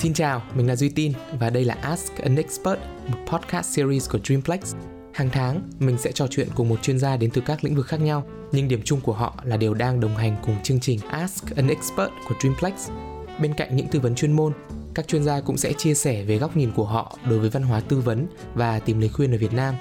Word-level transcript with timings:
Xin 0.00 0.14
chào, 0.14 0.42
mình 0.54 0.66
là 0.66 0.76
Duy 0.76 0.88
Tin 0.88 1.12
và 1.38 1.50
đây 1.50 1.64
là 1.64 1.74
Ask 1.74 2.16
an 2.16 2.36
Expert, 2.36 2.78
một 3.06 3.18
podcast 3.26 3.76
series 3.76 4.10
của 4.10 4.18
Dreamplex. 4.24 4.74
Hàng 5.12 5.30
tháng, 5.32 5.62
mình 5.78 5.98
sẽ 5.98 6.12
trò 6.12 6.26
chuyện 6.30 6.48
cùng 6.54 6.68
một 6.68 6.82
chuyên 6.82 6.98
gia 6.98 7.16
đến 7.16 7.30
từ 7.30 7.42
các 7.46 7.64
lĩnh 7.64 7.74
vực 7.74 7.86
khác 7.86 8.00
nhau, 8.00 8.24
nhưng 8.52 8.68
điểm 8.68 8.80
chung 8.84 9.00
của 9.00 9.12
họ 9.12 9.34
là 9.44 9.56
đều 9.56 9.74
đang 9.74 10.00
đồng 10.00 10.16
hành 10.16 10.36
cùng 10.42 10.56
chương 10.62 10.80
trình 10.80 11.00
Ask 11.08 11.56
an 11.56 11.68
Expert 11.68 12.10
của 12.28 12.34
Dreamplex. 12.40 12.90
Bên 13.40 13.54
cạnh 13.54 13.76
những 13.76 13.88
tư 13.88 14.00
vấn 14.00 14.14
chuyên 14.14 14.32
môn, 14.32 14.52
các 14.94 15.08
chuyên 15.08 15.24
gia 15.24 15.40
cũng 15.40 15.56
sẽ 15.56 15.72
chia 15.72 15.94
sẻ 15.94 16.24
về 16.24 16.38
góc 16.38 16.56
nhìn 16.56 16.70
của 16.72 16.86
họ 16.86 17.18
đối 17.30 17.38
với 17.38 17.50
văn 17.50 17.62
hóa 17.62 17.80
tư 17.80 18.00
vấn 18.00 18.26
và 18.54 18.78
tìm 18.78 19.00
lời 19.00 19.08
khuyên 19.08 19.34
ở 19.34 19.38
Việt 19.38 19.52
Nam, 19.52 19.74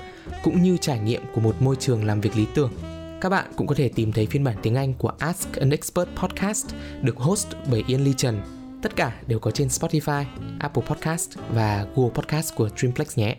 cũng 0.43 0.63
như 0.63 0.77
trải 0.77 0.99
nghiệm 0.99 1.21
của 1.33 1.41
một 1.41 1.61
môi 1.61 1.75
trường 1.75 2.05
làm 2.05 2.22
việc 2.22 2.38
lý 2.38 2.45
tưởng. 2.55 2.72
Các 3.22 3.30
bạn 3.30 3.45
cũng 3.55 3.67
có 3.67 3.75
thể 3.75 3.89
tìm 3.89 4.11
thấy 4.11 4.25
phiên 4.25 4.44
bản 4.44 4.55
tiếng 4.61 4.75
Anh 4.75 4.94
của 4.94 5.11
Ask 5.20 5.55
an 5.55 5.70
Expert 5.70 6.09
podcast 6.16 6.67
được 7.02 7.17
host 7.17 7.47
bởi 7.72 7.83
Ian 7.88 8.03
Lee 8.03 8.13
Trần 8.17 8.41
Tất 8.81 8.95
cả 8.95 9.11
đều 9.27 9.39
có 9.39 9.51
trên 9.51 9.67
Spotify, 9.67 10.25
Apple 10.59 10.83
Podcast 10.83 11.38
và 11.53 11.85
Google 11.95 12.13
Podcast 12.13 12.55
của 12.55 12.69
Dreamplex 12.77 13.17
nhé. 13.17 13.35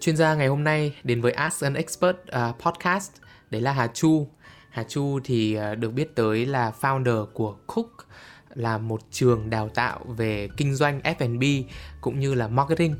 Chuyên 0.00 0.16
gia 0.16 0.34
ngày 0.34 0.48
hôm 0.48 0.64
nay 0.64 0.94
đến 1.04 1.20
với 1.20 1.32
Ask 1.32 1.64
an 1.64 1.74
Expert 1.74 2.16
uh, 2.16 2.58
podcast 2.58 3.12
đấy 3.50 3.60
là 3.60 3.72
Hà 3.72 3.86
Chu. 3.86 4.28
Hà 4.70 4.84
Chu 4.84 5.20
thì 5.24 5.58
uh, 5.72 5.78
được 5.78 5.90
biết 5.90 6.14
tới 6.14 6.46
là 6.46 6.72
founder 6.80 7.26
của 7.26 7.56
Cook 7.66 8.08
là 8.54 8.78
một 8.78 9.00
trường 9.10 9.50
đào 9.50 9.68
tạo 9.68 10.00
về 10.16 10.48
kinh 10.56 10.74
doanh 10.74 11.00
F&B 11.00 11.62
cũng 12.00 12.20
như 12.20 12.34
là 12.34 12.48
marketing. 12.48 12.96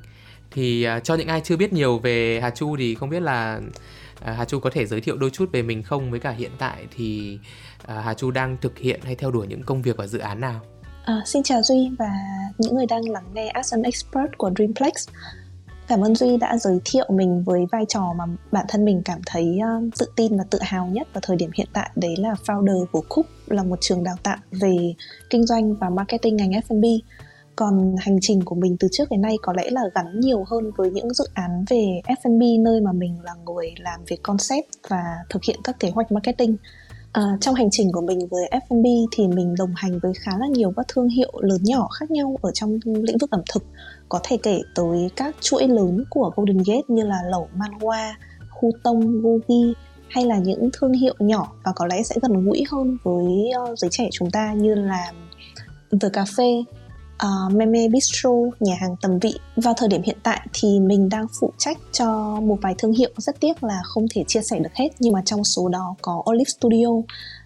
Thì 0.51 0.87
uh, 0.97 1.05
cho 1.05 1.15
những 1.15 1.29
ai 1.29 1.41
chưa 1.45 1.57
biết 1.57 1.73
nhiều 1.73 1.99
về 1.99 2.41
Hà 2.41 2.51
Chu 2.51 2.77
thì 2.77 2.95
không 2.95 3.11
biết 3.11 3.23
là 3.23 3.61
uh, 3.61 4.37
Hà 4.37 4.45
Chu 4.45 4.61
có 4.61 4.71
thể 4.71 4.87
giới 4.87 5.01
thiệu 5.01 5.17
đôi 5.17 5.31
chút 5.31 5.53
về 5.53 5.63
mình 5.63 5.83
không 5.83 6.11
với 6.11 6.21
cả 6.21 6.31
hiện 6.31 6.51
tại 6.59 6.87
thì 6.97 7.39
à, 7.87 8.01
Hà 8.01 8.15
Chu 8.15 8.31
đang 8.31 8.57
thực 8.61 8.79
hiện 8.79 9.01
hay 9.05 9.15
theo 9.15 9.31
đuổi 9.31 9.47
những 9.47 9.63
công 9.63 9.83
việc 9.83 9.97
và 9.97 10.07
dự 10.07 10.19
án 10.19 10.41
nào? 10.41 10.61
À, 11.05 11.23
xin 11.27 11.43
chào 11.43 11.63
Duy 11.63 11.91
và 11.99 12.11
những 12.59 12.75
người 12.75 12.87
đang 12.87 13.09
lắng 13.09 13.25
nghe 13.35 13.49
As 13.49 13.75
an 13.75 13.83
Expert 13.83 14.31
của 14.37 14.51
Dreamplex. 14.57 15.09
Cảm 15.89 16.01
ơn 16.01 16.15
Duy 16.15 16.37
đã 16.37 16.59
giới 16.59 16.81
thiệu 16.85 17.07
mình 17.09 17.43
với 17.47 17.67
vai 17.73 17.85
trò 17.89 18.13
mà 18.17 18.25
bản 18.53 18.67
thân 18.69 18.85
mình 18.85 19.03
cảm 19.05 19.21
thấy 19.27 19.59
uh, 19.59 19.95
tự 19.99 20.07
tin 20.17 20.39
và 20.39 20.45
tự 20.51 20.59
hào 20.63 20.87
nhất 20.87 21.09
vào 21.15 21.21
thời 21.25 21.37
điểm 21.37 21.51
hiện 21.55 21.69
tại 21.73 21.91
đấy 21.97 22.15
là 22.19 22.35
founder 22.47 22.87
của 22.87 23.03
Cook 23.09 23.27
là 23.47 23.63
một 23.63 23.79
trường 23.81 24.05
đào 24.05 24.17
tạo 24.23 24.37
về 24.51 24.95
kinh 25.31 25.47
doanh 25.47 25.77
và 25.77 25.91
marketing 25.91 26.37
ngành 26.37 26.51
F&B 26.51 26.85
còn 27.57 27.95
hành 27.99 28.19
trình 28.21 28.43
của 28.45 28.55
mình 28.55 28.77
từ 28.81 28.89
trước 28.93 29.11
đến 29.11 29.21
nay 29.21 29.37
có 29.43 29.53
lẽ 29.53 29.71
là 29.71 29.81
gắn 29.95 30.21
nhiều 30.21 30.45
hơn 30.51 30.71
với 30.77 30.91
những 30.91 31.15
dự 31.15 31.25
án 31.35 31.65
về 31.71 32.01
F&B 32.05 32.63
nơi 32.65 32.81
mà 32.81 32.93
mình 32.93 33.21
là 33.23 33.35
người 33.47 33.75
làm 33.79 34.01
về 34.09 34.17
concept 34.23 34.67
và 34.89 35.05
thực 35.31 35.45
hiện 35.45 35.57
các 35.65 35.81
kế 35.81 35.91
hoạch 35.91 36.13
marketing 36.13 36.57
À, 37.13 37.23
trong 37.41 37.55
hành 37.55 37.71
trình 37.71 37.93
của 37.93 38.01
mình 38.01 38.19
với 38.31 38.51
F&B 38.51 38.87
thì 39.17 39.29
mình 39.29 39.55
đồng 39.59 39.73
hành 39.77 39.99
với 39.99 40.13
khá 40.15 40.33
là 40.39 40.47
nhiều 40.47 40.73
các 40.77 40.87
thương 40.89 41.09
hiệu 41.09 41.33
lớn 41.41 41.61
nhỏ 41.63 41.89
khác 41.89 42.11
nhau 42.11 42.37
ở 42.43 42.51
trong 42.55 42.79
lĩnh 42.85 43.19
vực 43.19 43.31
ẩm 43.31 43.41
thực. 43.53 43.65
Có 44.09 44.21
thể 44.23 44.37
kể 44.43 44.61
tới 44.75 45.11
các 45.17 45.37
chuỗi 45.41 45.69
lớn 45.69 46.05
của 46.11 46.31
Golden 46.37 46.59
Gate 46.59 46.83
như 46.89 47.05
là 47.05 47.23
lẩu 47.31 47.49
Manhua, 47.55 48.15
Khu 48.51 48.71
Tông, 48.83 49.23
Gogi 49.23 49.75
hay 50.09 50.25
là 50.25 50.39
những 50.39 50.71
thương 50.73 50.93
hiệu 50.93 51.15
nhỏ 51.19 51.53
và 51.65 51.73
có 51.77 51.87
lẽ 51.87 52.03
sẽ 52.03 52.17
gần 52.23 52.45
gũi 52.45 52.65
hơn 52.71 52.97
với 53.03 53.51
uh, 53.63 53.79
giới 53.79 53.91
trẻ 53.91 54.09
chúng 54.13 54.31
ta 54.31 54.53
như 54.53 54.75
là 54.75 55.13
The 56.01 56.09
Cafe, 56.09 56.65
uh, 57.27 57.53
Meme 57.53 57.89
Bistro, 57.89 58.31
nhà 58.61 58.75
hàng 58.81 58.97
tầm 59.01 59.19
vị. 59.19 59.35
Vào 59.57 59.75
thời 59.77 59.89
điểm 59.89 60.03
hiện 60.03 60.19
tại 60.23 60.47
thì 60.53 60.81
mình 60.81 61.09
đang 61.09 61.27
phụ 61.41 61.53
trách 61.59 61.79
cho 61.93 62.41
một 62.41 62.59
vài 62.63 62.75
thương 62.79 62.93
hiệu 62.93 63.11
rất 63.17 63.41
tiếc 63.41 63.65
là 63.65 63.81
không 63.85 64.07
thể 64.15 64.25
chia 64.27 64.43
sẻ 64.43 64.59
được 64.59 64.75
hết 64.75 64.89
nhưng 64.99 65.13
mà 65.13 65.23
trong 65.25 65.45
số 65.45 65.69
đó 65.69 65.95
có 66.03 66.23
Olive 66.31 66.49
Studio 66.59 66.89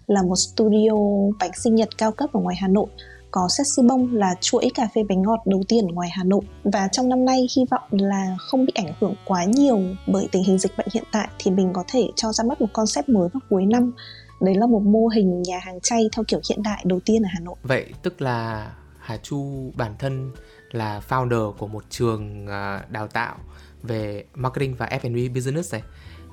là 0.07 0.23
một 0.23 0.35
studio 0.35 0.91
bánh 1.39 1.51
sinh 1.63 1.75
nhật 1.75 1.89
cao 1.97 2.11
cấp 2.11 2.29
ở 2.33 2.39
ngoài 2.39 2.55
Hà 2.59 2.67
Nội 2.67 2.87
có 3.31 3.47
Sexy 3.57 3.81
Bông 3.87 4.15
là 4.15 4.35
chuỗi 4.41 4.69
cà 4.75 4.87
phê 4.95 5.03
bánh 5.09 5.21
ngọt 5.21 5.39
đầu 5.45 5.63
tiên 5.67 5.87
ngoài 5.87 6.09
Hà 6.11 6.23
Nội 6.23 6.41
và 6.63 6.87
trong 6.91 7.09
năm 7.09 7.25
nay 7.25 7.47
hy 7.55 7.65
vọng 7.71 7.81
là 7.91 8.35
không 8.39 8.65
bị 8.65 8.73
ảnh 8.75 8.93
hưởng 8.99 9.15
quá 9.25 9.43
nhiều 9.43 9.79
bởi 10.07 10.27
tình 10.31 10.43
hình 10.43 10.57
dịch 10.57 10.71
bệnh 10.77 10.87
hiện 10.93 11.03
tại 11.11 11.27
thì 11.39 11.51
mình 11.51 11.73
có 11.73 11.83
thể 11.87 12.07
cho 12.15 12.33
ra 12.33 12.43
mắt 12.43 12.61
một 12.61 12.67
concept 12.73 13.09
mới 13.09 13.29
vào 13.33 13.41
cuối 13.49 13.65
năm 13.65 13.93
đấy 14.41 14.55
là 14.55 14.67
một 14.67 14.81
mô 14.83 15.07
hình 15.07 15.41
nhà 15.41 15.59
hàng 15.61 15.79
chay 15.81 16.09
theo 16.15 16.23
kiểu 16.27 16.39
hiện 16.49 16.63
đại 16.63 16.83
đầu 16.85 16.99
tiên 17.05 17.23
ở 17.23 17.29
Hà 17.33 17.39
Nội. 17.39 17.55
Vậy 17.63 17.85
tức 18.03 18.21
là 18.21 18.71
Hà 19.07 19.17
Chu 19.17 19.71
bản 19.75 19.95
thân 19.99 20.31
là 20.71 21.01
founder 21.09 21.51
của 21.51 21.67
một 21.67 21.83
trường 21.89 22.47
à, 22.47 22.85
đào 22.89 23.07
tạo 23.07 23.35
về 23.83 24.25
marketing 24.33 24.75
và 24.75 24.85
F&B 24.85 25.35
business 25.35 25.73
này 25.73 25.81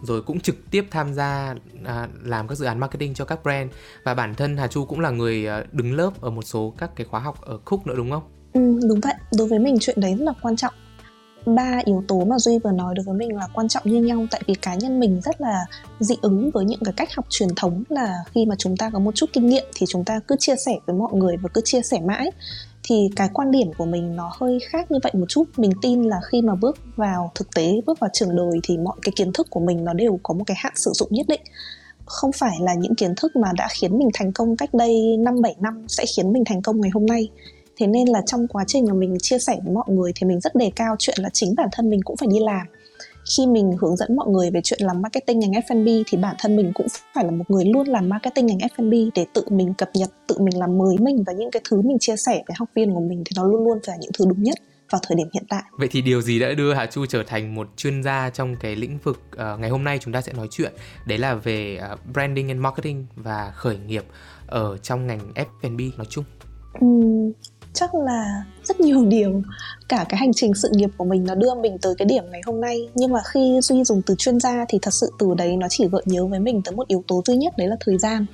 rồi 0.03 0.23
cũng 0.23 0.41
trực 0.41 0.57
tiếp 0.71 0.85
tham 0.91 1.15
gia 1.15 1.55
à, 1.85 2.09
làm 2.23 2.49
các 2.49 2.55
dự 2.55 2.67
án 2.67 2.81
marketing 2.81 3.15
cho 3.15 3.25
các 3.25 3.43
brand 3.43 3.71
và 4.05 4.15
bản 4.15 4.35
thân 4.35 4.57
Hà 4.57 4.67
Chu 4.67 4.85
cũng 4.85 5.01
là 5.01 5.11
người 5.11 5.47
à, 5.47 5.65
đứng 5.73 5.93
lớp 5.93 6.11
ở 6.21 6.31
một 6.31 6.43
số 6.43 6.75
các 6.79 6.91
cái 6.97 7.07
khóa 7.07 7.21
học 7.21 7.41
ở 7.41 7.59
Cook 7.65 7.87
nữa 7.87 7.95
đúng 7.97 8.11
không? 8.11 8.23
Ừ, 8.53 8.61
đúng 8.89 9.01
vậy. 9.01 9.15
Đối 9.39 9.49
với 9.49 9.59
mình 9.59 9.77
chuyện 9.81 10.01
đấy 10.01 10.15
rất 10.19 10.25
là 10.25 10.33
quan 10.43 10.57
trọng. 10.57 10.75
Ba 11.47 11.81
yếu 11.85 12.05
tố 12.09 12.25
mà 12.25 12.39
Duy 12.39 12.59
vừa 12.59 12.73
nói 12.73 12.95
đối 12.95 13.05
với 13.05 13.15
mình 13.15 13.37
là 13.37 13.47
quan 13.55 13.69
trọng 13.69 13.83
như 13.87 14.03
nhau. 14.03 14.27
Tại 14.31 14.43
vì 14.47 14.55
cá 14.55 14.75
nhân 14.75 15.01
mình 15.01 15.21
rất 15.25 15.41
là 15.41 15.67
dị 16.01 16.15
ứng 16.23 16.51
với 16.51 16.65
những 16.65 16.81
cái 16.85 16.95
cách 16.97 17.15
học 17.15 17.27
truyền 17.31 17.49
thống 17.57 17.85
là 17.89 18.15
khi 18.35 18.47
mà 18.47 18.55
chúng 18.59 18.77
ta 18.77 18.91
có 18.91 18.99
một 18.99 19.15
chút 19.15 19.31
kinh 19.33 19.47
nghiệm 19.47 19.65
thì 19.75 19.87
chúng 19.89 20.05
ta 20.05 20.21
cứ 20.29 20.37
chia 20.39 20.55
sẻ 20.67 20.73
với 20.87 20.97
mọi 20.97 21.13
người 21.13 21.37
và 21.37 21.49
cứ 21.55 21.61
chia 21.65 21.83
sẻ 21.83 22.01
mãi. 22.01 22.31
Thì 22.83 23.11
cái 23.17 23.29
quan 23.33 23.51
điểm 23.51 23.73
của 23.79 23.85
mình 23.85 24.17
nó 24.17 24.33
hơi 24.41 24.59
khác 24.69 24.91
như 24.91 24.99
vậy 25.03 25.13
một 25.15 25.27
chút. 25.29 25.45
Mình 25.57 25.73
tin 25.83 26.03
là 26.03 26.17
khi 26.31 26.43
mà 26.43 26.55
bước 26.55 26.79
vào 26.97 27.31
thực 27.35 27.55
tế, 27.55 27.81
bước 27.87 28.01
vào 28.01 28.11
trường 28.13 28.37
đời 28.37 28.61
thì 28.63 28.79
mọi 28.79 28.97
cái 29.03 29.13
kiến 29.17 29.33
thức 29.33 29.47
của 29.51 29.61
mình 29.61 29.85
nó 29.85 29.93
đều 29.93 30.21
có 30.23 30.35
một 30.35 30.45
cái 30.47 30.57
hạn 30.61 30.73
sử 30.77 30.91
dụng 30.95 31.09
nhất 31.13 31.27
định. 31.29 31.41
Không 32.05 32.33
phải 32.33 32.57
là 32.61 32.75
những 32.75 32.95
kiến 32.95 33.15
thức 33.17 33.37
mà 33.37 33.49
đã 33.57 33.69
khiến 33.71 33.99
mình 33.99 34.09
thành 34.15 34.33
công 34.33 34.57
cách 34.57 34.75
đây 34.75 35.17
5 35.17 35.43
7 35.43 35.55
năm 35.61 35.85
sẽ 35.89 36.05
khiến 36.17 36.33
mình 36.33 36.45
thành 36.45 36.63
công 36.63 36.81
ngày 36.81 36.91
hôm 36.95 37.07
nay. 37.07 37.29
Thế 37.77 37.87
nên 37.87 38.09
là 38.09 38.23
trong 38.27 38.49
quá 38.49 38.65
trình 38.67 38.87
mà 38.89 38.95
mình 38.95 39.17
chia 39.23 39.39
sẻ 39.39 39.57
với 39.65 39.75
mọi 39.75 39.85
người 39.89 40.13
thì 40.15 40.27
mình 40.27 40.41
rất 40.41 40.55
đề 40.55 40.71
cao 40.77 40.97
chuyện 40.99 41.17
là 41.21 41.29
chính 41.33 41.55
bản 41.57 41.69
thân 41.73 41.91
mình 41.91 42.01
cũng 42.05 42.17
phải 42.17 42.29
đi 42.33 42.39
làm 42.41 42.67
khi 43.37 43.47
mình 43.47 43.77
hướng 43.81 43.97
dẫn 43.97 44.17
mọi 44.17 44.29
người 44.29 44.51
về 44.51 44.61
chuyện 44.65 44.81
làm 44.83 45.03
marketing 45.03 45.39
ngành 45.39 45.51
F&B 45.51 46.03
thì 46.07 46.19
bản 46.19 46.37
thân 46.39 46.57
mình 46.57 46.73
cũng 46.75 46.87
phải 47.15 47.25
là 47.25 47.31
một 47.31 47.45
người 47.51 47.65
luôn 47.65 47.89
làm 47.89 48.09
marketing 48.09 48.47
ngành 48.47 48.59
F&B 48.59 49.11
để 49.15 49.27
tự 49.33 49.45
mình 49.51 49.75
cập 49.75 49.91
nhật, 49.95 50.11
tự 50.27 50.39
mình 50.39 50.59
làm 50.59 50.79
mới 50.79 50.97
mình 50.99 51.25
và 51.27 51.33
những 51.33 51.51
cái 51.51 51.63
thứ 51.71 51.83
mình 51.83 51.99
chia 52.01 52.17
sẻ 52.17 52.43
với 52.47 52.55
học 52.59 52.69
viên 52.75 52.95
của 52.95 53.01
mình 53.01 53.23
thì 53.27 53.33
nó 53.37 53.45
luôn 53.45 53.65
luôn 53.65 53.79
phải 53.87 53.97
là 53.97 54.01
những 54.01 54.11
thứ 54.19 54.25
đúng 54.29 54.43
nhất 54.43 54.59
vào 54.91 55.01
thời 55.09 55.17
điểm 55.17 55.29
hiện 55.35 55.45
tại. 55.49 55.63
Vậy 55.79 55.89
thì 55.91 56.03
điều 56.03 56.21
gì 56.21 56.39
đã 56.39 56.53
đưa 56.55 56.75
Hà 56.75 56.87
Chu 56.87 57.07
trở 57.07 57.23
thành 57.27 57.55
một 57.55 57.69
chuyên 57.77 58.03
gia 58.03 58.31
trong 58.31 58.57
cái 58.61 58.77
lĩnh 58.77 58.99
vực 58.99 59.21
uh, 59.33 59.61
ngày 59.61 59.71
hôm 59.71 59.85
nay 59.85 59.99
chúng 60.01 60.13
ta 60.13 60.21
sẽ 60.21 60.33
nói 60.33 60.49
chuyện 60.51 60.73
đấy 61.07 61.19
là 61.19 61.35
về 61.35 61.81
uh, 61.93 61.99
branding 62.13 62.49
and 62.49 62.61
marketing 62.61 63.07
và 63.17 63.53
khởi 63.55 63.79
nghiệp 63.79 64.05
ở 64.47 64.79
trong 64.79 65.07
ngành 65.07 65.21
F&B 65.35 65.81
nói 65.97 66.07
chung. 66.11 66.25
Uhm, 66.85 67.33
chắc 67.75 67.95
là 67.95 68.45
rất 68.65 68.81
nhiều 68.81 69.05
điều 69.09 69.43
cả 69.89 70.07
cái 70.09 70.19
hành 70.19 70.33
trình 70.33 70.55
sự 70.55 70.69
nghiệp 70.73 70.91
của 70.97 71.05
mình 71.05 71.25
nó 71.25 71.35
đưa 71.35 71.55
mình 71.55 71.79
tới 71.83 71.95
cái 71.99 72.07
điểm 72.07 72.25
ngày 72.31 72.41
hôm 72.47 72.61
nay. 72.61 72.89
Nhưng 72.95 73.13
mà 73.13 73.21
khi 73.33 73.61
duy 73.63 73.85
dùng 73.85 74.03
từ 74.03 74.15
chuyên 74.19 74.41
gia 74.41 74.65
thì 74.69 74.79
thật 74.83 74.95
sự 74.95 75.13
từ 75.19 75.35
đấy 75.37 75.57
nó 75.57 75.67
chỉ 75.71 75.89
gợi 75.93 76.03
nhớ 76.07 76.27
với 76.27 76.41
mình 76.41 76.63
tới 76.65 76.75
một 76.75 76.89
yếu 76.89 77.05
tố 77.09 77.23
duy 77.27 77.37
nhất 77.37 77.55
đấy 77.59 77.69
là 77.69 77.77
thời 77.81 77.99
gian. 77.99 78.27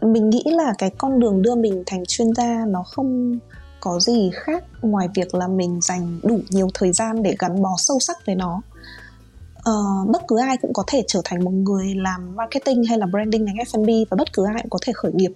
Mình 0.00 0.30
nghĩ 0.30 0.42
là 0.46 0.74
cái 0.78 0.90
con 0.98 1.20
đường 1.20 1.42
đưa 1.42 1.54
mình 1.54 1.82
thành 1.86 2.04
chuyên 2.08 2.34
gia 2.34 2.64
nó 2.68 2.82
không 2.82 3.38
có 3.80 4.00
gì 4.00 4.30
khác 4.34 4.64
ngoài 4.82 5.08
việc 5.14 5.34
là 5.34 5.48
mình 5.48 5.80
dành 5.80 6.20
đủ 6.22 6.40
nhiều 6.50 6.68
thời 6.74 6.92
gian 6.92 7.22
để 7.22 7.36
gắn 7.38 7.62
bó 7.62 7.74
sâu 7.78 7.98
sắc 8.00 8.26
với 8.26 8.34
nó. 8.34 8.62
Uh, 9.58 10.08
bất 10.08 10.22
cứ 10.28 10.38
ai 10.40 10.56
cũng 10.56 10.72
có 10.72 10.84
thể 10.86 11.02
trở 11.06 11.20
thành 11.24 11.44
một 11.44 11.50
người 11.50 11.94
làm 11.94 12.36
marketing 12.36 12.84
hay 12.84 12.98
là 12.98 13.06
branding 13.06 13.44
ngành 13.44 13.56
F&B 13.56 13.88
và 14.10 14.14
bất 14.14 14.32
cứ 14.32 14.44
ai 14.46 14.62
cũng 14.62 14.70
có 14.70 14.78
thể 14.82 14.92
khởi 14.92 15.12
nghiệp 15.12 15.32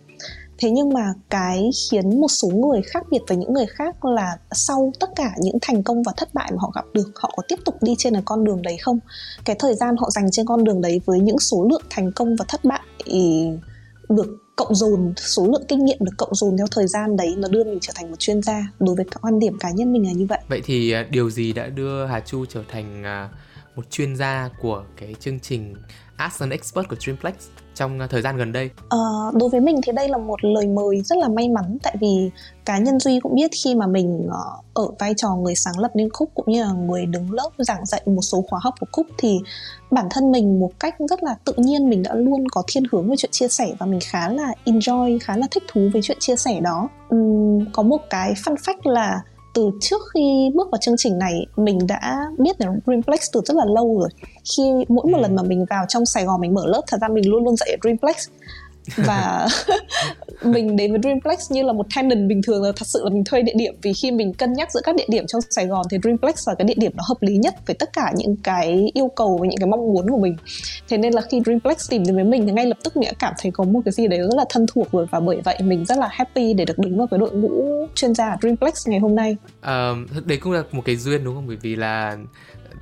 thế 0.58 0.70
nhưng 0.70 0.92
mà 0.92 1.12
cái 1.30 1.70
khiến 1.90 2.20
một 2.20 2.28
số 2.28 2.48
người 2.48 2.82
khác 2.82 3.06
biệt 3.10 3.18
với 3.28 3.36
những 3.36 3.52
người 3.52 3.66
khác 3.66 4.04
là 4.04 4.38
sau 4.52 4.92
tất 5.00 5.10
cả 5.16 5.34
những 5.38 5.58
thành 5.62 5.82
công 5.82 6.02
và 6.02 6.12
thất 6.16 6.34
bại 6.34 6.50
mà 6.50 6.58
họ 6.60 6.72
gặp 6.74 6.84
được, 6.92 7.10
họ 7.14 7.32
có 7.36 7.42
tiếp 7.48 7.58
tục 7.64 7.74
đi 7.80 7.94
trên 7.98 8.12
cái 8.12 8.22
con 8.24 8.44
đường 8.44 8.62
đấy 8.62 8.76
không? 8.82 8.98
Cái 9.44 9.56
thời 9.58 9.74
gian 9.74 9.96
họ 9.96 10.10
dành 10.10 10.30
trên 10.30 10.46
con 10.46 10.64
đường 10.64 10.80
đấy 10.80 11.00
với 11.04 11.20
những 11.20 11.38
số 11.38 11.66
lượng 11.70 11.82
thành 11.90 12.12
công 12.12 12.36
và 12.36 12.44
thất 12.48 12.64
bại 12.64 12.80
được 14.08 14.36
cộng 14.56 14.74
dồn, 14.74 15.12
số 15.16 15.46
lượng 15.46 15.64
kinh 15.68 15.84
nghiệm 15.84 15.98
được 16.00 16.12
cộng 16.16 16.34
dồn 16.34 16.56
theo 16.56 16.66
thời 16.70 16.86
gian 16.86 17.16
đấy 17.16 17.34
nó 17.38 17.48
đưa 17.48 17.64
mình 17.64 17.78
trở 17.80 17.92
thành 17.96 18.10
một 18.10 18.16
chuyên 18.18 18.42
gia 18.42 18.66
đối 18.78 18.96
với 18.96 19.04
quan 19.22 19.38
điểm 19.38 19.58
cá 19.58 19.70
nhân 19.70 19.92
mình 19.92 20.06
là 20.06 20.12
như 20.12 20.26
vậy. 20.26 20.38
Vậy 20.48 20.62
thì 20.64 20.90
à, 20.90 21.06
điều 21.10 21.30
gì 21.30 21.52
đã 21.52 21.66
đưa 21.66 22.06
Hà 22.06 22.20
Chu 22.20 22.44
trở 22.46 22.62
thành 22.68 23.04
à, 23.04 23.28
một 23.76 23.90
chuyên 23.90 24.16
gia 24.16 24.50
của 24.60 24.84
cái 24.96 25.14
chương 25.20 25.40
trình 25.40 25.74
As 26.16 26.42
an 26.42 26.50
Expert 26.50 26.88
của 26.88 26.96
Dreamplex 27.00 27.34
trong 27.74 28.00
à, 28.00 28.06
thời 28.10 28.22
gian 28.22 28.36
gần 28.36 28.52
đây? 28.52 28.70
À, 28.88 28.98
đối 29.32 29.48
với 29.48 29.60
mình 29.60 29.80
thì 29.82 29.92
đây 29.92 30.08
là 30.08 30.18
một 30.18 30.44
lời 30.44 30.66
mời 30.66 31.00
rất 31.00 31.18
là 31.18 31.28
may 31.28 31.48
mắn 31.48 31.78
tại 31.82 31.96
vì 32.00 32.30
cá 32.64 32.78
nhân 32.78 33.00
Duy 33.00 33.20
cũng 33.20 33.34
biết 33.34 33.50
khi 33.64 33.74
mà 33.74 33.86
mình 33.86 34.28
ờ, 34.30 34.44
ở 34.74 34.88
vai 34.98 35.14
trò 35.16 35.34
người 35.34 35.54
sáng 35.54 35.78
lập 35.78 35.90
nên 35.94 36.10
khúc 36.10 36.30
cũng 36.34 36.46
như 36.48 36.62
là 36.62 36.72
người 36.72 37.06
đứng 37.06 37.32
lớp 37.32 37.50
giảng 37.58 37.86
dạy 37.86 38.02
một 38.06 38.22
số 38.22 38.44
khóa 38.50 38.60
học 38.62 38.74
của 38.80 38.86
khúc 38.92 39.06
thì 39.18 39.38
bản 39.90 40.06
thân 40.10 40.32
mình 40.32 40.60
một 40.60 40.70
cách 40.80 40.94
rất 41.10 41.22
là 41.22 41.36
tự 41.44 41.52
nhiên 41.56 41.90
mình 41.90 42.02
đã 42.02 42.14
luôn 42.14 42.48
có 42.48 42.62
thiên 42.66 42.82
hướng 42.92 43.10
về 43.10 43.16
chuyện 43.18 43.30
chia 43.30 43.48
sẻ 43.48 43.74
và 43.78 43.86
mình 43.86 44.00
khá 44.04 44.28
là 44.28 44.52
enjoy, 44.64 45.18
khá 45.22 45.36
là 45.36 45.46
thích 45.50 45.62
thú 45.72 45.88
với 45.92 46.02
chuyện 46.02 46.18
chia 46.20 46.36
sẻ 46.36 46.60
đó. 46.60 46.88
Uhm, 47.14 47.64
có 47.72 47.82
một 47.82 48.00
cái 48.10 48.32
fun 48.32 48.54
fact 48.54 48.90
là 48.92 49.20
từ 49.54 49.70
trước 49.80 50.02
khi 50.14 50.50
bước 50.54 50.68
vào 50.72 50.78
chương 50.80 50.96
trình 50.98 51.18
này 51.18 51.46
mình 51.56 51.78
đã 51.86 52.16
biết 52.38 52.58
về 52.58 52.66
Dreamplex 52.86 53.20
từ 53.32 53.40
rất 53.44 53.56
là 53.56 53.64
lâu 53.64 53.98
rồi 54.00 54.08
khi 54.56 54.62
mỗi 54.88 55.06
một 55.06 55.18
ừ. 55.18 55.22
lần 55.22 55.36
mà 55.36 55.42
mình 55.42 55.64
vào 55.70 55.84
trong 55.88 56.06
Sài 56.06 56.24
Gòn 56.24 56.40
mình 56.40 56.54
mở 56.54 56.62
lớp 56.66 56.82
thật 56.86 56.98
ra 57.00 57.08
mình 57.08 57.30
luôn 57.30 57.44
luôn 57.44 57.56
dạy 57.56 57.68
ở 57.70 57.76
Dreamplex 57.82 58.28
và 58.96 59.48
mình 60.42 60.76
đến 60.76 60.90
với 60.90 61.00
Dreamplex 61.02 61.52
như 61.52 61.62
là 61.62 61.72
một 61.72 61.86
tenant 61.96 62.28
bình 62.28 62.42
thường 62.42 62.62
là 62.62 62.72
thật 62.76 62.86
sự 62.86 63.00
là 63.04 63.10
mình 63.10 63.24
thuê 63.24 63.42
địa 63.42 63.52
điểm. 63.56 63.74
Vì 63.82 63.92
khi 63.92 64.10
mình 64.10 64.34
cân 64.34 64.52
nhắc 64.52 64.72
giữa 64.72 64.80
các 64.84 64.96
địa 64.96 65.06
điểm 65.08 65.24
trong 65.26 65.40
Sài 65.50 65.66
Gòn 65.66 65.86
thì 65.90 65.98
Dreamplex 66.02 66.48
là 66.48 66.54
cái 66.54 66.64
địa 66.64 66.74
điểm 66.76 66.92
nó 66.96 67.04
hợp 67.08 67.16
lý 67.20 67.36
nhất 67.36 67.54
với 67.66 67.76
tất 67.78 67.92
cả 67.92 68.12
những 68.16 68.36
cái 68.36 68.90
yêu 68.94 69.08
cầu 69.16 69.38
và 69.40 69.46
những 69.46 69.58
cái 69.58 69.66
mong 69.66 69.92
muốn 69.92 70.10
của 70.10 70.18
mình. 70.18 70.36
Thế 70.88 70.98
nên 70.98 71.12
là 71.12 71.20
khi 71.30 71.40
Dreamplex 71.44 71.90
tìm 71.90 72.04
đến 72.04 72.14
với 72.14 72.24
mình 72.24 72.46
thì 72.46 72.52
ngay 72.52 72.66
lập 72.66 72.78
tức 72.84 72.96
mình 72.96 73.08
đã 73.08 73.12
cảm 73.18 73.32
thấy 73.42 73.52
có 73.52 73.64
một 73.64 73.80
cái 73.84 73.92
gì 73.92 74.06
đấy 74.06 74.18
rất 74.18 74.36
là 74.36 74.44
thân 74.48 74.66
thuộc 74.74 74.92
rồi. 74.92 75.06
Và 75.10 75.20
bởi 75.20 75.40
vậy 75.44 75.58
mình 75.60 75.84
rất 75.84 75.98
là 75.98 76.08
happy 76.10 76.54
để 76.54 76.64
được 76.64 76.78
đứng 76.78 76.98
vào 76.98 77.06
cái 77.06 77.18
đội 77.18 77.32
ngũ 77.32 77.50
chuyên 77.94 78.14
gia 78.14 78.36
Dreamplex 78.42 78.88
ngày 78.88 79.00
hôm 79.00 79.14
nay. 79.14 79.36
À, 79.60 79.90
đấy 80.24 80.38
cũng 80.38 80.52
là 80.52 80.62
một 80.72 80.82
cái 80.84 80.96
duyên 80.96 81.24
đúng 81.24 81.34
không? 81.34 81.46
Bởi 81.46 81.56
vì 81.56 81.76
là 81.76 82.16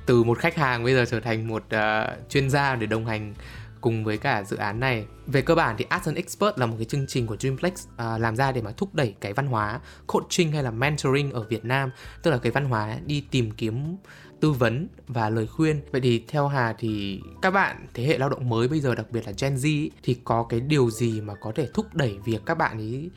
từ 0.05 0.23
một 0.23 0.39
khách 0.39 0.55
hàng 0.55 0.83
bây 0.83 0.93
giờ 0.93 1.05
trở 1.11 1.19
thành 1.19 1.47
một 1.47 1.63
uh, 1.75 2.29
chuyên 2.29 2.49
gia 2.49 2.75
để 2.75 2.87
đồng 2.87 3.05
hành 3.05 3.33
cùng 3.83 4.03
với 4.03 4.17
cả 4.17 4.43
dự 4.43 4.57
án 4.57 4.79
này. 4.79 5.05
Về 5.27 5.41
cơ 5.41 5.55
bản 5.55 5.75
thì 5.77 5.85
Ask 5.89 6.05
an 6.05 6.15
Expert 6.15 6.57
là 6.57 6.65
một 6.65 6.75
cái 6.77 6.85
chương 6.85 7.07
trình 7.07 7.27
của 7.27 7.37
Dreamplex 7.37 7.73
uh, 7.73 7.97
à, 7.97 8.17
làm 8.17 8.35
ra 8.35 8.51
để 8.51 8.61
mà 8.61 8.71
thúc 8.71 8.95
đẩy 8.95 9.15
cái 9.19 9.33
văn 9.33 9.47
hóa 9.47 9.79
coaching 10.07 10.51
hay 10.51 10.63
là 10.63 10.71
mentoring 10.71 11.31
ở 11.31 11.43
Việt 11.43 11.65
Nam, 11.65 11.91
tức 12.21 12.31
là 12.31 12.37
cái 12.37 12.51
văn 12.51 12.65
hóa 12.65 12.97
đi 13.05 13.23
tìm 13.31 13.51
kiếm 13.51 13.97
tư 14.39 14.51
vấn 14.51 14.87
và 15.07 15.29
lời 15.29 15.47
khuyên. 15.47 15.81
Vậy 15.91 16.01
thì 16.01 16.23
theo 16.27 16.47
Hà 16.47 16.73
thì 16.79 17.21
các 17.41 17.51
bạn 17.51 17.87
thế 17.93 18.03
hệ 18.03 18.17
lao 18.17 18.29
động 18.29 18.49
mới 18.49 18.67
bây 18.67 18.79
giờ 18.79 18.95
đặc 18.95 19.05
biệt 19.11 19.25
là 19.25 19.33
Gen 19.41 19.55
Z 19.55 19.89
thì 20.03 20.17
có 20.23 20.43
cái 20.43 20.59
điều 20.59 20.89
gì 20.89 21.21
mà 21.21 21.33
có 21.35 21.51
thể 21.55 21.67
thúc 21.73 21.93
đẩy 21.93 22.17
việc 22.25 22.41
các 22.45 22.57
bạn 22.57 22.77
ấy 22.77 23.09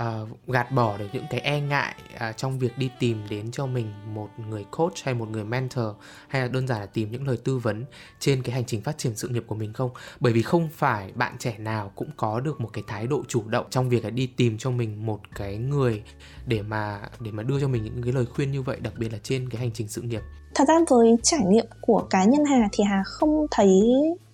uh, 0.00 0.46
gạt 0.46 0.72
bỏ 0.72 0.98
được 0.98 1.06
những 1.12 1.26
cái 1.30 1.40
e 1.40 1.60
ngại 1.60 1.94
uh, 2.14 2.36
trong 2.36 2.58
việc 2.58 2.78
đi 2.78 2.90
tìm 2.98 3.22
đến 3.28 3.50
cho 3.50 3.66
mình 3.66 3.92
một 4.14 4.30
người 4.48 4.64
coach 4.70 4.94
hay 5.04 5.14
một 5.14 5.30
người 5.30 5.44
mentor 5.44 5.86
hay 6.28 6.42
là 6.42 6.48
đơn 6.48 6.68
giản 6.68 6.80
là 6.80 6.86
tìm 6.86 7.10
những 7.10 7.26
lời 7.26 7.36
tư 7.44 7.58
vấn 7.58 7.84
trên 8.20 8.42
cái 8.42 8.54
hành 8.54 8.64
trình 8.64 8.82
phát 8.82 8.98
triển 8.98 9.14
sự 9.14 9.28
nghiệp 9.28 9.44
của 9.46 9.54
mình 9.54 9.72
không? 9.72 9.90
Bởi 10.20 10.32
vì 10.32 10.42
không 10.42 10.68
phải 10.72 11.12
bạn 11.14 11.36
trẻ 11.38 11.58
nào 11.58 11.92
cũng 11.94 12.10
có 12.16 12.40
được 12.40 12.60
một 12.60 12.70
cái 12.72 12.84
thái 12.86 13.06
độ 13.06 13.22
chủ 13.28 13.48
động 13.48 13.66
trong 13.70 13.88
việc 13.88 14.04
là 14.04 14.10
đi 14.10 14.26
tìm 14.26 14.58
cho 14.58 14.70
mình 14.70 15.06
một 15.06 15.20
cái 15.34 15.56
người 15.56 16.02
để 16.46 16.62
mà 16.62 17.00
để 17.20 17.30
mà 17.30 17.42
đưa 17.42 17.60
cho 17.60 17.68
mình 17.68 17.84
những 17.84 18.02
cái 18.02 18.12
lời 18.12 18.24
khuyên 18.34 18.52
như 18.52 18.62
vậy, 18.62 18.80
đặc 18.80 18.92
biệt 18.98 19.12
là 19.12 19.18
trên 19.22 19.48
cái 19.48 19.60
hành 19.60 19.70
trình 19.74 19.88
sự 19.88 20.02
nghiệp. 20.02 20.20
Thật 20.54 20.64
ra 20.68 20.74
với 20.88 21.16
trải 21.22 21.40
nghiệm 21.46 21.66
của 21.80 22.06
cá 22.10 22.24
nhân 22.24 22.44
Hà 22.44 22.68
thì 22.72 22.84
Hà 22.84 23.02
không 23.06 23.46
thấy 23.50 23.82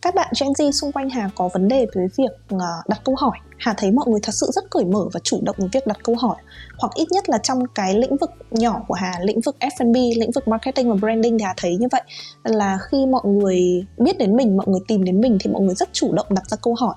các 0.02 0.14
bạn 0.14 0.32
Gen 0.40 0.50
Z 0.50 0.70
xung 0.70 0.92
quanh 0.92 1.10
Hà 1.10 1.30
có 1.34 1.48
vấn 1.48 1.68
đề 1.68 1.86
với 1.94 2.06
việc 2.18 2.30
ờ, 2.48 2.66
đặt 2.88 3.00
câu 3.04 3.14
hỏi. 3.18 3.38
Hà 3.58 3.74
thấy 3.76 3.90
mọi 3.90 4.06
người 4.08 4.20
thật 4.22 4.32
sự 4.32 4.50
rất 4.52 4.70
cởi 4.70 4.84
mở 4.84 5.04
và 5.12 5.20
chủ 5.20 5.40
động 5.42 5.56
với 5.58 5.68
việc 5.72 5.86
đặt 5.86 5.98
câu 6.02 6.16
hỏi. 6.16 6.36
Hoặc 6.78 6.92
ít 6.94 7.06
nhất 7.10 7.28
là 7.28 7.38
trong 7.38 7.66
cái 7.74 7.94
lĩnh 7.94 8.16
vực 8.16 8.30
nhỏ 8.50 8.82
của 8.88 8.94
Hà, 8.94 9.12
lĩnh 9.22 9.40
vực 9.40 9.56
F&B 9.60 9.94
lĩnh 9.94 10.30
vực 10.30 10.48
marketing 10.48 10.90
và 10.90 10.94
branding 10.94 11.38
thì 11.38 11.44
Hà 11.44 11.54
thấy 11.56 11.76
như 11.76 11.86
vậy. 11.92 12.02
Là 12.44 12.78
khi 12.90 13.06
mọi 13.06 13.22
người 13.24 13.86
biết 13.98 14.18
đến 14.18 14.36
mình, 14.36 14.56
mọi 14.56 14.66
người 14.68 14.80
tìm 14.88 15.04
đến 15.04 15.20
mình 15.20 15.38
thì 15.40 15.50
mọi 15.50 15.62
người 15.62 15.74
rất 15.74 15.88
chủ 15.92 16.12
động 16.12 16.26
đặt 16.30 16.48
ra 16.48 16.56
câu 16.62 16.74
hỏi 16.74 16.94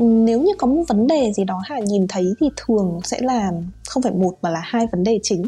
nếu 0.00 0.42
như 0.42 0.52
có 0.58 0.66
một 0.66 0.82
vấn 0.88 1.06
đề 1.06 1.32
gì 1.32 1.44
đó 1.44 1.62
Hà 1.64 1.78
nhìn 1.78 2.08
thấy 2.08 2.34
thì 2.40 2.48
thường 2.56 3.00
sẽ 3.04 3.18
là 3.20 3.52
không 3.88 4.02
phải 4.02 4.12
một 4.12 4.34
mà 4.42 4.50
là 4.50 4.60
hai 4.64 4.86
vấn 4.92 5.04
đề 5.04 5.18
chính 5.22 5.42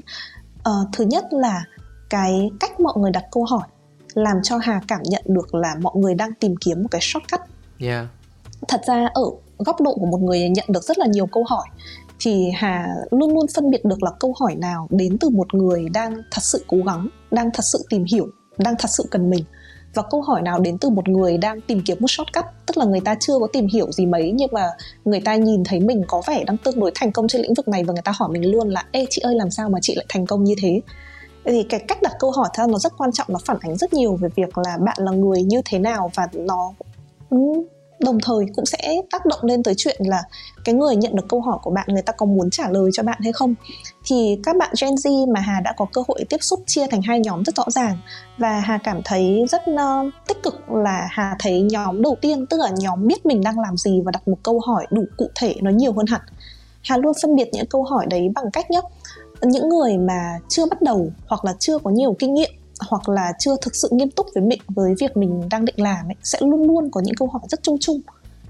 uh, 0.58 0.88
thứ 0.92 1.04
nhất 1.04 1.24
là 1.30 1.64
cái 2.10 2.50
cách 2.60 2.80
mọi 2.80 2.92
người 2.96 3.10
đặt 3.10 3.24
câu 3.30 3.44
hỏi 3.44 3.68
làm 4.14 4.36
cho 4.42 4.58
Hà 4.62 4.80
cảm 4.88 5.00
nhận 5.02 5.22
được 5.26 5.54
là 5.54 5.74
mọi 5.80 5.92
người 5.96 6.14
đang 6.14 6.34
tìm 6.40 6.54
kiếm 6.56 6.82
một 6.82 6.88
cái 6.90 7.00
shortcut. 7.00 7.40
Yeah. 7.80 8.06
Thật 8.68 8.80
ra 8.86 9.08
ở 9.14 9.22
góc 9.58 9.80
độ 9.80 9.94
của 9.94 10.06
một 10.06 10.20
người 10.20 10.48
nhận 10.48 10.66
được 10.68 10.84
rất 10.84 10.98
là 10.98 11.06
nhiều 11.06 11.26
câu 11.26 11.44
hỏi 11.48 11.66
thì 12.20 12.50
Hà 12.56 12.88
luôn 13.10 13.34
luôn 13.34 13.46
phân 13.54 13.70
biệt 13.70 13.84
được 13.84 14.02
là 14.02 14.10
câu 14.20 14.34
hỏi 14.40 14.54
nào 14.54 14.86
đến 14.90 15.16
từ 15.20 15.28
một 15.28 15.54
người 15.54 15.88
đang 15.88 16.22
thật 16.30 16.42
sự 16.42 16.64
cố 16.66 16.76
gắng, 16.86 17.08
đang 17.30 17.50
thật 17.54 17.62
sự 17.72 17.84
tìm 17.88 18.04
hiểu, 18.12 18.26
đang 18.58 18.74
thật 18.78 18.88
sự 18.96 19.04
cần 19.10 19.30
mình 19.30 19.44
và 19.98 20.04
câu 20.10 20.22
hỏi 20.22 20.42
nào 20.42 20.60
đến 20.60 20.78
từ 20.78 20.90
một 20.90 21.08
người 21.08 21.38
đang 21.38 21.60
tìm 21.60 21.80
kiếm 21.86 21.96
một 22.00 22.10
shortcut? 22.10 22.44
Tức 22.66 22.76
là 22.76 22.84
người 22.84 23.00
ta 23.00 23.14
chưa 23.20 23.38
có 23.40 23.46
tìm 23.52 23.66
hiểu 23.72 23.92
gì 23.92 24.06
mấy, 24.06 24.32
nhưng 24.34 24.48
mà 24.52 24.66
người 25.04 25.20
ta 25.20 25.34
nhìn 25.34 25.64
thấy 25.64 25.80
mình 25.80 26.02
có 26.08 26.22
vẻ 26.26 26.44
đang 26.44 26.56
tương 26.56 26.80
đối 26.80 26.92
thành 26.94 27.12
công 27.12 27.28
trên 27.28 27.42
lĩnh 27.42 27.54
vực 27.54 27.68
này 27.68 27.84
và 27.84 27.92
người 27.92 28.02
ta 28.02 28.12
hỏi 28.16 28.28
mình 28.32 28.50
luôn 28.50 28.68
là, 28.68 28.84
ê, 28.92 29.06
chị 29.10 29.20
ơi, 29.20 29.34
làm 29.34 29.50
sao 29.50 29.68
mà 29.68 29.78
chị 29.82 29.94
lại 29.94 30.06
thành 30.08 30.26
công 30.26 30.44
như 30.44 30.54
thế? 30.62 30.80
Thì 31.44 31.62
cái 31.62 31.80
cách 31.88 32.02
đặt 32.02 32.12
câu 32.18 32.30
hỏi 32.30 32.48
theo 32.56 32.66
nó 32.66 32.78
rất 32.78 32.92
quan 32.98 33.12
trọng, 33.12 33.26
nó 33.30 33.38
phản 33.44 33.56
ánh 33.60 33.76
rất 33.76 33.92
nhiều 33.92 34.16
về 34.16 34.28
việc 34.36 34.58
là 34.58 34.76
bạn 34.80 34.96
là 34.98 35.12
người 35.12 35.42
như 35.42 35.62
thế 35.64 35.78
nào 35.78 36.10
và 36.14 36.28
nó 36.32 36.72
ừ, 37.30 37.38
đồng 38.00 38.18
thời 38.20 38.46
cũng 38.54 38.66
sẽ 38.66 39.02
tác 39.10 39.26
động 39.26 39.40
lên 39.42 39.62
tới 39.62 39.74
chuyện 39.76 39.96
là 40.00 40.22
cái 40.64 40.74
người 40.74 40.96
nhận 40.96 41.16
được 41.16 41.28
câu 41.28 41.40
hỏi 41.40 41.58
của 41.62 41.70
bạn 41.70 41.86
người 41.88 42.02
ta 42.02 42.12
có 42.12 42.26
muốn 42.26 42.50
trả 42.50 42.68
lời 42.68 42.90
cho 42.92 43.02
bạn 43.02 43.18
hay 43.22 43.32
không. 43.32 43.54
Thì 44.04 44.38
các 44.44 44.56
bạn 44.56 44.74
Gen 44.80 44.94
Z 44.94 45.32
mà 45.32 45.40
Hà 45.40 45.60
đã 45.60 45.74
có 45.76 45.86
cơ 45.92 46.02
hội 46.08 46.24
tiếp 46.28 46.36
xúc 46.40 46.60
chia 46.66 46.86
thành 46.86 47.02
hai 47.02 47.20
nhóm 47.20 47.44
rất 47.44 47.56
rõ 47.56 47.64
ràng 47.70 47.98
và 48.38 48.60
Hà 48.60 48.78
cảm 48.78 49.00
thấy 49.04 49.44
rất 49.50 49.62
uh, 49.70 50.12
tích 50.28 50.42
cực 50.42 50.70
là 50.70 51.08
Hà 51.10 51.36
thấy 51.38 51.60
nhóm 51.60 52.02
đầu 52.02 52.16
tiên 52.20 52.46
tức 52.46 52.60
là 52.60 52.70
nhóm 52.78 53.06
biết 53.06 53.26
mình 53.26 53.42
đang 53.42 53.58
làm 53.58 53.76
gì 53.76 54.00
và 54.04 54.12
đặt 54.12 54.28
một 54.28 54.38
câu 54.42 54.60
hỏi 54.66 54.86
đủ 54.90 55.04
cụ 55.16 55.30
thể 55.34 55.54
nó 55.60 55.70
nhiều 55.70 55.92
hơn 55.92 56.06
hẳn. 56.06 56.20
Hà 56.82 56.96
luôn 56.96 57.12
phân 57.22 57.36
biệt 57.36 57.48
những 57.52 57.66
câu 57.66 57.84
hỏi 57.84 58.06
đấy 58.10 58.28
bằng 58.34 58.50
cách 58.52 58.70
nhé 58.70 58.80
những 59.42 59.68
người 59.68 59.98
mà 59.98 60.38
chưa 60.48 60.66
bắt 60.66 60.82
đầu 60.82 61.12
hoặc 61.26 61.44
là 61.44 61.54
chưa 61.58 61.78
có 61.78 61.90
nhiều 61.90 62.16
kinh 62.18 62.34
nghiệm 62.34 62.50
hoặc 62.80 63.08
là 63.08 63.32
chưa 63.38 63.56
thực 63.60 63.76
sự 63.76 63.88
nghiêm 63.92 64.10
túc 64.10 64.26
với 64.34 64.44
mình 64.44 64.60
với 64.68 64.94
việc 65.00 65.16
mình 65.16 65.48
đang 65.50 65.64
định 65.64 65.74
làm 65.78 66.08
ấy, 66.08 66.16
sẽ 66.22 66.38
luôn 66.40 66.62
luôn 66.66 66.90
có 66.90 67.00
những 67.00 67.14
câu 67.14 67.28
hỏi 67.28 67.42
rất 67.48 67.62
chung 67.62 67.76
chung. 67.80 68.00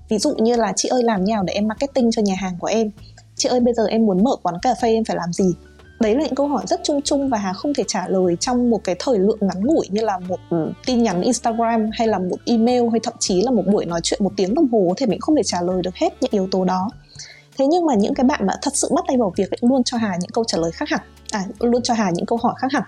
Ví 0.08 0.18
dụ 0.18 0.34
như 0.38 0.56
là 0.56 0.72
chị 0.76 0.88
ơi 0.88 1.02
làm 1.02 1.24
nào 1.24 1.42
để 1.42 1.54
em 1.54 1.68
marketing 1.68 2.10
cho 2.10 2.22
nhà 2.22 2.34
hàng 2.38 2.56
của 2.58 2.66
em? 2.66 2.90
Chị 3.36 3.48
ơi 3.48 3.60
bây 3.60 3.74
giờ 3.74 3.86
em 3.86 4.06
muốn 4.06 4.24
mở 4.24 4.36
quán 4.42 4.54
cà 4.62 4.74
phê 4.82 4.92
em 4.92 5.04
phải 5.04 5.16
làm 5.16 5.32
gì? 5.32 5.54
Đấy 6.00 6.14
là 6.14 6.22
những 6.22 6.34
câu 6.34 6.48
hỏi 6.48 6.64
rất 6.66 6.80
chung 6.84 7.02
chung 7.02 7.28
và 7.28 7.38
hà 7.38 7.52
không 7.52 7.74
thể 7.74 7.84
trả 7.86 8.08
lời 8.08 8.36
trong 8.40 8.70
một 8.70 8.84
cái 8.84 8.96
thời 8.98 9.18
lượng 9.18 9.38
ngắn 9.40 9.64
ngủi 9.64 9.86
như 9.90 10.00
là 10.00 10.18
một 10.18 10.40
ừ, 10.50 10.72
tin 10.86 11.02
nhắn 11.02 11.20
instagram 11.20 11.90
hay 11.92 12.08
là 12.08 12.18
một 12.18 12.36
email 12.44 12.82
hay 12.90 13.00
thậm 13.02 13.14
chí 13.18 13.42
là 13.42 13.50
một 13.50 13.62
buổi 13.66 13.86
nói 13.86 14.00
chuyện 14.02 14.24
một 14.24 14.32
tiếng 14.36 14.54
đồng 14.54 14.68
hồ 14.72 14.94
thì 14.96 15.06
mình 15.06 15.20
không 15.20 15.36
thể 15.36 15.42
trả 15.42 15.62
lời 15.62 15.82
được 15.82 15.94
hết 15.94 16.12
những 16.20 16.30
yếu 16.30 16.48
tố 16.50 16.64
đó. 16.64 16.90
Thế 17.58 17.66
nhưng 17.66 17.86
mà 17.86 17.94
những 17.94 18.14
cái 18.14 18.24
bạn 18.24 18.46
mà 18.46 18.54
thật 18.62 18.76
sự 18.76 18.88
bắt 18.94 19.04
tay 19.08 19.16
vào 19.16 19.32
việc 19.36 19.50
ấy, 19.50 19.58
luôn 19.60 19.82
cho 19.84 19.98
hà 19.98 20.16
những 20.20 20.30
câu 20.30 20.44
trả 20.44 20.58
lời 20.58 20.70
khác 20.72 20.88
hẳn 20.88 21.00
à 21.30 21.44
luôn 21.60 21.82
cho 21.82 21.94
hà 21.94 22.10
những 22.10 22.26
câu 22.26 22.38
hỏi 22.42 22.54
khác 22.58 22.68
hẳn 22.72 22.82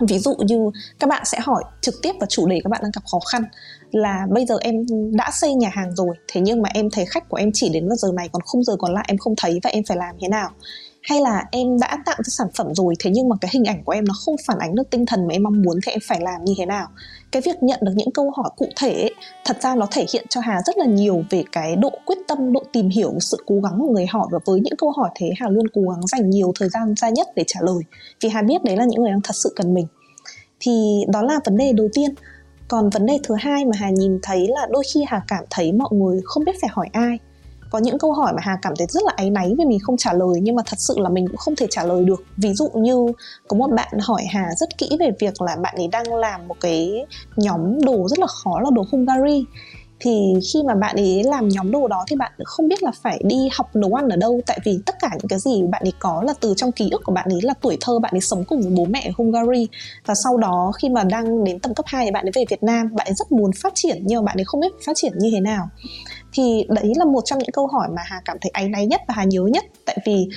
ví 0.00 0.18
dụ 0.18 0.34
như 0.38 0.70
các 0.98 1.10
bạn 1.10 1.22
sẽ 1.24 1.38
hỏi 1.40 1.64
trực 1.80 1.94
tiếp 2.02 2.12
vào 2.20 2.26
chủ 2.26 2.46
đề 2.46 2.60
các 2.64 2.68
bạn 2.70 2.80
đang 2.82 2.90
gặp 2.94 3.02
khó 3.12 3.18
khăn 3.32 3.44
là 3.90 4.26
bây 4.30 4.46
giờ 4.46 4.58
em 4.60 4.74
đã 5.12 5.30
xây 5.32 5.54
nhà 5.54 5.70
hàng 5.72 5.94
rồi, 5.94 6.16
thế 6.32 6.40
nhưng 6.40 6.62
mà 6.62 6.68
em 6.74 6.90
thấy 6.90 7.06
khách 7.06 7.28
của 7.28 7.36
em 7.36 7.50
chỉ 7.54 7.68
đến 7.68 7.88
vào 7.88 7.96
giờ 7.96 8.08
này, 8.12 8.28
còn 8.32 8.42
khung 8.42 8.64
giờ 8.64 8.76
còn 8.78 8.94
lại 8.94 9.04
em 9.08 9.18
không 9.18 9.34
thấy 9.36 9.60
và 9.62 9.70
em 9.70 9.84
phải 9.84 9.96
làm 9.96 10.14
thế 10.20 10.28
nào? 10.28 10.50
Hay 11.02 11.20
là 11.20 11.44
em 11.52 11.78
đã 11.80 11.98
tạo 12.06 12.16
ra 12.18 12.30
sản 12.30 12.48
phẩm 12.54 12.74
rồi, 12.74 12.94
thế 12.98 13.10
nhưng 13.14 13.28
mà 13.28 13.36
cái 13.40 13.50
hình 13.54 13.64
ảnh 13.64 13.84
của 13.84 13.92
em 13.92 14.04
nó 14.04 14.14
không 14.24 14.36
phản 14.46 14.58
ánh 14.58 14.74
được 14.74 14.90
tinh 14.90 15.06
thần 15.06 15.26
mà 15.26 15.32
em 15.34 15.42
mong 15.42 15.62
muốn 15.62 15.78
thì 15.86 15.92
em 15.92 16.00
phải 16.08 16.20
làm 16.20 16.44
như 16.44 16.54
thế 16.58 16.66
nào? 16.66 16.88
Cái 17.30 17.42
việc 17.42 17.62
nhận 17.62 17.78
được 17.82 17.92
những 17.96 18.10
câu 18.10 18.30
hỏi 18.36 18.50
cụ 18.56 18.68
thể 18.76 18.92
ấy, 18.92 19.14
thật 19.44 19.56
ra 19.62 19.74
nó 19.74 19.86
thể 19.90 20.06
hiện 20.12 20.26
cho 20.28 20.40
hà 20.40 20.60
rất 20.66 20.78
là 20.78 20.86
nhiều 20.86 21.22
về 21.30 21.44
cái 21.52 21.76
độ 21.76 21.90
quyết 22.06 22.18
tâm 22.28 22.52
độ 22.52 22.62
tìm 22.72 22.88
hiểu 22.88 23.12
sự 23.20 23.36
cố 23.46 23.60
gắng 23.60 23.78
của 23.78 23.92
người 23.92 24.06
hỏi. 24.06 24.26
Và 24.30 24.38
với 24.44 24.60
những 24.60 24.76
câu 24.78 24.90
hỏi 24.90 25.10
thế 25.14 25.30
hà 25.40 25.48
luôn 25.48 25.68
cố 25.74 25.82
gắng 25.82 26.06
dành 26.06 26.30
nhiều 26.30 26.52
thời 26.58 26.68
gian 26.68 26.94
ra 26.96 27.08
nhất 27.08 27.28
để 27.36 27.44
trả 27.46 27.60
lời. 27.62 27.82
Vì 28.20 28.28
hà 28.28 28.42
biết 28.42 28.64
đấy 28.64 28.76
là 28.76 28.84
những 28.84 29.02
người 29.02 29.10
đang 29.10 29.20
thật 29.20 29.34
sự 29.34 29.52
cần 29.56 29.74
mình. 29.74 29.86
Thì 30.60 31.04
đó 31.12 31.22
là 31.22 31.40
vấn 31.44 31.56
đề 31.56 31.72
đầu 31.72 31.88
tiên. 31.92 32.14
Còn 32.68 32.90
vấn 32.90 33.06
đề 33.06 33.18
thứ 33.22 33.34
hai 33.38 33.64
mà 33.64 33.72
hà 33.74 33.90
nhìn 33.90 34.18
thấy 34.22 34.46
là 34.48 34.66
đôi 34.70 34.82
khi 34.94 35.04
hà 35.06 35.22
cảm 35.28 35.44
thấy 35.50 35.72
mọi 35.72 35.88
người 35.92 36.20
không 36.24 36.44
biết 36.44 36.52
phải 36.60 36.70
hỏi 36.72 36.88
ai 36.92 37.18
có 37.70 37.78
những 37.78 37.98
câu 37.98 38.12
hỏi 38.12 38.32
mà 38.32 38.42
hà 38.42 38.58
cảm 38.62 38.72
thấy 38.78 38.86
rất 38.90 39.02
là 39.04 39.12
áy 39.16 39.30
náy 39.30 39.54
vì 39.58 39.64
mình 39.64 39.78
không 39.82 39.96
trả 39.96 40.12
lời, 40.12 40.40
nhưng 40.42 40.56
mà 40.56 40.62
thật 40.66 40.76
sự 40.78 40.94
là 40.98 41.08
mình 41.08 41.28
cũng 41.28 41.36
không 41.36 41.56
thể 41.56 41.66
trả 41.70 41.84
lời 41.84 42.04
được. 42.04 42.24
Ví 42.36 42.54
dụ 42.54 42.68
như 42.74 43.06
có 43.48 43.56
một 43.56 43.70
bạn 43.70 43.98
hỏi 44.00 44.24
hà 44.30 44.54
rất 44.56 44.78
kỹ 44.78 44.90
về 45.00 45.10
việc 45.18 45.42
là 45.42 45.56
bạn 45.56 45.74
ấy 45.76 45.88
đang 45.88 46.14
làm 46.14 46.48
một 46.48 46.56
cái 46.60 47.06
nhóm 47.36 47.84
đồ 47.84 48.08
rất 48.08 48.18
là 48.18 48.26
khó, 48.26 48.60
là 48.60 48.70
đồ 48.72 48.84
hungary. 48.90 49.44
Thì 50.00 50.34
khi 50.52 50.62
mà 50.66 50.74
bạn 50.74 50.96
ấy 50.96 51.22
làm 51.24 51.48
nhóm 51.48 51.70
đồ 51.70 51.88
đó 51.88 52.04
thì 52.08 52.16
bạn 52.16 52.32
không 52.44 52.68
biết 52.68 52.82
là 52.82 52.90
phải 53.02 53.20
đi 53.24 53.36
học 53.52 53.76
nấu 53.76 53.94
ăn 53.94 54.08
ở 54.08 54.16
đâu. 54.16 54.40
Tại 54.46 54.58
vì 54.64 54.78
tất 54.86 54.94
cả 55.00 55.08
những 55.18 55.28
cái 55.28 55.38
gì 55.38 55.62
bạn 55.62 55.82
ấy 55.84 55.92
có 55.98 56.22
là 56.22 56.34
từ 56.40 56.54
trong 56.56 56.72
ký 56.72 56.88
ức 56.90 57.00
của 57.04 57.12
bạn 57.12 57.28
ấy, 57.28 57.40
là 57.42 57.54
tuổi 57.60 57.76
thơ 57.80 57.98
bạn 57.98 58.14
ấy 58.14 58.20
sống 58.20 58.44
cùng 58.44 58.60
với 58.60 58.70
bố 58.70 58.84
mẹ 58.84 59.02
ở 59.04 59.12
Hungary. 59.16 59.66
Và 60.06 60.14
sau 60.14 60.36
đó 60.36 60.72
khi 60.78 60.88
mà 60.88 61.04
đang 61.04 61.44
đến 61.44 61.58
tầm 61.60 61.74
cấp 61.74 61.86
2 61.88 62.04
thì 62.04 62.10
bạn 62.10 62.26
ấy 62.26 62.32
về 62.34 62.44
Việt 62.50 62.62
Nam, 62.62 62.94
bạn 62.94 63.06
ấy 63.06 63.14
rất 63.14 63.32
muốn 63.32 63.50
phát 63.52 63.72
triển 63.74 64.02
nhưng 64.04 64.18
mà 64.18 64.26
bạn 64.26 64.38
ấy 64.38 64.44
không 64.44 64.60
biết 64.60 64.72
phát 64.86 64.92
triển 64.96 65.12
như 65.18 65.30
thế 65.32 65.40
nào 65.40 65.68
thì 66.32 66.66
đấy 66.68 66.92
là 66.96 67.04
một 67.04 67.20
trong 67.24 67.38
những 67.38 67.52
câu 67.52 67.66
hỏi 67.66 67.88
mà 67.96 68.02
Hà 68.04 68.20
cảm 68.24 68.36
thấy 68.40 68.50
áy 68.50 68.68
náy 68.68 68.86
nhất 68.86 69.00
và 69.08 69.14
Hà 69.16 69.24
nhớ 69.24 69.42
nhất. 69.42 69.64
Tại 69.86 69.98
vì 70.06 70.28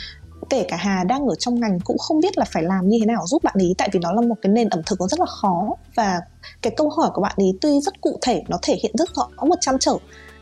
kể 0.49 0.65
cả 0.69 0.77
Hà 0.77 1.03
đang 1.03 1.27
ở 1.27 1.35
trong 1.35 1.59
ngành 1.59 1.79
cũng 1.79 1.97
không 1.97 2.19
biết 2.19 2.37
là 2.37 2.45
phải 2.45 2.63
làm 2.63 2.89
như 2.89 2.97
thế 2.99 3.05
nào 3.05 3.23
giúp 3.27 3.43
bạn 3.43 3.55
ấy 3.57 3.75
tại 3.77 3.89
vì 3.91 3.99
nó 3.99 4.11
là 4.11 4.21
một 4.21 4.35
cái 4.41 4.51
nền 4.51 4.69
ẩm 4.69 4.81
thực 4.85 4.99
nó 4.99 5.07
rất 5.07 5.19
là 5.19 5.25
khó. 5.25 5.69
Và 5.95 6.19
cái 6.61 6.73
câu 6.77 6.89
hỏi 6.89 7.09
của 7.13 7.21
bạn 7.21 7.33
ấy 7.37 7.53
tuy 7.61 7.79
rất 7.81 8.01
cụ 8.01 8.19
thể, 8.21 8.43
nó 8.47 8.57
thể 8.61 8.77
hiện 8.83 8.91
rất 8.97 9.09
rõ 9.15 9.27
một 9.45 9.55
trăm 9.61 9.79
trở, 9.79 9.93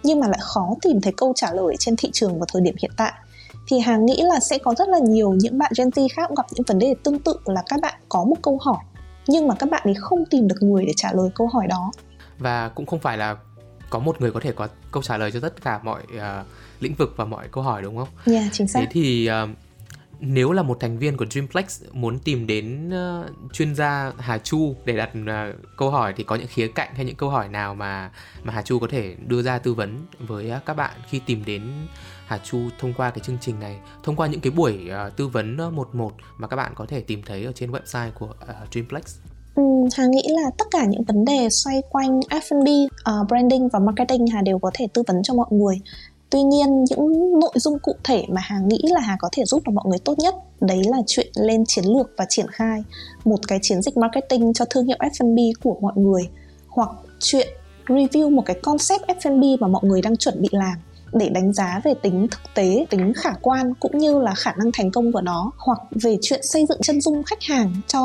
nhưng 0.03 0.19
mà 0.19 0.27
lại 0.27 0.39
khó 0.41 0.75
tìm 0.81 1.01
thấy 1.01 1.13
câu 1.17 1.33
trả 1.35 1.53
lời 1.53 1.75
trên 1.79 1.95
thị 1.95 2.09
trường 2.13 2.39
vào 2.39 2.45
thời 2.53 2.61
điểm 2.61 2.75
hiện 2.81 2.91
tại. 2.97 3.13
Thì 3.67 3.79
Hà 3.79 3.97
nghĩ 3.97 4.21
là 4.21 4.39
sẽ 4.39 4.57
có 4.57 4.75
rất 4.77 4.89
là 4.89 4.99
nhiều 4.99 5.31
những 5.31 5.57
bạn 5.57 5.71
Gen 5.77 5.89
Z 5.89 6.07
khác 6.15 6.23
cũng 6.27 6.35
gặp 6.35 6.45
những 6.51 6.63
vấn 6.67 6.79
đề 6.79 6.95
tương 7.03 7.19
tự 7.19 7.35
là 7.45 7.63
các 7.69 7.79
bạn 7.81 7.93
có 8.09 8.23
một 8.23 8.35
câu 8.41 8.57
hỏi, 8.61 8.83
nhưng 9.27 9.47
mà 9.47 9.55
các 9.55 9.69
bạn 9.69 9.81
ấy 9.83 9.93
không 9.99 10.25
tìm 10.25 10.47
được 10.47 10.55
người 10.59 10.85
để 10.85 10.93
trả 10.95 11.13
lời 11.13 11.29
câu 11.35 11.47
hỏi 11.47 11.67
đó. 11.67 11.91
Và 12.37 12.69
cũng 12.75 12.85
không 12.85 12.99
phải 12.99 13.17
là 13.17 13.35
có 13.89 13.99
một 13.99 14.21
người 14.21 14.31
có 14.31 14.39
thể 14.39 14.51
có 14.51 14.67
câu 14.91 15.03
trả 15.03 15.17
lời 15.17 15.31
cho 15.31 15.39
tất 15.39 15.61
cả 15.61 15.79
mọi 15.83 16.03
uh, 16.15 16.47
lĩnh 16.79 16.95
vực 16.95 17.13
và 17.17 17.25
mọi 17.25 17.47
câu 17.51 17.63
hỏi 17.63 17.81
đúng 17.81 17.97
không? 17.97 18.09
Dạ 18.25 18.39
yeah, 18.39 18.53
chính 18.53 18.67
xác. 18.67 18.79
Thế 18.79 18.87
thì 18.91 19.29
uh, 19.43 19.49
nếu 20.19 20.51
là 20.51 20.63
một 20.63 20.77
thành 20.79 20.97
viên 20.97 21.17
của 21.17 21.25
Dreamplex 21.25 21.83
muốn 21.91 22.19
tìm 22.19 22.47
đến 22.47 22.89
uh, 22.89 23.53
chuyên 23.53 23.75
gia 23.75 24.13
Hà 24.17 24.37
Chu 24.37 24.75
để 24.85 24.97
đặt 24.97 25.09
uh, 25.21 25.77
câu 25.77 25.91
hỏi 25.91 26.13
thì 26.17 26.23
có 26.23 26.35
những 26.35 26.47
khía 26.47 26.67
cạnh 26.67 26.95
hay 26.95 27.05
những 27.05 27.15
câu 27.15 27.29
hỏi 27.29 27.47
nào 27.47 27.75
mà 27.75 28.11
mà 28.43 28.53
Hà 28.53 28.61
Chu 28.61 28.79
có 28.79 28.87
thể 28.87 29.15
đưa 29.27 29.41
ra 29.41 29.59
tư 29.59 29.73
vấn 29.73 30.05
với 30.19 30.51
uh, 30.57 30.65
các 30.65 30.73
bạn 30.73 30.99
khi 31.09 31.21
tìm 31.25 31.45
đến 31.45 31.87
Hà 32.25 32.37
Chu 32.37 32.59
thông 32.79 32.93
qua 32.93 33.09
cái 33.09 33.19
chương 33.19 33.37
trình 33.41 33.59
này, 33.59 33.79
thông 34.03 34.15
qua 34.15 34.27
những 34.27 34.41
cái 34.41 34.51
buổi 34.51 34.89
uh, 35.07 35.17
tư 35.17 35.27
vấn 35.27 35.75
một 35.75 35.95
một 35.95 36.13
mà 36.37 36.47
các 36.47 36.55
bạn 36.55 36.71
có 36.75 36.85
thể 36.85 37.01
tìm 37.01 37.21
thấy 37.25 37.45
ở 37.45 37.51
trên 37.51 37.71
website 37.71 38.11
của 38.11 38.25
uh, 38.25 38.71
Dreamplex. 38.71 39.17
Ừ, 39.59 39.65
Hà 39.93 40.05
nghĩ 40.05 40.21
là 40.29 40.49
tất 40.57 40.65
cả 40.71 40.85
những 40.85 41.03
vấn 41.03 41.25
đề 41.25 41.49
xoay 41.49 41.81
quanh 41.89 42.19
F&B, 42.19 42.67
uh, 42.85 42.91
ờ, 43.03 43.23
branding 43.27 43.67
và 43.67 43.79
marketing 43.79 44.27
Hà 44.27 44.41
đều 44.41 44.59
có 44.59 44.71
thể 44.73 44.87
tư 44.93 45.03
vấn 45.07 45.23
cho 45.23 45.33
mọi 45.33 45.47
người. 45.49 45.81
Tuy 46.29 46.41
nhiên 46.41 46.83
những 46.83 47.39
nội 47.39 47.51
dung 47.55 47.79
cụ 47.79 47.95
thể 48.03 48.25
mà 48.29 48.41
hà 48.41 48.59
nghĩ 48.59 48.81
là 48.83 49.01
hà 49.01 49.15
có 49.19 49.29
thể 49.31 49.45
giúp 49.45 49.63
được 49.65 49.71
mọi 49.73 49.85
người 49.87 49.99
tốt 49.99 50.19
nhất 50.19 50.35
đấy 50.61 50.81
là 50.85 50.97
chuyện 51.07 51.27
lên 51.35 51.63
chiến 51.67 51.85
lược 51.85 52.09
và 52.17 52.25
triển 52.29 52.47
khai 52.51 52.83
một 53.25 53.47
cái 53.47 53.59
chiến 53.61 53.81
dịch 53.81 53.97
marketing 53.97 54.53
cho 54.53 54.65
thương 54.69 54.85
hiệu 54.85 54.97
F&B 54.99 55.39
của 55.63 55.77
mọi 55.81 55.93
người 55.95 56.29
hoặc 56.67 56.89
chuyện 57.19 57.47
review 57.87 58.35
một 58.35 58.43
cái 58.45 58.59
concept 58.63 59.01
F&B 59.07 59.59
mà 59.59 59.67
mọi 59.67 59.81
người 59.83 60.01
đang 60.01 60.17
chuẩn 60.17 60.41
bị 60.41 60.49
làm 60.51 60.77
để 61.13 61.29
đánh 61.29 61.53
giá 61.53 61.81
về 61.83 61.93
tính 61.93 62.27
thực 62.31 62.53
tế, 62.55 62.85
tính 62.89 63.13
khả 63.15 63.31
quan 63.41 63.73
cũng 63.79 63.97
như 63.97 64.19
là 64.19 64.33
khả 64.35 64.51
năng 64.51 64.71
thành 64.73 64.91
công 64.91 65.11
của 65.11 65.21
nó 65.21 65.51
hoặc 65.57 65.79
về 65.91 66.17
chuyện 66.21 66.39
xây 66.43 66.65
dựng 66.65 66.81
chân 66.81 67.01
dung 67.01 67.23
khách 67.23 67.43
hàng 67.43 67.73
cho 67.87 68.01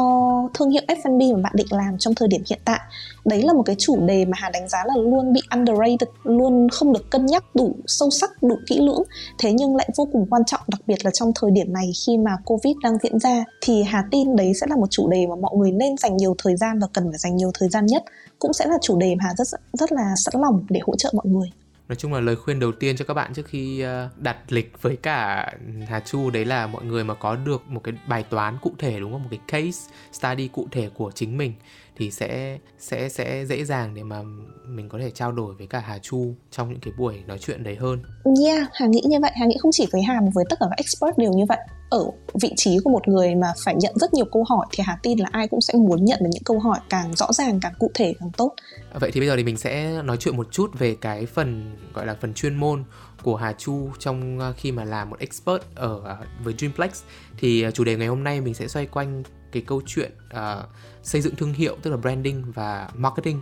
thương 0.54 0.70
hiệu 0.70 0.82
F&B 0.88 1.34
mà 1.34 1.40
bạn 1.42 1.52
định 1.56 1.66
làm 1.70 1.98
trong 1.98 2.14
thời 2.14 2.28
điểm 2.28 2.42
hiện 2.50 2.60
tại. 2.64 2.80
Đấy 3.24 3.42
là 3.42 3.52
một 3.52 3.62
cái 3.66 3.76
chủ 3.78 4.06
đề 4.06 4.24
mà 4.24 4.32
Hà 4.40 4.50
đánh 4.50 4.68
giá 4.68 4.78
là 4.86 4.94
luôn 4.96 5.32
bị 5.32 5.40
underrated, 5.50 6.08
luôn 6.24 6.68
không 6.68 6.92
được 6.92 7.10
cân 7.10 7.26
nhắc 7.26 7.44
đủ 7.54 7.76
sâu 7.86 8.10
sắc, 8.10 8.42
đủ 8.42 8.56
kỹ 8.66 8.78
lưỡng. 8.80 9.02
Thế 9.38 9.52
nhưng 9.52 9.76
lại 9.76 9.88
vô 9.96 10.08
cùng 10.12 10.26
quan 10.30 10.44
trọng 10.44 10.60
đặc 10.68 10.80
biệt 10.86 11.04
là 11.04 11.10
trong 11.14 11.32
thời 11.34 11.50
điểm 11.50 11.72
này 11.72 11.90
khi 12.06 12.16
mà 12.16 12.30
Covid 12.44 12.76
đang 12.82 12.98
diễn 13.02 13.18
ra 13.18 13.44
thì 13.60 13.82
Hà 13.82 14.04
tin 14.10 14.36
đấy 14.36 14.52
sẽ 14.60 14.66
là 14.70 14.76
một 14.76 14.90
chủ 14.90 15.08
đề 15.08 15.26
mà 15.26 15.36
mọi 15.36 15.56
người 15.56 15.72
nên 15.72 15.96
dành 15.96 16.16
nhiều 16.16 16.34
thời 16.38 16.56
gian 16.56 16.78
và 16.78 16.86
cần 16.92 17.04
phải 17.10 17.18
dành 17.18 17.36
nhiều 17.36 17.50
thời 17.58 17.68
gian 17.68 17.86
nhất 17.86 18.04
cũng 18.38 18.52
sẽ 18.52 18.66
là 18.66 18.78
chủ 18.82 18.98
đề 18.98 19.14
mà 19.14 19.24
Hà 19.24 19.34
rất 19.34 19.48
rất 19.72 19.92
là 19.92 20.14
sẵn 20.16 20.42
lòng 20.42 20.66
để 20.68 20.80
hỗ 20.86 20.96
trợ 20.96 21.10
mọi 21.14 21.26
người 21.26 21.50
nói 21.88 21.96
chung 21.96 22.12
là 22.12 22.20
lời 22.20 22.36
khuyên 22.36 22.60
đầu 22.60 22.72
tiên 22.72 22.96
cho 22.96 23.04
các 23.04 23.14
bạn 23.14 23.34
trước 23.34 23.46
khi 23.46 23.80
ờ, 23.80 24.08
đặt 24.16 24.52
lịch 24.52 24.82
với 24.82 24.96
cả 24.96 25.50
Hà 25.88 26.00
Chu 26.00 26.30
đấy 26.30 26.44
là 26.44 26.66
mọi 26.66 26.84
người 26.84 27.04
mà 27.04 27.14
có 27.14 27.36
được 27.36 27.62
một 27.68 27.80
cái 27.84 27.94
bài 28.08 28.22
toán 28.22 28.58
cụ 28.62 28.72
thể 28.78 29.00
đúng 29.00 29.12
không 29.12 29.22
một 29.22 29.28
cái 29.30 29.40
case 29.48 29.90
study 30.12 30.48
cụ 30.48 30.66
thể 30.70 30.88
của 30.94 31.10
chính 31.14 31.36
mình 31.36 31.52
thì 31.96 32.10
sẽ 32.10 32.58
sẽ 32.78 33.08
sẽ 33.08 33.46
dễ 33.46 33.64
dàng 33.64 33.94
để 33.94 34.02
mà 34.02 34.22
mình 34.66 34.88
có 34.88 34.98
thể 34.98 35.10
trao 35.10 35.32
đổi 35.32 35.54
với 35.54 35.66
cả 35.66 35.80
Hà 35.80 35.98
Chu 35.98 36.34
trong 36.50 36.70
những 36.70 36.80
cái 36.80 36.94
buổi 36.98 37.22
nói 37.26 37.38
chuyện 37.38 37.64
đấy 37.64 37.76
hơn. 37.76 38.02
Yeah, 38.44 38.68
Hà 38.72 38.86
nghĩ 38.86 39.02
như 39.06 39.20
vậy, 39.20 39.30
Hà 39.34 39.46
nghĩ 39.46 39.56
không 39.60 39.72
chỉ 39.72 39.86
với 39.92 40.02
Hà 40.02 40.20
mà 40.20 40.28
với 40.34 40.44
tất 40.50 40.56
cả 40.60 40.66
các 40.70 40.76
expert 40.76 41.18
đều 41.18 41.32
như 41.32 41.44
vậy. 41.48 41.58
Ở 41.94 42.10
vị 42.40 42.52
trí 42.56 42.78
của 42.84 42.90
một 42.90 43.08
người 43.08 43.34
mà 43.34 43.52
phải 43.64 43.74
nhận 43.74 43.92
rất 43.96 44.14
nhiều 44.14 44.24
câu 44.24 44.44
hỏi 44.48 44.66
thì 44.72 44.84
Hà 44.86 44.98
tin 45.02 45.18
là 45.18 45.28
ai 45.32 45.48
cũng 45.48 45.60
sẽ 45.60 45.74
muốn 45.74 46.04
nhận 46.04 46.18
được 46.22 46.30
những 46.32 46.42
câu 46.42 46.58
hỏi 46.58 46.78
càng 46.88 47.14
rõ 47.16 47.32
ràng, 47.32 47.60
càng 47.60 47.72
cụ 47.78 47.90
thể 47.94 48.14
càng 48.20 48.30
tốt. 48.36 48.54
À, 48.92 48.98
vậy 49.00 49.10
thì 49.12 49.20
bây 49.20 49.28
giờ 49.28 49.36
thì 49.36 49.44
mình 49.44 49.56
sẽ 49.56 50.02
nói 50.02 50.16
chuyện 50.16 50.36
một 50.36 50.52
chút 50.52 50.78
về 50.78 50.96
cái 51.00 51.26
phần 51.26 51.76
gọi 51.94 52.06
là 52.06 52.16
phần 52.20 52.34
chuyên 52.34 52.54
môn 52.54 52.84
của 53.22 53.36
Hà 53.36 53.52
Chu 53.52 53.88
trong 53.98 54.40
à, 54.40 54.52
khi 54.56 54.72
mà 54.72 54.84
làm 54.84 55.10
một 55.10 55.18
expert 55.18 55.62
ở 55.74 56.00
à, 56.06 56.16
với 56.44 56.54
Dreamplex 56.58 57.02
thì 57.38 57.66
chủ 57.74 57.84
đề 57.84 57.96
ngày 57.96 58.08
hôm 58.08 58.24
nay 58.24 58.40
mình 58.40 58.54
sẽ 58.54 58.68
xoay 58.68 58.86
quanh 58.86 59.22
cái 59.54 59.62
câu 59.66 59.82
chuyện 59.86 60.12
uh, 60.34 60.64
xây 61.02 61.20
dựng 61.20 61.36
thương 61.36 61.52
hiệu 61.52 61.76
tức 61.82 61.90
là 61.90 61.96
branding 61.96 62.52
và 62.54 62.88
marketing 62.94 63.40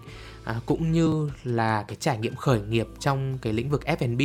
uh, 0.50 0.66
cũng 0.66 0.92
như 0.92 1.30
là 1.44 1.85
cái 1.88 1.97
trải 2.00 2.18
nghiệm 2.18 2.35
khởi 2.35 2.61
nghiệp 2.61 2.87
trong 3.00 3.38
cái 3.42 3.52
lĩnh 3.52 3.71
vực 3.71 3.82
F&B 3.87 4.23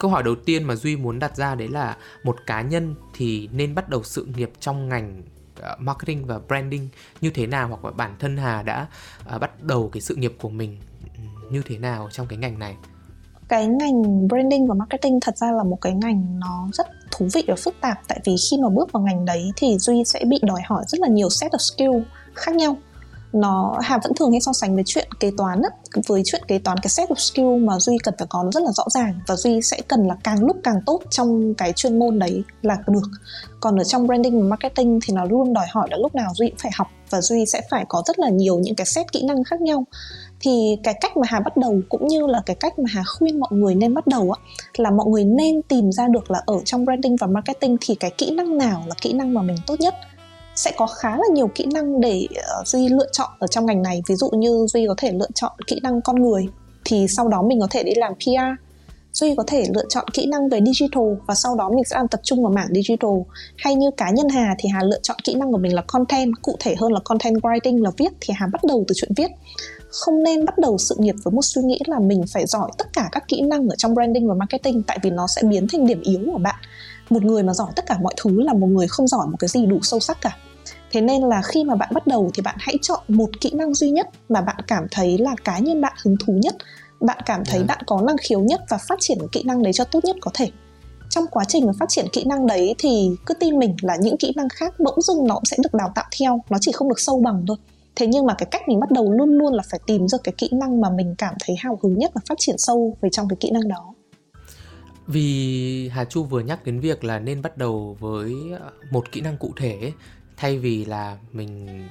câu 0.00 0.10
hỏi 0.10 0.22
đầu 0.22 0.34
tiên 0.34 0.64
mà 0.64 0.76
duy 0.76 0.96
muốn 0.96 1.18
đặt 1.18 1.36
ra 1.36 1.54
đấy 1.54 1.68
là 1.68 1.96
một 2.24 2.36
cá 2.46 2.62
nhân 2.62 2.94
thì 3.14 3.48
nên 3.52 3.74
bắt 3.74 3.88
đầu 3.88 4.02
sự 4.02 4.26
nghiệp 4.36 4.50
trong 4.60 4.88
ngành 4.88 5.22
ờ, 5.60 5.76
marketing 5.78 6.26
và 6.26 6.38
branding 6.48 6.88
như 7.20 7.30
thế 7.30 7.46
nào 7.46 7.68
hoặc 7.68 7.84
là 7.84 7.90
bản 7.90 8.16
thân 8.18 8.36
hà 8.36 8.62
đã 8.62 8.86
ờ, 9.24 9.38
bắt 9.38 9.62
đầu 9.62 9.90
cái 9.92 10.00
sự 10.00 10.14
nghiệp 10.14 10.34
của 10.40 10.48
mình 10.48 10.78
ừ, 11.16 11.22
như 11.50 11.62
thế 11.66 11.78
nào 11.78 12.08
trong 12.12 12.26
cái 12.26 12.38
ngành 12.38 12.58
này? 12.58 12.76
Cái 13.48 13.66
ngành 13.66 14.28
branding 14.28 14.66
và 14.66 14.74
marketing 14.74 15.20
thật 15.20 15.36
ra 15.38 15.52
là 15.52 15.62
một 15.62 15.78
cái 15.80 15.92
ngành 15.92 16.40
nó 16.40 16.68
rất 16.72 16.86
thú 17.10 17.28
vị 17.34 17.44
và 17.48 17.54
phức 17.64 17.74
tạp. 17.80 17.98
Tại 18.08 18.20
vì 18.24 18.36
khi 18.50 18.56
mà 18.62 18.68
bước 18.68 18.92
vào 18.92 19.02
ngành 19.02 19.24
đấy 19.24 19.50
thì 19.56 19.78
duy 19.78 20.04
sẽ 20.04 20.24
bị 20.24 20.38
đòi 20.42 20.60
hỏi 20.64 20.84
rất 20.88 21.00
là 21.00 21.08
nhiều 21.08 21.28
set 21.30 21.52
of 21.52 21.58
skill 21.58 22.12
khác 22.34 22.54
nhau 22.54 22.76
nó, 23.32 23.78
hà 23.82 23.98
vẫn 23.98 24.14
thường 24.14 24.30
hay 24.30 24.40
so 24.40 24.52
sánh 24.52 24.74
với 24.74 24.84
chuyện 24.86 25.08
kế 25.20 25.30
toán 25.36 25.62
á, 25.62 25.70
với 26.08 26.22
chuyện 26.24 26.42
kế 26.48 26.58
toán, 26.58 26.78
cái 26.78 26.90
set 26.90 27.08
of 27.08 27.14
skill 27.14 27.64
mà 27.66 27.78
duy 27.78 27.98
cần 28.02 28.14
phải 28.18 28.26
có 28.30 28.42
nó 28.42 28.50
rất 28.50 28.62
là 28.62 28.72
rõ 28.72 28.84
ràng 28.90 29.20
và 29.26 29.36
duy 29.36 29.62
sẽ 29.62 29.80
cần 29.88 30.06
là 30.06 30.16
càng 30.24 30.44
lúc 30.44 30.56
càng 30.64 30.80
tốt 30.86 31.00
trong 31.10 31.54
cái 31.54 31.72
chuyên 31.72 31.98
môn 31.98 32.18
đấy 32.18 32.42
là 32.62 32.76
được. 32.86 33.10
Còn 33.60 33.76
ở 33.76 33.84
trong 33.84 34.06
branding 34.06 34.42
và 34.42 34.48
marketing 34.48 34.98
thì 35.02 35.14
nó 35.14 35.24
luôn 35.24 35.52
đòi 35.52 35.66
hỏi 35.70 35.88
là 35.90 35.96
lúc 35.96 36.14
nào 36.14 36.32
duy 36.34 36.48
cũng 36.48 36.58
phải 36.58 36.70
học 36.74 36.86
và 37.10 37.20
duy 37.20 37.46
sẽ 37.46 37.60
phải 37.70 37.84
có 37.88 38.02
rất 38.06 38.18
là 38.18 38.28
nhiều 38.28 38.58
những 38.58 38.74
cái 38.74 38.86
set 38.86 39.12
kỹ 39.12 39.22
năng 39.22 39.44
khác 39.44 39.60
nhau. 39.60 39.84
Thì 40.40 40.76
cái 40.82 40.94
cách 41.00 41.16
mà 41.16 41.26
hà 41.26 41.40
bắt 41.40 41.56
đầu 41.56 41.80
cũng 41.88 42.06
như 42.06 42.26
là 42.26 42.42
cái 42.46 42.56
cách 42.60 42.78
mà 42.78 42.84
hà 42.88 43.02
khuyên 43.18 43.40
mọi 43.40 43.50
người 43.52 43.74
nên 43.74 43.94
bắt 43.94 44.06
đầu 44.06 44.30
á, 44.30 44.40
là 44.76 44.90
mọi 44.90 45.06
người 45.06 45.24
nên 45.24 45.62
tìm 45.62 45.92
ra 45.92 46.08
được 46.08 46.30
là 46.30 46.42
ở 46.46 46.54
trong 46.64 46.84
branding 46.84 47.16
và 47.16 47.26
marketing 47.26 47.76
thì 47.80 47.94
cái 47.94 48.10
kỹ 48.18 48.30
năng 48.30 48.58
nào 48.58 48.84
là 48.86 48.94
kỹ 49.00 49.12
năng 49.12 49.34
mà 49.34 49.42
mình 49.42 49.56
tốt 49.66 49.80
nhất 49.80 49.94
sẽ 50.64 50.72
có 50.76 50.86
khá 50.86 51.10
là 51.10 51.24
nhiều 51.32 51.50
kỹ 51.54 51.66
năng 51.74 52.00
để 52.00 52.26
ờ, 52.36 52.62
duy 52.66 52.88
lựa 52.88 53.08
chọn 53.12 53.30
ở 53.38 53.46
trong 53.46 53.66
ngành 53.66 53.82
này. 53.82 54.02
Ví 54.08 54.14
dụ 54.14 54.30
như 54.30 54.66
duy 54.68 54.86
có 54.88 54.94
thể 54.98 55.12
lựa 55.12 55.30
chọn 55.34 55.52
kỹ 55.66 55.80
năng 55.82 56.02
con 56.02 56.22
người, 56.22 56.48
thì 56.84 57.06
sau 57.08 57.28
đó 57.28 57.42
mình 57.42 57.60
có 57.60 57.66
thể 57.70 57.82
đi 57.82 57.92
làm 57.94 58.14
PR 58.14 58.60
Duy 59.12 59.34
có 59.36 59.44
thể 59.46 59.64
lựa 59.74 59.84
chọn 59.88 60.08
kỹ 60.12 60.26
năng 60.26 60.48
về 60.48 60.60
digital 60.66 61.04
và 61.26 61.34
sau 61.34 61.56
đó 61.56 61.68
mình 61.68 61.84
sẽ 61.84 61.96
làm 61.96 62.08
tập 62.08 62.20
trung 62.22 62.42
vào 62.42 62.52
mảng 62.52 62.68
digital. 62.74 63.10
Hay 63.56 63.74
như 63.74 63.90
cá 63.96 64.10
nhân 64.10 64.28
Hà 64.28 64.54
thì 64.58 64.68
Hà 64.68 64.82
lựa 64.82 65.00
chọn 65.02 65.16
kỹ 65.24 65.34
năng 65.34 65.52
của 65.52 65.58
mình 65.58 65.74
là 65.74 65.82
content, 65.82 66.32
cụ 66.42 66.56
thể 66.60 66.74
hơn 66.78 66.92
là 66.92 67.00
content 67.04 67.36
writing, 67.36 67.82
là 67.82 67.90
viết, 67.96 68.12
thì 68.20 68.34
Hà 68.36 68.46
bắt 68.46 68.64
đầu 68.68 68.84
từ 68.88 68.92
chuyện 68.96 69.10
viết. 69.16 69.30
Không 69.90 70.22
nên 70.22 70.44
bắt 70.44 70.58
đầu 70.58 70.78
sự 70.78 70.96
nghiệp 70.98 71.14
với 71.22 71.32
một 71.32 71.42
suy 71.42 71.62
nghĩ 71.62 71.78
là 71.86 71.98
mình 71.98 72.24
phải 72.32 72.46
giỏi 72.46 72.70
tất 72.78 72.92
cả 72.92 73.08
các 73.12 73.28
kỹ 73.28 73.40
năng 73.40 73.68
ở 73.68 73.76
trong 73.76 73.94
branding 73.94 74.28
và 74.28 74.34
marketing, 74.34 74.82
tại 74.82 74.98
vì 75.02 75.10
nó 75.10 75.26
sẽ 75.26 75.42
biến 75.42 75.66
thành 75.72 75.86
điểm 75.86 76.00
yếu 76.02 76.20
của 76.32 76.38
bạn. 76.38 76.56
Một 77.10 77.22
người 77.22 77.42
mà 77.42 77.54
giỏi 77.54 77.68
tất 77.76 77.86
cả 77.86 77.98
mọi 78.02 78.14
thứ 78.16 78.42
là 78.42 78.52
một 78.52 78.66
người 78.66 78.88
không 78.88 79.08
giỏi 79.08 79.26
một 79.26 79.36
cái 79.38 79.48
gì 79.48 79.66
đủ 79.66 79.78
sâu 79.82 80.00
sắc 80.00 80.20
cả 80.20 80.36
thế 80.90 81.00
nên 81.00 81.22
là 81.22 81.42
khi 81.42 81.64
mà 81.64 81.74
bạn 81.74 81.88
bắt 81.94 82.06
đầu 82.06 82.30
thì 82.34 82.42
bạn 82.42 82.56
hãy 82.58 82.76
chọn 82.82 83.00
một 83.08 83.40
kỹ 83.40 83.50
năng 83.54 83.74
duy 83.74 83.90
nhất 83.90 84.08
mà 84.28 84.40
bạn 84.40 84.56
cảm 84.66 84.86
thấy 84.90 85.18
là 85.18 85.34
cá 85.44 85.58
nhân 85.58 85.80
bạn 85.80 85.92
hứng 86.04 86.16
thú 86.24 86.32
nhất 86.32 86.54
bạn 87.00 87.18
cảm 87.26 87.44
thấy 87.44 87.56
yeah. 87.56 87.68
Dạ. 87.68 87.74
bạn 87.74 87.84
có 87.86 88.00
năng 88.06 88.16
khiếu 88.16 88.40
nhất 88.40 88.60
và 88.68 88.78
phát 88.88 88.96
triển 89.00 89.18
kỹ 89.32 89.42
năng 89.42 89.62
đấy 89.62 89.72
cho 89.72 89.84
tốt 89.84 90.04
nhất 90.04 90.16
có 90.20 90.30
thể 90.34 90.50
trong 91.08 91.26
quá 91.30 91.44
trình 91.48 91.66
mà 91.66 91.72
phát 91.78 91.88
triển 91.88 92.06
kỹ 92.12 92.24
năng 92.24 92.46
đấy 92.46 92.74
thì 92.78 93.10
cứ 93.26 93.34
tin 93.34 93.58
mình 93.58 93.76
là 93.82 93.96
những 94.00 94.16
kỹ 94.16 94.32
năng 94.36 94.48
khác 94.48 94.74
bỗng 94.80 95.02
dưng 95.02 95.26
nó 95.26 95.34
cũng 95.34 95.44
sẽ 95.44 95.56
được 95.62 95.74
đào 95.74 95.92
tạo 95.94 96.04
theo 96.20 96.42
nó 96.50 96.58
chỉ 96.60 96.72
không 96.72 96.88
được 96.88 97.00
sâu 97.00 97.20
bằng 97.20 97.44
thôi 97.48 97.56
thế 97.96 98.06
nhưng 98.06 98.26
mà 98.26 98.34
cái 98.34 98.48
cách 98.50 98.62
mình 98.68 98.80
bắt 98.80 98.90
đầu 98.90 99.12
luôn 99.12 99.30
luôn 99.30 99.54
là 99.54 99.62
phải 99.70 99.80
tìm 99.86 100.08
ra 100.08 100.18
cái 100.24 100.34
kỹ 100.38 100.48
năng 100.52 100.80
mà 100.80 100.90
mình 100.90 101.14
cảm 101.18 101.34
thấy 101.46 101.56
hào 101.58 101.78
hứng 101.82 101.98
nhất 101.98 102.10
và 102.14 102.20
phát 102.28 102.34
triển 102.38 102.58
sâu 102.58 102.96
về 103.00 103.08
trong 103.12 103.28
cái 103.28 103.36
kỹ 103.40 103.50
năng 103.50 103.68
đó 103.68 103.94
vì 105.06 105.88
Hà 105.88 106.04
Chu 106.04 106.24
vừa 106.24 106.40
nhắc 106.40 106.64
đến 106.64 106.80
việc 106.80 107.04
là 107.04 107.18
nên 107.18 107.42
bắt 107.42 107.56
đầu 107.56 107.96
với 108.00 108.34
một 108.90 109.12
kỹ 109.12 109.20
năng 109.20 109.36
cụ 109.36 109.52
thể 109.56 109.92
thay 110.40 110.58
vì 110.58 110.84
là 110.84 111.16
mình 111.32 111.88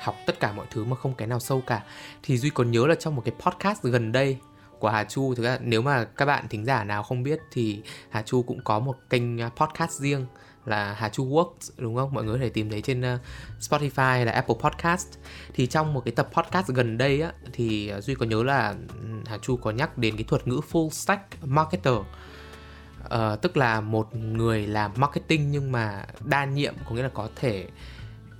học 0.00 0.16
tất 0.26 0.40
cả 0.40 0.52
mọi 0.52 0.66
thứ 0.70 0.84
mà 0.84 0.96
không 0.96 1.14
cái 1.14 1.28
nào 1.28 1.40
sâu 1.40 1.62
cả 1.66 1.82
thì 2.22 2.38
duy 2.38 2.50
còn 2.50 2.70
nhớ 2.70 2.86
là 2.86 2.94
trong 2.94 3.16
một 3.16 3.22
cái 3.24 3.34
podcast 3.40 3.82
gần 3.82 4.12
đây 4.12 4.38
của 4.78 4.88
Hà 4.88 5.04
Chu 5.04 5.34
thực 5.34 5.42
ra 5.42 5.58
nếu 5.60 5.82
mà 5.82 6.04
các 6.04 6.24
bạn 6.24 6.48
thính 6.48 6.64
giả 6.64 6.84
nào 6.84 7.02
không 7.02 7.22
biết 7.22 7.40
thì 7.52 7.82
Hà 8.10 8.22
Chu 8.22 8.42
cũng 8.42 8.60
có 8.64 8.78
một 8.78 8.96
kênh 9.10 9.40
à, 9.40 9.50
podcast 9.56 9.92
riêng 9.92 10.26
là 10.66 10.94
Hà 10.98 11.08
Chu 11.08 11.26
Works 11.26 11.70
đúng 11.76 11.96
không? 11.96 12.14
Mọi 12.14 12.24
người 12.24 12.34
có 12.34 12.44
thể 12.44 12.48
tìm 12.48 12.70
thấy 12.70 12.82
trên 12.82 13.04
à, 13.04 13.18
Spotify 13.60 14.12
hay 14.12 14.26
là 14.26 14.32
Apple 14.32 14.56
Podcast. 14.60 15.08
Thì 15.54 15.66
trong 15.66 15.94
một 15.94 16.02
cái 16.04 16.12
tập 16.12 16.28
podcast 16.32 16.68
gần 16.68 16.98
đây 16.98 17.22
á 17.22 17.32
thì 17.52 17.88
à, 17.88 18.00
Duy 18.00 18.14
có 18.14 18.26
nhớ 18.26 18.42
là 18.42 18.74
Hà 19.26 19.38
Chu 19.38 19.56
có 19.56 19.70
nhắc 19.70 19.98
đến 19.98 20.16
cái 20.16 20.24
thuật 20.24 20.48
ngữ 20.48 20.60
full 20.72 20.90
stack 20.90 21.44
marketer. 21.44 21.94
Uh, 23.04 23.42
tức 23.42 23.56
là 23.56 23.80
một 23.80 24.14
người 24.14 24.66
làm 24.66 24.90
marketing 24.96 25.50
nhưng 25.50 25.72
mà 25.72 26.04
đa 26.24 26.44
nhiệm 26.44 26.74
có 26.88 26.94
nghĩa 26.94 27.02
là 27.02 27.10
có 27.14 27.28
thể 27.36 27.66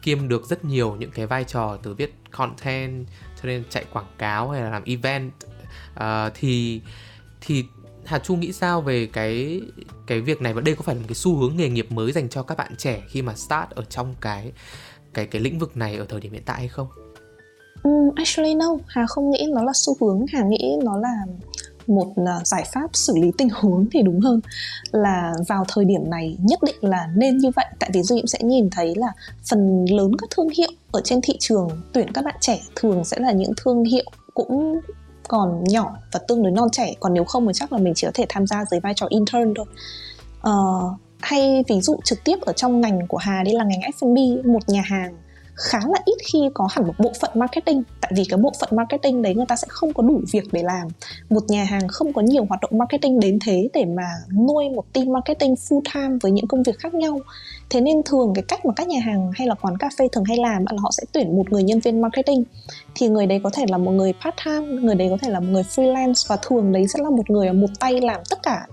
kiêm 0.03 0.29
được 0.29 0.47
rất 0.47 0.65
nhiều 0.65 0.97
những 0.99 1.11
cái 1.11 1.27
vai 1.27 1.45
trò 1.45 1.77
từ 1.83 1.95
viết 1.95 2.15
content 2.31 3.07
cho 3.43 3.47
nên 3.47 3.65
chạy 3.71 3.85
quảng 3.93 4.11
cáo 4.19 4.51
hay 4.51 4.63
là 4.63 4.71
làm 4.71 4.83
event. 4.85 5.33
Uh, 5.95 6.33
thì 6.35 6.81
thì 7.41 7.65
Hà 8.05 8.19
Chu 8.19 8.37
nghĩ 8.37 8.53
sao 8.53 8.81
về 8.81 9.07
cái 9.13 9.61
cái 10.07 10.21
việc 10.21 10.43
này? 10.43 10.55
Và 10.55 10.61
đây 10.61 10.75
có 10.75 10.83
phải 10.83 10.95
là 10.95 11.01
một 11.01 11.07
cái 11.09 11.15
xu 11.15 11.37
hướng 11.37 11.57
nghề 11.57 11.69
nghiệp 11.69 11.93
mới 11.93 12.13
dành 12.13 12.29
cho 12.29 12.43
các 12.43 12.59
bạn 12.59 12.77
trẻ 12.77 13.03
khi 13.09 13.23
mà 13.23 13.35
start 13.35 13.71
ở 13.71 13.85
trong 13.85 14.15
cái 14.21 14.53
cái 15.15 15.27
cái 15.27 15.43
lĩnh 15.43 15.59
vực 15.59 15.77
này 15.77 15.97
ở 15.97 16.07
thời 16.09 16.21
điểm 16.21 16.33
hiện 16.33 16.43
tại 16.47 16.59
hay 16.59 16.69
không? 16.69 16.89
Um, 17.83 18.15
actually 18.17 18.55
no, 18.55 18.67
Hà 18.87 19.07
không 19.07 19.31
nghĩ 19.31 19.47
nó 19.55 19.63
là 19.63 19.73
xu 19.75 19.97
hướng, 20.01 20.27
Hà 20.33 20.43
nghĩ 20.45 20.77
nó 20.85 20.97
là 20.97 21.15
một 21.87 22.13
à, 22.27 22.41
giải 22.45 22.65
pháp 22.73 22.91
xử 22.93 23.15
lý 23.17 23.31
tình 23.39 23.49
huống 23.53 23.87
thì 23.93 24.03
đúng 24.03 24.21
hơn. 24.21 24.41
Là 24.93 25.35
vào 25.49 25.65
thời 25.69 25.85
điểm 25.85 26.11
này 26.11 26.37
nhất 26.41 26.59
định 26.63 26.77
là 26.81 27.09
nên 27.17 27.39
như 27.39 27.51
vậy. 27.57 27.67
Tại 27.79 27.91
vì 27.93 28.03
duy 28.03 28.17
cũng 28.17 28.27
sẽ 28.27 28.39
nhìn 28.43 28.71
thấy 28.71 28.95
là 28.97 29.13
phần 29.51 29.85
lớn 29.85 30.17
các 30.19 30.31
thương 30.31 30.49
hiệu 30.49 30.71
ở 30.93 31.01
trên 31.05 31.21
thị 31.21 31.37
trường 31.41 31.69
tuyển 31.93 32.13
các 32.13 32.25
bạn 32.25 32.37
trẻ 32.41 32.61
thường 32.77 33.05
sẽ 33.05 33.19
là 33.21 33.33
những 33.33 33.53
thương 33.57 33.85
hiệu 33.85 34.05
cũng 34.35 34.81
còn 35.29 35.65
nhỏ 35.65 35.97
và 36.13 36.21
tương 36.29 36.43
đối 36.43 36.53
non 36.53 36.69
trẻ. 36.73 36.95
Còn 37.01 37.15
nếu 37.15 37.25
không 37.25 37.47
thì 37.47 37.53
chắc 37.55 37.73
là 37.73 37.79
mình 37.79 37.93
chỉ 37.97 38.07
có 38.07 38.11
thể 38.15 38.27
tham 38.29 38.47
gia 38.47 38.65
dưới 38.71 38.81
vai 38.81 38.95
trò 38.97 39.07
intern 39.11 39.55
thôi. 39.57 39.67
Uh, 40.49 41.01
hay 41.21 41.65
ví 41.69 41.81
dụ 41.81 41.97
trực 42.05 42.25
tiếp 42.25 42.37
ở 42.41 42.53
trong 42.53 42.81
ngành 42.81 43.07
của 43.07 43.17
Hà 43.17 43.43
đi 43.43 43.53
là 43.53 43.65
ngành 43.65 43.81
F&B 43.81 44.47
một 44.53 44.69
nhà 44.69 44.83
hàng 44.87 45.15
khá 45.55 45.79
là 45.79 45.99
ít 46.05 46.17
khi 46.33 46.39
có 46.55 46.69
hẳn 46.71 46.87
một 46.87 46.95
bộ 46.99 47.13
phận 47.21 47.31
marketing. 47.35 47.83
Tại 48.01 48.13
vì 48.17 48.25
cái 48.29 48.39
bộ 48.39 48.53
phận 48.61 48.69
marketing 48.73 49.23
đấy 49.23 49.35
người 49.35 49.47
ta 49.49 49.57
sẽ 49.57 49.67
không 49.71 49.93
có 49.93 50.03
đủ 50.03 50.21
việc 50.33 50.45
để 50.53 50.63
làm. 50.63 50.89
Một 51.31 51.41
nhà 51.49 51.65
hàng 51.65 51.89
không 51.89 52.13
có 52.13 52.23
nhiều 52.23 52.45
hoạt 52.49 52.61
động 52.61 52.79
marketing 52.79 53.21
đến 53.21 53.39
thế 53.45 53.69
để 53.73 53.85
mà 53.85 54.07
nuôi 54.47 54.69
một 54.69 54.93
team 54.93 55.13
marketing 55.13 55.55
full 55.55 55.81
time 55.95 56.19
với 56.23 56.33
những 56.33 56.47
công 56.47 56.63
việc 56.63 56.79
khác 56.79 56.95
nhau. 56.95 57.19
Thế 57.71 57.81
nên 57.81 58.03
thường 58.03 58.33
cái 58.35 58.45
cách 58.49 58.65
mà 58.65 58.73
các 58.77 58.89
nhà 58.89 59.01
hàng 59.01 59.31
hay 59.35 59.47
là 59.47 59.55
quán 59.55 59.79
cà 59.79 59.91
phê 59.99 60.09
thường 60.13 60.25
hay 60.25 60.37
làm 60.37 60.65
là 60.71 60.79
họ 60.83 60.91
sẽ 60.93 61.03
tuyển 61.13 61.37
một 61.37 61.53
người 61.53 61.63
nhân 61.63 61.81
viên 61.81 62.01
marketing. 62.01 62.45
Thì 62.95 63.09
người 63.09 63.27
đấy 63.27 63.41
có 63.45 63.51
thể 63.53 63.65
là 63.69 63.79
một 63.79 63.91
người 63.91 64.13
part 64.25 64.35
time, 64.45 64.83
người 64.83 64.95
đấy 64.95 65.09
có 65.11 65.17
thể 65.21 65.31
là 65.31 65.41
một 65.41 65.49
người 65.51 65.63
freelance 65.63 66.29
và 66.29 66.37
thường 66.43 66.73
đấy 66.73 66.89
sẽ 66.89 66.99
là 67.03 67.11
một 67.11 67.31
người 67.31 67.53
một 67.53 67.71
tay 67.81 68.01
làm 68.01 68.21
tất 68.31 68.43
cả 68.43 68.67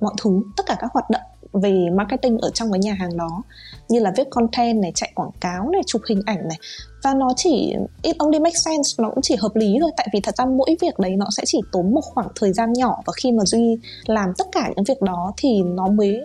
mọi 0.00 0.14
thứ, 0.22 0.42
tất 0.56 0.66
cả 0.66 0.76
các 0.80 0.90
hoạt 0.92 1.10
động 1.10 1.22
về 1.52 1.86
marketing 1.94 2.38
ở 2.38 2.50
trong 2.54 2.72
cái 2.72 2.78
nhà 2.78 2.94
hàng 2.98 3.16
đó 3.16 3.42
như 3.88 4.00
là 4.00 4.12
viết 4.16 4.30
content 4.30 4.82
này 4.82 4.92
chạy 4.94 5.12
quảng 5.14 5.30
cáo 5.40 5.70
này 5.70 5.82
chụp 5.86 6.02
hình 6.08 6.20
ảnh 6.26 6.48
này. 6.48 6.58
Và 7.02 7.14
nó 7.14 7.28
chỉ 7.36 7.74
it 8.02 8.16
only 8.18 8.38
makes 8.38 8.64
sense 8.64 9.02
nó 9.02 9.10
cũng 9.10 9.22
chỉ 9.22 9.36
hợp 9.36 9.56
lý 9.56 9.76
thôi. 9.80 9.90
Tại 9.96 10.08
vì 10.12 10.20
thật 10.20 10.36
ra 10.36 10.44
mỗi 10.44 10.76
việc 10.80 10.98
đấy 10.98 11.16
nó 11.16 11.26
sẽ 11.36 11.42
chỉ 11.46 11.60
tốn 11.72 11.94
một 11.94 12.00
khoảng 12.04 12.28
thời 12.34 12.52
gian 12.52 12.72
nhỏ. 12.72 13.02
Và 13.06 13.12
khi 13.16 13.32
mà 13.32 13.44
duy 13.44 13.78
làm 14.06 14.28
tất 14.38 14.46
cả 14.52 14.70
những 14.76 14.84
việc 14.84 15.02
đó 15.02 15.32
thì 15.36 15.62
nó 15.62 15.88
mới 15.88 16.20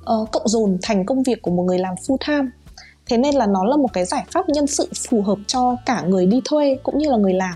uh, 0.00 0.30
cộng 0.32 0.48
dồn 0.48 0.78
thành 0.82 1.06
công 1.06 1.22
việc 1.22 1.42
của 1.42 1.50
một 1.50 1.62
người 1.62 1.78
làm 1.78 1.94
full 1.94 2.16
time. 2.26 2.50
Thế 3.06 3.18
nên 3.18 3.34
là 3.34 3.46
nó 3.46 3.64
là 3.64 3.76
một 3.76 3.92
cái 3.92 4.04
giải 4.04 4.24
pháp 4.30 4.48
nhân 4.48 4.66
sự 4.66 4.88
phù 5.08 5.22
hợp 5.22 5.38
cho 5.46 5.76
cả 5.86 6.02
người 6.02 6.26
đi 6.26 6.40
thuê 6.44 6.78
cũng 6.82 6.98
như 6.98 7.10
là 7.10 7.16
người 7.16 7.34
làm 7.34 7.54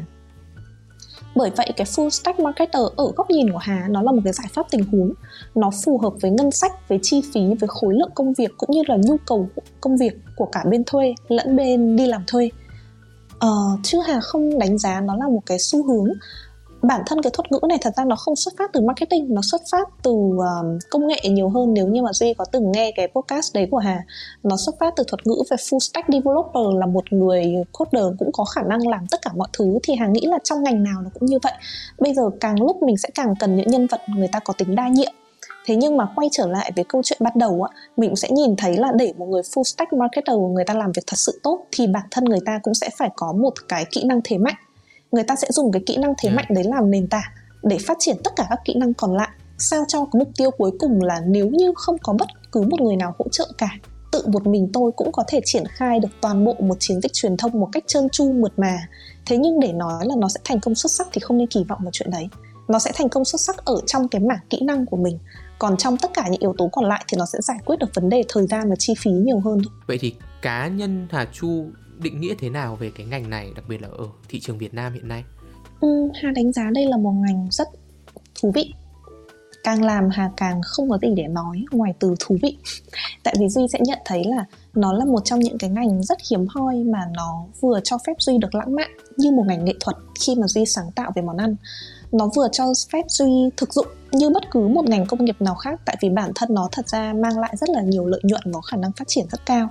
bởi 1.37 1.51
vậy 1.51 1.73
cái 1.77 1.87
full 1.87 2.09
stack 2.09 2.41
marketer 2.41 2.83
ở 2.97 3.13
góc 3.17 3.31
nhìn 3.31 3.53
của 3.53 3.59
Hà 3.59 3.87
nó 3.89 4.03
là 4.03 4.13
một 4.13 4.21
cái 4.25 4.33
giải 4.33 4.47
pháp 4.53 4.67
tình 4.71 4.85
huống. 4.85 5.13
Nó 5.55 5.71
phù 5.85 5.99
hợp 5.99 6.13
với 6.21 6.31
ngân 6.31 6.51
sách 6.51 6.89
với 6.89 6.99
chi 7.03 7.23
phí 7.35 7.41
với 7.61 7.69
khối 7.69 7.95
lượng 7.95 8.11
công 8.15 8.33
việc 8.33 8.51
cũng 8.57 8.71
như 8.71 8.83
là 8.87 8.97
nhu 8.97 9.17
cầu 9.27 9.49
công 9.81 9.97
việc 9.97 10.13
của 10.37 10.47
cả 10.53 10.65
bên 10.71 10.85
thuê 10.85 11.15
lẫn 11.29 11.57
bên 11.57 11.97
đi 11.97 12.07
làm 12.07 12.25
thuê. 12.27 12.51
Ờ, 13.39 13.49
chứ 13.83 13.99
Hà 14.07 14.21
không 14.21 14.59
đánh 14.59 14.79
giá 14.79 15.01
nó 15.01 15.17
là 15.17 15.29
một 15.29 15.43
cái 15.47 15.59
xu 15.59 15.87
hướng 15.87 16.09
bản 16.87 17.03
thân 17.07 17.23
cái 17.23 17.31
thuật 17.35 17.53
ngữ 17.53 17.59
này 17.69 17.79
thật 17.81 17.95
ra 17.97 18.05
nó 18.05 18.17
không 18.17 18.37
xuất 18.37 18.55
phát 18.59 18.71
từ 18.73 18.81
marketing 18.81 19.35
nó 19.35 19.43
xuất 19.43 19.61
phát 19.73 19.89
từ 20.03 20.13
um, 20.13 20.79
công 20.91 21.07
nghệ 21.07 21.21
nhiều 21.25 21.49
hơn 21.49 21.75
nếu 21.75 21.87
như 21.87 22.03
mà 22.03 22.13
duy 22.13 22.35
có 22.35 22.45
từng 22.53 22.73
nghe 22.73 22.93
cái 22.97 23.09
podcast 23.09 23.55
đấy 23.55 23.69
của 23.71 23.79
hà. 23.79 24.05
Nó 24.43 24.57
xuất 24.57 24.75
phát 24.81 24.95
từ 24.97 25.05
thuật 25.09 25.27
ngữ 25.27 25.43
về 25.51 25.57
full 25.57 25.79
stack 25.79 26.09
developer 26.09 26.79
là 26.79 26.87
một 26.87 27.13
người 27.13 27.55
coder 27.73 28.05
cũng 28.19 28.33
có 28.33 28.45
khả 28.45 28.63
năng 28.63 28.89
làm 28.89 29.07
tất 29.11 29.23
cả 29.23 29.31
mọi 29.37 29.49
thứ 29.53 29.79
thì 29.83 29.95
hà 29.95 30.07
nghĩ 30.07 30.21
là 30.25 30.39
trong 30.45 30.63
ngành 30.63 30.83
nào 30.83 31.03
nó 31.03 31.11
cũng 31.15 31.27
như 31.27 31.39
vậy. 31.43 31.53
Bây 31.99 32.15
giờ 32.15 32.23
càng 32.41 32.63
lúc 32.63 32.83
mình 32.83 32.97
sẽ 32.97 33.09
càng 33.15 33.35
cần 33.41 33.57
những 33.57 33.69
nhân 33.69 33.87
vật 33.87 34.01
người 34.09 34.29
ta 34.33 34.39
có 34.39 34.55
tính 34.59 34.75
đa 34.75 34.89
nhiệm. 34.89 35.13
Thế 35.67 35.77
nhưng 35.77 35.97
mà 35.97 36.09
quay 36.17 36.29
trở 36.33 36.47
lại 36.47 36.73
với 36.77 36.85
câu 36.89 37.03
chuyện 37.05 37.19
bắt 37.23 37.37
đầu 37.37 37.63
á 37.63 37.77
mình 37.97 38.17
sẽ 38.17 38.29
nhìn 38.31 38.57
thấy 38.57 38.77
là 38.77 38.93
để 38.95 39.13
một 39.19 39.27
người 39.27 39.43
full 39.43 39.63
stack 39.63 39.93
marketer 39.93 40.37
người 40.37 40.65
ta 40.65 40.75
làm 40.75 40.93
việc 40.93 41.03
thật 41.07 41.17
sự 41.17 41.41
tốt 41.43 41.67
thì 41.73 41.87
bản 41.87 42.05
thân 42.11 42.25
người 42.25 42.41
ta 42.47 42.61
cũng 42.63 42.75
sẽ 42.75 42.91
phải 42.99 43.11
có 43.17 43.33
một 43.33 43.55
cái 43.69 43.85
kỹ 43.91 44.05
năng 44.05 44.21
thế 44.25 44.39
mạnh 44.39 44.55
người 45.17 45.25
ta 45.25 45.37
sẽ 45.37 45.49
dùng 45.51 45.73
cái 45.73 45.83
kỹ 45.87 45.97
năng 45.97 46.15
thế 46.19 46.29
ừ. 46.29 46.35
mạnh 46.35 46.47
đấy 46.49 46.65
làm 46.65 46.91
nền 46.91 47.09
tảng 47.09 47.31
để 47.63 47.79
phát 47.87 47.97
triển 48.01 48.17
tất 48.25 48.31
cả 48.37 48.47
các 48.51 48.59
kỹ 48.65 48.75
năng 48.77 48.95
còn 48.95 49.17
lại 49.17 49.29
sao 49.59 49.85
cho 49.89 49.99
cái 50.13 50.19
mục 50.19 50.29
tiêu 50.37 50.51
cuối 50.51 50.71
cùng 50.79 51.03
là 51.03 51.21
nếu 51.27 51.47
như 51.47 51.73
không 51.77 51.97
có 52.03 52.13
bất 52.13 52.29
cứ 52.53 52.61
một 52.61 52.81
người 52.81 52.97
nào 52.97 53.15
hỗ 53.19 53.29
trợ 53.29 53.49
cả 53.59 53.69
tự 54.13 54.23
một 54.27 54.47
mình 54.47 54.71
tôi 54.73 54.93
cũng 54.97 55.13
có 55.13 55.25
thể 55.29 55.41
triển 55.45 55.65
khai 55.69 56.01
được 56.01 56.09
toàn 56.21 56.45
bộ 56.45 56.55
một 56.59 56.77
chiến 56.81 57.01
dịch 57.01 57.13
truyền 57.13 57.37
thông 57.37 57.61
một 57.61 57.69
cách 57.73 57.85
trơn 57.87 58.09
tru 58.09 58.33
mượt 58.33 58.53
mà. 58.57 58.79
Thế 59.27 59.37
nhưng 59.37 59.61
để 59.61 59.73
nói 59.73 60.07
là 60.07 60.15
nó 60.19 60.29
sẽ 60.29 60.41
thành 60.45 60.61
công 60.61 60.75
xuất 60.75 60.93
sắc 60.93 61.07
thì 61.13 61.21
không 61.21 61.39
nên 61.39 61.47
kỳ 61.47 61.65
vọng 61.69 61.79
vào 61.83 61.91
chuyện 61.93 62.11
đấy. 62.11 62.29
Nó 62.69 62.79
sẽ 62.79 62.91
thành 62.95 63.09
công 63.09 63.25
xuất 63.25 63.41
sắc 63.41 63.65
ở 63.65 63.81
trong 63.87 64.09
cái 64.09 64.21
mảng 64.21 64.39
kỹ 64.51 64.61
năng 64.63 64.87
của 64.87 64.97
mình. 64.97 65.19
Còn 65.59 65.77
trong 65.77 65.97
tất 65.97 66.11
cả 66.15 66.29
những 66.31 66.41
yếu 66.41 66.55
tố 66.59 66.69
còn 66.73 66.85
lại 66.85 67.05
thì 67.09 67.17
nó 67.19 67.27
sẽ 67.27 67.39
giải 67.43 67.59
quyết 67.65 67.79
được 67.79 67.95
vấn 67.95 68.09
đề 68.09 68.23
thời 68.29 68.47
gian 68.47 68.71
và 68.71 68.77
chi 68.79 68.95
phí 68.99 69.11
nhiều 69.11 69.41
hơn 69.41 69.63
vậy 69.87 69.99
thì 70.01 70.15
cá 70.43 70.69
nhân 70.69 71.07
Hà 71.11 71.27
Chu 71.33 71.65
định 71.99 72.21
nghĩa 72.21 72.35
thế 72.39 72.51
nào 72.51 72.77
về 72.77 72.91
cái 72.97 73.07
ngành 73.07 73.31
này 73.31 73.53
đặc 73.57 73.65
biệt 73.69 73.83
là 73.83 73.89
ở 73.89 74.07
thị 74.29 74.41
trường 74.41 74.59
Việt 74.59 74.75
Nam 74.75 74.93
hiện 74.93 75.09
nay? 75.09 75.25
Ừ, 75.81 75.89
Hà 76.23 76.31
đánh 76.31 76.53
giá 76.53 76.71
đây 76.75 76.87
là 76.87 76.97
một 76.97 77.13
ngành 77.13 77.49
rất 77.51 77.69
thú 78.41 78.53
vị. 78.55 78.73
Càng 79.65 79.85
làm 79.85 80.09
Hà 80.13 80.31
càng 80.37 80.61
không 80.65 80.91
có 80.91 80.99
gì 81.03 81.09
để 81.17 81.27
nói 81.29 81.65
ngoài 81.71 81.95
từ 81.99 82.15
thú 82.21 82.37
vị. 82.43 82.57
Tại 83.23 83.35
vì 83.41 83.49
Duy 83.49 83.63
sẽ 83.73 83.79
nhận 83.83 83.99
thấy 84.05 84.23
là 84.25 84.45
nó 84.75 84.93
là 84.93 85.05
một 85.05 85.21
trong 85.25 85.41
những 85.41 85.59
cái 85.59 85.71
ngành 85.71 86.03
rất 86.03 86.19
hiếm 86.31 86.47
hoi 86.49 86.75
mà 86.77 87.01
nó 87.17 87.45
vừa 87.61 87.81
cho 87.85 87.99
phép 88.07 88.13
Duy 88.19 88.39
được 88.39 88.55
lãng 88.55 88.75
mạn 88.75 88.91
như 89.17 89.31
một 89.31 89.45
ngành 89.47 89.65
nghệ 89.65 89.75
thuật 89.81 89.97
khi 90.21 90.35
mà 90.35 90.47
Duy 90.47 90.65
sáng 90.67 90.93
tạo 90.95 91.13
về 91.15 91.23
món 91.23 91.37
ăn. 91.37 91.57
Nó 92.13 92.31
vừa 92.37 92.49
cho 92.53 92.65
phép 92.93 93.03
Duy 93.09 93.51
thực 93.57 93.75
dụng 93.75 93.87
như 94.13 94.31
bất 94.31 94.43
cứ 94.51 94.69
một 94.69 94.89
ngành 94.89 95.07
công 95.07 95.25
nghiệp 95.25 95.37
nào 95.41 95.55
khác 95.55 95.81
tại 95.85 95.97
vì 96.03 96.11
bản 96.11 96.31
thân 96.35 96.55
nó 96.55 96.69
thật 96.73 96.89
ra 96.89 97.13
mang 97.13 97.39
lại 97.39 97.55
rất 97.57 97.71
là 97.71 97.83
nhiều 97.83 98.07
lợi 98.07 98.21
nhuận 98.23 98.43
và 98.45 98.61
khả 98.71 98.77
năng 98.77 98.93
phát 98.93 99.09
triển 99.09 99.27
rất 99.31 99.47
cao 99.47 99.69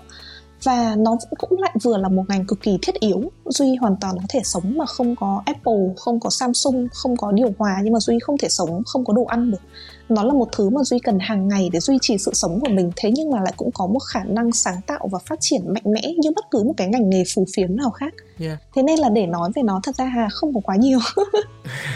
và 0.66 0.96
nó 0.98 1.18
cũng 1.38 1.60
lại 1.60 1.76
vừa 1.84 1.98
là 1.98 2.10
một 2.10 2.24
ngành 2.28 2.46
cực 2.46 2.62
kỳ 2.62 2.78
thiết 2.82 2.96
yếu. 3.00 3.32
Duy 3.46 3.76
hoàn 3.76 3.96
toàn 4.02 4.16
có 4.18 4.24
thể 4.30 4.40
sống 4.44 4.78
mà 4.78 4.86
không 4.86 5.16
có 5.16 5.42
apple 5.46 5.94
không 5.98 6.20
có 6.20 6.30
samsung 6.30 6.88
không 6.94 7.18
có 7.18 7.32
điều 7.32 7.54
hòa 7.58 7.80
nhưng 7.84 7.94
mà 7.94 8.00
duy 8.00 8.20
không 8.20 8.38
thể 8.38 8.50
sống 8.50 8.84
không 8.86 9.06
có 9.06 9.14
đồ 9.14 9.26
ăn 9.26 9.52
được. 9.52 9.62
Nó 10.10 10.24
là 10.24 10.34
một 10.34 10.48
thứ 10.52 10.70
mà 10.70 10.84
duy 10.84 11.00
cần 11.00 11.20
hàng 11.22 11.48
ngày 11.48 11.70
để 11.74 11.80
duy 11.80 11.98
trì 12.02 12.18
sự 12.18 12.34
sống 12.34 12.60
của 12.60 12.70
mình 12.70 12.92
thế 12.96 13.12
nhưng 13.16 13.32
mà 13.32 13.42
lại 13.42 13.54
cũng 13.58 13.72
có 13.72 13.88
một 13.88 14.00
khả 14.00 14.24
năng 14.24 14.52
sáng 14.52 14.82
tạo 14.88 15.10
và 15.12 15.20
phát 15.20 15.40
triển 15.42 15.74
mạnh 15.74 15.94
mẽ 15.94 16.02
như 16.18 16.32
bất 16.36 16.46
cứ 16.52 16.64
một 16.64 16.74
cái 16.78 16.88
ngành 16.88 17.10
nghề 17.10 17.24
phù 17.36 17.46
phiếm 17.56 17.76
nào 17.76 17.92
khác. 17.92 18.14
Yeah. 18.40 18.60
thế 18.76 18.84
nên 18.84 19.00
là 19.00 19.10
để 19.10 19.26
nói 19.26 19.52
về 19.56 19.64
nó 19.64 19.80
thật 19.84 19.96
ra 19.96 20.06
hà 20.06 20.30
không 20.32 20.54
có 20.54 20.60
quá 20.64 20.76
nhiều. 20.76 21.00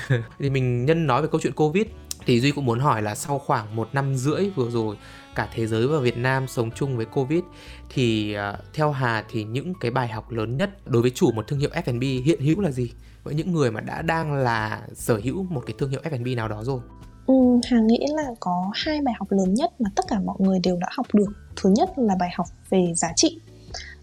Thì 0.39 0.49
mình 0.49 0.86
nhân 0.86 1.08
nói 1.08 1.21
về 1.21 1.27
câu 1.32 1.41
chuyện 1.43 1.53
covid 1.53 1.86
thì 2.25 2.39
duy 2.39 2.51
cũng 2.51 2.65
muốn 2.65 2.79
hỏi 2.79 3.01
là 3.01 3.15
sau 3.15 3.39
khoảng 3.39 3.75
một 3.75 3.89
năm 3.93 4.15
rưỡi 4.15 4.49
vừa 4.55 4.69
rồi 4.69 4.95
cả 5.35 5.49
thế 5.53 5.67
giới 5.67 5.87
và 5.87 5.99
Việt 5.99 6.17
Nam 6.17 6.47
sống 6.47 6.71
chung 6.75 6.97
với 6.97 7.05
Covid 7.05 7.41
thì 7.89 8.35
uh, 8.35 8.59
theo 8.73 8.91
Hà 8.91 9.23
thì 9.29 9.43
những 9.43 9.73
cái 9.79 9.91
bài 9.91 10.07
học 10.07 10.31
lớn 10.31 10.57
nhất 10.57 10.69
đối 10.85 11.01
với 11.01 11.11
chủ 11.11 11.31
một 11.31 11.47
thương 11.47 11.59
hiệu 11.59 11.69
F&B 11.69 12.25
hiện 12.25 12.41
hữu 12.41 12.61
là 12.61 12.71
gì? 12.71 12.91
Với 13.23 13.33
những 13.33 13.53
người 13.53 13.71
mà 13.71 13.81
đã 13.81 14.01
đang 14.01 14.33
là 14.33 14.81
sở 14.93 15.19
hữu 15.23 15.43
một 15.43 15.63
cái 15.65 15.75
thương 15.77 15.89
hiệu 15.89 16.01
F&B 16.03 16.35
nào 16.35 16.47
đó 16.47 16.63
rồi. 16.63 16.79
Ừ, 17.27 17.35
Hà 17.69 17.79
nghĩ 17.79 17.99
là 18.15 18.23
có 18.39 18.71
hai 18.73 19.01
bài 19.01 19.13
học 19.19 19.31
lớn 19.31 19.53
nhất 19.53 19.81
mà 19.81 19.89
tất 19.95 20.05
cả 20.07 20.19
mọi 20.25 20.35
người 20.39 20.59
đều 20.63 20.77
đã 20.81 20.87
học 20.91 21.07
được. 21.13 21.31
Thứ 21.55 21.69
nhất 21.75 21.89
là 21.97 22.15
bài 22.19 22.29
học 22.35 22.47
về 22.69 22.93
giá 22.95 23.07
trị. 23.15 23.39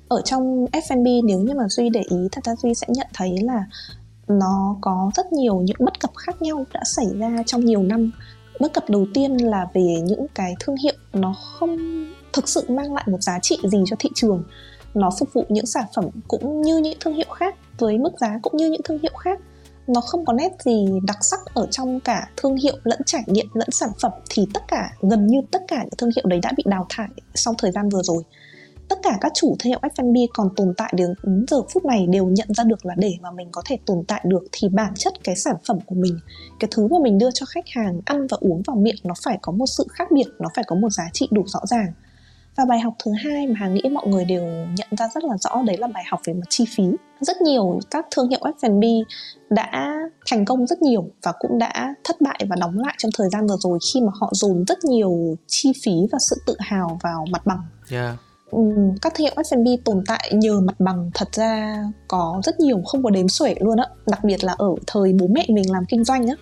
Ở 0.08 0.22
trong 0.24 0.66
F&B 0.72 1.06
nếu 1.24 1.40
như 1.40 1.54
mà 1.54 1.68
Duy 1.68 1.88
để 1.88 2.02
ý 2.10 2.16
thật 2.32 2.44
ra 2.44 2.54
Duy 2.54 2.74
sẽ 2.74 2.86
nhận 2.90 3.06
thấy 3.14 3.38
là 3.42 3.64
nó 4.28 4.76
có 4.80 5.10
rất 5.14 5.32
nhiều 5.32 5.60
những 5.60 5.76
bất 5.80 6.00
cập 6.00 6.10
khác 6.16 6.42
nhau 6.42 6.64
đã 6.72 6.80
xảy 6.84 7.06
ra 7.18 7.42
trong 7.46 7.64
nhiều 7.64 7.82
năm 7.82 8.10
bất 8.60 8.72
cập 8.72 8.90
đầu 8.90 9.06
tiên 9.14 9.36
là 9.36 9.66
về 9.74 10.00
những 10.04 10.26
cái 10.34 10.54
thương 10.60 10.76
hiệu 10.76 10.94
nó 11.12 11.32
không 11.32 11.76
thực 12.32 12.48
sự 12.48 12.64
mang 12.68 12.94
lại 12.94 13.04
một 13.10 13.22
giá 13.22 13.38
trị 13.42 13.58
gì 13.64 13.78
cho 13.86 13.96
thị 13.98 14.10
trường. 14.14 14.44
Nó 14.94 15.10
phục 15.18 15.28
vụ 15.32 15.44
những 15.48 15.66
sản 15.66 15.84
phẩm 15.94 16.04
cũng 16.28 16.62
như 16.62 16.78
những 16.78 16.98
thương 17.00 17.14
hiệu 17.14 17.26
khác, 17.30 17.54
với 17.78 17.98
mức 17.98 18.10
giá 18.20 18.38
cũng 18.42 18.56
như 18.56 18.70
những 18.70 18.82
thương 18.84 18.98
hiệu 18.98 19.12
khác. 19.18 19.40
Nó 19.86 20.00
không 20.00 20.24
có 20.24 20.32
nét 20.32 20.52
gì 20.64 20.86
đặc 21.06 21.16
sắc 21.20 21.40
ở 21.54 21.66
trong 21.70 22.00
cả 22.00 22.28
thương 22.36 22.56
hiệu 22.56 22.76
lẫn 22.84 23.00
trải 23.06 23.22
nghiệm 23.26 23.46
lẫn 23.54 23.70
sản 23.70 23.90
phẩm, 24.00 24.12
thì 24.30 24.46
tất 24.54 24.62
cả, 24.68 24.90
gần 25.00 25.26
như 25.26 25.40
tất 25.50 25.62
cả 25.68 25.78
những 25.82 25.94
thương 25.98 26.10
hiệu 26.16 26.24
đấy 26.26 26.40
đã 26.42 26.52
bị 26.56 26.62
đào 26.66 26.86
thải 26.88 27.08
sau 27.34 27.54
thời 27.58 27.72
gian 27.72 27.88
vừa 27.88 28.02
rồi 28.02 28.22
tất 28.88 28.98
cả 29.02 29.18
các 29.20 29.32
chủ 29.34 29.56
thương 29.58 29.70
hiệu 29.70 29.78
F&B 29.82 30.16
còn 30.34 30.48
tồn 30.56 30.74
tại 30.76 30.92
đến 30.96 31.14
giờ 31.48 31.62
phút 31.72 31.84
này 31.84 32.06
đều 32.06 32.26
nhận 32.26 32.48
ra 32.54 32.64
được 32.64 32.86
là 32.86 32.94
để 32.98 33.14
mà 33.20 33.30
mình 33.30 33.48
có 33.52 33.62
thể 33.66 33.78
tồn 33.86 34.04
tại 34.08 34.20
được 34.24 34.44
thì 34.52 34.68
bản 34.68 34.92
chất 34.94 35.12
cái 35.24 35.36
sản 35.36 35.56
phẩm 35.68 35.78
của 35.86 35.94
mình, 35.94 36.18
cái 36.60 36.68
thứ 36.70 36.86
mà 36.86 36.96
mình 37.02 37.18
đưa 37.18 37.30
cho 37.30 37.46
khách 37.46 37.64
hàng 37.68 38.00
ăn 38.04 38.26
và 38.26 38.36
uống 38.40 38.62
vào 38.66 38.76
miệng 38.76 38.96
nó 39.04 39.14
phải 39.24 39.38
có 39.42 39.52
một 39.52 39.66
sự 39.66 39.86
khác 39.90 40.08
biệt, 40.10 40.26
nó 40.38 40.48
phải 40.54 40.64
có 40.66 40.76
một 40.76 40.90
giá 40.90 41.04
trị 41.12 41.28
đủ 41.30 41.42
rõ 41.46 41.60
ràng 41.64 41.92
và 42.56 42.64
bài 42.64 42.80
học 42.80 42.94
thứ 43.04 43.10
hai 43.24 43.46
mà 43.46 43.54
Hà 43.58 43.68
nghĩ 43.68 43.82
mọi 43.92 44.06
người 44.06 44.24
đều 44.24 44.44
nhận 44.76 44.88
ra 44.98 45.08
rất 45.14 45.24
là 45.24 45.36
rõ, 45.40 45.62
đấy 45.66 45.76
là 45.76 45.86
bài 45.86 46.04
học 46.10 46.20
về 46.24 46.32
mặt 46.32 46.46
chi 46.48 46.64
phí. 46.76 46.84
Rất 47.20 47.40
nhiều 47.40 47.80
các 47.90 48.06
thương 48.10 48.28
hiệu 48.28 48.40
F&B 48.60 48.84
đã 49.50 49.94
thành 50.26 50.44
công 50.44 50.66
rất 50.66 50.82
nhiều 50.82 51.10
và 51.22 51.32
cũng 51.38 51.58
đã 51.58 51.94
thất 52.04 52.20
bại 52.20 52.40
và 52.48 52.56
đóng 52.60 52.78
lại 52.78 52.94
trong 52.98 53.10
thời 53.18 53.28
gian 53.32 53.46
vừa 53.46 53.56
rồi 53.58 53.78
khi 53.92 54.00
mà 54.00 54.12
họ 54.20 54.30
dồn 54.32 54.64
rất 54.64 54.84
nhiều 54.84 55.36
chi 55.46 55.72
phí 55.84 55.92
và 56.12 56.18
sự 56.18 56.36
tự 56.46 56.56
hào 56.58 56.98
vào 57.02 57.24
mặt 57.30 57.46
bằng. 57.46 57.60
Yeah 57.90 58.25
Ừ, 58.50 58.58
các 59.02 59.14
thương 59.14 59.24
hiệu 59.24 59.34
F&B 59.36 59.84
tồn 59.84 60.04
tại 60.06 60.30
nhờ 60.32 60.60
mặt 60.60 60.80
bằng 60.80 61.10
thật 61.14 61.28
ra 61.32 61.84
có 62.08 62.40
rất 62.44 62.60
nhiều, 62.60 62.82
không 62.86 63.02
có 63.02 63.10
đếm 63.10 63.28
xuể 63.28 63.54
luôn 63.60 63.76
á. 63.76 63.86
Đặc 64.06 64.24
biệt 64.24 64.44
là 64.44 64.54
ở 64.58 64.74
thời 64.86 65.12
bố 65.12 65.26
mẹ 65.26 65.46
mình 65.48 65.72
làm 65.72 65.84
kinh 65.88 66.04
doanh 66.04 66.26
á 66.26 66.34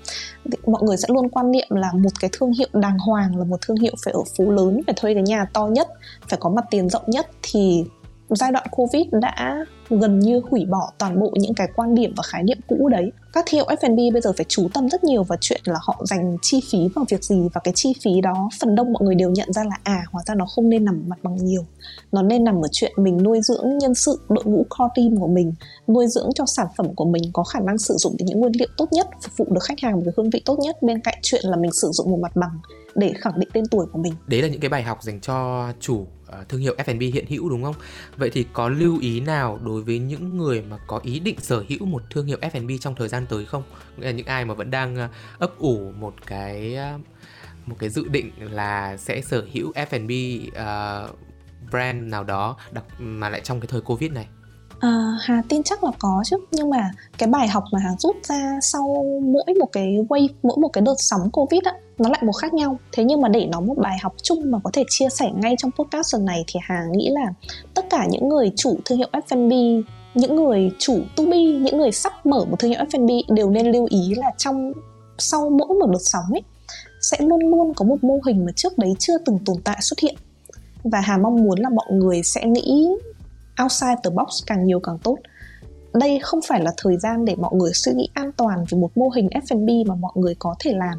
mọi 0.66 0.82
người 0.82 0.96
sẽ 0.96 1.08
luôn 1.10 1.28
quan 1.28 1.50
niệm 1.50 1.66
là 1.70 1.92
một 1.92 2.20
cái 2.20 2.30
thương 2.32 2.52
hiệu 2.52 2.68
đàng 2.72 2.98
hoàng 2.98 3.36
là 3.36 3.44
một 3.44 3.56
thương 3.66 3.76
hiệu 3.76 3.92
phải 4.04 4.14
ở 4.14 4.20
phố 4.36 4.50
lớn, 4.50 4.80
phải 4.86 4.94
thuê 4.98 5.14
cái 5.14 5.22
nhà 5.22 5.44
to 5.52 5.66
nhất, 5.66 5.88
phải 6.28 6.38
có 6.42 6.50
mặt 6.50 6.64
tiền 6.70 6.88
rộng 6.88 7.04
nhất, 7.06 7.30
thì 7.42 7.84
giai 8.30 8.52
đoạn 8.52 8.66
covid 8.70 9.06
đã 9.12 9.64
gần 9.90 10.18
như 10.18 10.40
hủy 10.50 10.64
bỏ 10.70 10.92
toàn 10.98 11.20
bộ 11.20 11.30
những 11.34 11.54
cái 11.54 11.68
quan 11.76 11.94
điểm 11.94 12.14
và 12.16 12.22
khái 12.22 12.42
niệm 12.42 12.58
cũ 12.68 12.88
đấy. 12.88 13.12
Các 13.32 13.48
hiệu 13.48 13.64
F&B 13.64 14.12
bây 14.12 14.22
giờ 14.22 14.32
phải 14.36 14.46
chú 14.48 14.68
tâm 14.74 14.88
rất 14.88 15.04
nhiều 15.04 15.22
vào 15.22 15.38
chuyện 15.40 15.60
là 15.64 15.78
họ 15.82 16.02
dành 16.04 16.36
chi 16.42 16.60
phí 16.72 16.78
vào 16.94 17.04
việc 17.08 17.24
gì 17.24 17.48
và 17.54 17.60
cái 17.64 17.74
chi 17.76 17.92
phí 18.04 18.20
đó 18.20 18.48
phần 18.60 18.74
đông 18.74 18.92
mọi 18.92 19.02
người 19.02 19.14
đều 19.14 19.30
nhận 19.30 19.52
ra 19.52 19.64
là 19.64 19.76
à 19.82 20.04
hóa 20.10 20.22
ra 20.26 20.34
nó 20.34 20.46
không 20.46 20.68
nên 20.68 20.84
nằm 20.84 21.04
mặt 21.06 21.18
bằng 21.22 21.36
nhiều. 21.36 21.66
Nó 22.12 22.22
nên 22.22 22.44
nằm 22.44 22.64
ở 22.64 22.68
chuyện 22.72 22.92
mình 22.96 23.22
nuôi 23.22 23.40
dưỡng 23.42 23.78
nhân 23.78 23.94
sự, 23.94 24.20
đội 24.28 24.44
ngũ 24.44 24.66
core 24.68 24.92
team 24.96 25.20
của 25.20 25.28
mình, 25.28 25.54
nuôi 25.88 26.06
dưỡng 26.08 26.28
cho 26.34 26.44
sản 26.46 26.66
phẩm 26.76 26.94
của 26.94 27.04
mình 27.04 27.22
có 27.32 27.44
khả 27.44 27.60
năng 27.60 27.78
sử 27.78 27.94
dụng 27.98 28.16
những 28.18 28.40
nguyên 28.40 28.52
liệu 28.58 28.68
tốt 28.76 28.88
nhất, 28.92 29.08
phục 29.22 29.36
vụ 29.36 29.46
được 29.54 29.62
khách 29.62 29.80
hàng 29.82 29.94
một 29.94 30.02
cái 30.04 30.14
hương 30.16 30.30
vị 30.30 30.42
tốt 30.44 30.58
nhất. 30.58 30.82
Bên 30.82 31.00
cạnh 31.00 31.18
chuyện 31.22 31.42
là 31.44 31.56
mình 31.56 31.72
sử 31.72 31.88
dụng 31.92 32.10
một 32.10 32.18
mặt 32.20 32.36
bằng 32.36 32.58
để 32.94 33.12
khẳng 33.18 33.40
định 33.40 33.48
tên 33.52 33.64
tuổi 33.70 33.86
của 33.92 33.98
mình. 33.98 34.14
Đấy 34.26 34.42
là 34.42 34.48
những 34.48 34.60
cái 34.60 34.68
bài 34.68 34.82
học 34.82 35.02
dành 35.02 35.20
cho 35.20 35.68
chủ 35.80 36.06
À, 36.28 36.44
thương 36.48 36.60
hiệu 36.60 36.74
F&B 36.78 37.00
hiện 37.00 37.26
hữu 37.28 37.48
đúng 37.48 37.62
không? 37.62 37.74
Vậy 38.16 38.30
thì 38.30 38.46
có 38.52 38.68
lưu 38.68 38.98
ý 39.00 39.20
nào 39.20 39.58
đối 39.64 39.82
với 39.82 39.98
những 39.98 40.38
người 40.38 40.62
mà 40.62 40.78
có 40.86 41.00
ý 41.02 41.20
định 41.20 41.36
sở 41.40 41.64
hữu 41.68 41.86
một 41.86 42.02
thương 42.10 42.26
hiệu 42.26 42.38
F&B 42.40 42.70
trong 42.80 42.94
thời 42.94 43.08
gian 43.08 43.26
tới 43.26 43.44
không? 43.44 43.62
Nghĩa 43.96 44.06
là 44.06 44.12
những 44.12 44.26
ai 44.26 44.44
mà 44.44 44.54
vẫn 44.54 44.70
đang 44.70 44.96
à, 44.96 45.08
ấp 45.38 45.58
ủ 45.58 45.92
một 45.98 46.14
cái 46.26 46.76
à, 46.76 46.98
một 47.66 47.76
cái 47.78 47.90
dự 47.90 48.08
định 48.08 48.30
là 48.38 48.96
sẽ 48.96 49.20
sở 49.20 49.46
hữu 49.52 49.72
F&B 49.72 50.12
uh, 50.48 51.18
brand 51.70 52.02
nào 52.02 52.24
đó 52.24 52.56
đặc 52.70 52.84
mà 52.98 53.28
lại 53.28 53.40
trong 53.40 53.60
cái 53.60 53.68
thời 53.68 53.80
Covid 53.80 54.12
này. 54.12 54.26
À, 54.80 55.18
Hà 55.20 55.42
tin 55.48 55.62
chắc 55.62 55.84
là 55.84 55.90
có 55.98 56.22
chứ 56.24 56.36
nhưng 56.50 56.70
mà 56.70 56.90
cái 57.18 57.28
bài 57.28 57.48
học 57.48 57.64
mà 57.72 57.78
Hà 57.78 57.90
rút 57.98 58.16
ra 58.22 58.58
sau 58.62 59.04
mỗi 59.22 59.54
một 59.60 59.68
cái 59.72 59.96
wave 60.08 60.28
mỗi 60.42 60.56
một 60.60 60.68
cái 60.68 60.82
đợt 60.82 60.94
sóng 60.98 61.30
Covid 61.30 61.62
á 61.64 61.72
nó 61.98 62.08
lại 62.08 62.22
một 62.22 62.32
khác 62.32 62.54
nhau. 62.54 62.78
Thế 62.92 63.04
nhưng 63.04 63.20
mà 63.20 63.28
để 63.28 63.46
nó 63.46 63.60
một 63.60 63.78
bài 63.78 63.98
học 64.02 64.14
chung 64.22 64.50
mà 64.50 64.58
có 64.64 64.70
thể 64.72 64.84
chia 64.88 65.08
sẻ 65.08 65.30
ngay 65.34 65.54
trong 65.58 65.70
podcast 65.70 66.14
lần 66.14 66.24
này 66.24 66.44
thì 66.46 66.60
Hà 66.62 66.84
nghĩ 66.92 67.08
là 67.10 67.32
tất 67.74 67.86
cả 67.90 68.06
những 68.10 68.28
người 68.28 68.52
chủ 68.56 68.76
thương 68.84 68.98
hiệu 68.98 69.08
F&B 69.12 69.52
những 70.14 70.36
người 70.36 70.70
chủ 70.78 70.98
to 71.16 71.24
be 71.24 71.38
những 71.38 71.78
người 71.78 71.92
sắp 71.92 72.26
mở 72.26 72.44
một 72.44 72.58
thương 72.58 72.70
hiệu 72.70 72.80
F&B 72.90 73.34
đều 73.34 73.50
nên 73.50 73.66
lưu 73.66 73.86
ý 73.90 74.14
là 74.16 74.30
trong 74.36 74.72
sau 75.18 75.50
mỗi 75.50 75.68
một 75.68 75.86
đợt 75.86 75.98
sóng 76.00 76.24
ấy 76.30 76.42
sẽ 77.00 77.16
luôn 77.20 77.40
luôn 77.40 77.74
có 77.74 77.84
một 77.84 78.04
mô 78.04 78.20
hình 78.26 78.44
mà 78.44 78.52
trước 78.56 78.78
đấy 78.78 78.94
chưa 78.98 79.18
từng 79.18 79.38
tồn 79.44 79.56
tại 79.64 79.76
xuất 79.80 79.98
hiện. 79.98 80.14
Và 80.84 81.00
Hà 81.00 81.18
mong 81.18 81.44
muốn 81.44 81.58
là 81.60 81.68
mọi 81.68 81.86
người 81.90 82.22
sẽ 82.22 82.46
nghĩ 82.46 82.88
outside 83.62 83.96
the 84.04 84.10
box 84.10 84.28
càng 84.46 84.64
nhiều 84.64 84.80
càng 84.80 84.98
tốt. 84.98 85.16
Đây 85.94 86.18
không 86.22 86.40
phải 86.48 86.62
là 86.62 86.72
thời 86.76 86.96
gian 86.96 87.24
để 87.24 87.34
mọi 87.36 87.50
người 87.54 87.70
suy 87.74 87.92
nghĩ 87.92 88.08
an 88.14 88.30
toàn 88.36 88.64
về 88.70 88.78
một 88.78 88.90
mô 88.94 89.08
hình 89.08 89.28
F&B 89.28 89.88
mà 89.88 89.94
mọi 89.94 90.12
người 90.14 90.34
có 90.38 90.54
thể 90.58 90.72
làm. 90.72 90.98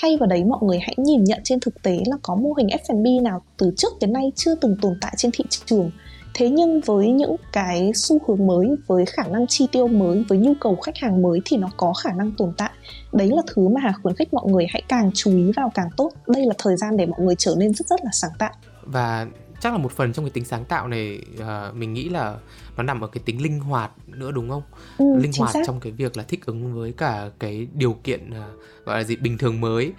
Thay 0.00 0.16
vào 0.16 0.26
đấy, 0.26 0.44
mọi 0.44 0.58
người 0.62 0.78
hãy 0.78 0.94
nhìn 0.98 1.24
nhận 1.24 1.40
trên 1.44 1.60
thực 1.60 1.82
tế 1.82 1.98
là 2.06 2.16
có 2.22 2.34
mô 2.34 2.52
hình 2.52 2.66
F&B 2.66 3.22
nào 3.22 3.42
từ 3.56 3.72
trước 3.76 3.92
đến 4.00 4.12
nay 4.12 4.32
chưa 4.36 4.54
từng 4.54 4.76
tồn 4.82 4.98
tại 5.00 5.14
trên 5.16 5.30
thị 5.34 5.44
trường. 5.64 5.90
Thế 6.34 6.48
nhưng 6.48 6.80
với 6.80 7.08
những 7.08 7.36
cái 7.52 7.92
xu 7.94 8.18
hướng 8.26 8.46
mới, 8.46 8.66
với 8.86 9.04
khả 9.06 9.22
năng 9.22 9.46
chi 9.46 9.66
tiêu 9.72 9.88
mới, 9.88 10.24
với 10.28 10.38
nhu 10.38 10.52
cầu 10.60 10.76
khách 10.76 10.96
hàng 10.96 11.22
mới 11.22 11.40
thì 11.44 11.56
nó 11.56 11.68
có 11.76 11.92
khả 11.92 12.12
năng 12.12 12.32
tồn 12.38 12.52
tại. 12.58 12.70
Đấy 13.12 13.28
là 13.28 13.42
thứ 13.54 13.68
mà 13.68 13.80
hà 13.80 13.92
khuyến 14.02 14.16
khích 14.16 14.34
mọi 14.34 14.50
người 14.50 14.66
hãy 14.68 14.82
càng 14.88 15.10
chú 15.14 15.30
ý 15.30 15.52
vào 15.56 15.70
càng 15.74 15.88
tốt. 15.96 16.10
Đây 16.26 16.46
là 16.46 16.54
thời 16.58 16.76
gian 16.76 16.96
để 16.96 17.06
mọi 17.06 17.20
người 17.20 17.34
trở 17.38 17.54
nên 17.58 17.74
rất 17.74 17.86
rất 17.86 18.04
là 18.04 18.10
sáng 18.12 18.32
tạo. 18.38 18.52
Và 18.84 19.26
chắc 19.62 19.72
là 19.72 19.78
một 19.78 19.92
phần 19.92 20.12
trong 20.12 20.24
cái 20.24 20.30
tính 20.30 20.44
sáng 20.44 20.64
tạo 20.64 20.88
này 20.88 21.20
uh, 21.40 21.74
mình 21.74 21.92
nghĩ 21.94 22.08
là 22.08 22.36
nó 22.76 22.82
nằm 22.82 23.00
ở 23.00 23.06
cái 23.06 23.22
tính 23.24 23.42
linh 23.42 23.60
hoạt 23.60 23.90
nữa 24.06 24.30
đúng 24.30 24.48
không 24.48 24.62
ừ, 24.98 25.04
linh 25.18 25.32
hoạt 25.38 25.52
xác. 25.54 25.60
trong 25.66 25.80
cái 25.80 25.92
việc 25.92 26.16
là 26.16 26.22
thích 26.22 26.46
ứng 26.46 26.74
với 26.74 26.92
cả 26.92 27.30
cái 27.38 27.66
điều 27.74 27.92
kiện 27.92 28.30
uh, 28.30 28.86
gọi 28.86 28.98
là 28.98 29.04
gì 29.04 29.16
bình 29.16 29.38
thường 29.38 29.60
mới 29.60 29.92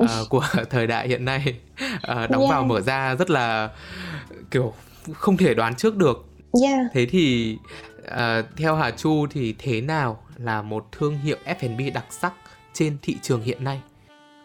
uh, 0.00 0.08
của 0.28 0.44
thời 0.70 0.86
đại 0.86 1.08
hiện 1.08 1.24
nay 1.24 1.60
uh, 1.86 2.30
đóng 2.30 2.40
yeah. 2.40 2.50
vào 2.50 2.64
mở 2.64 2.80
ra 2.80 3.14
rất 3.14 3.30
là 3.30 3.70
kiểu 4.50 4.72
không 5.12 5.36
thể 5.36 5.54
đoán 5.54 5.74
trước 5.74 5.96
được 5.96 6.26
yeah. 6.62 6.80
thế 6.92 7.06
thì 7.06 7.56
uh, 8.06 8.46
theo 8.56 8.76
Hà 8.76 8.90
Chu 8.90 9.26
thì 9.30 9.54
thế 9.58 9.80
nào 9.80 10.22
là 10.36 10.62
một 10.62 10.86
thương 10.92 11.18
hiệu 11.18 11.36
F&B 11.44 11.94
đặc 11.94 12.04
sắc 12.10 12.32
trên 12.72 12.96
thị 13.02 13.16
trường 13.22 13.42
hiện 13.42 13.64
nay 13.64 13.80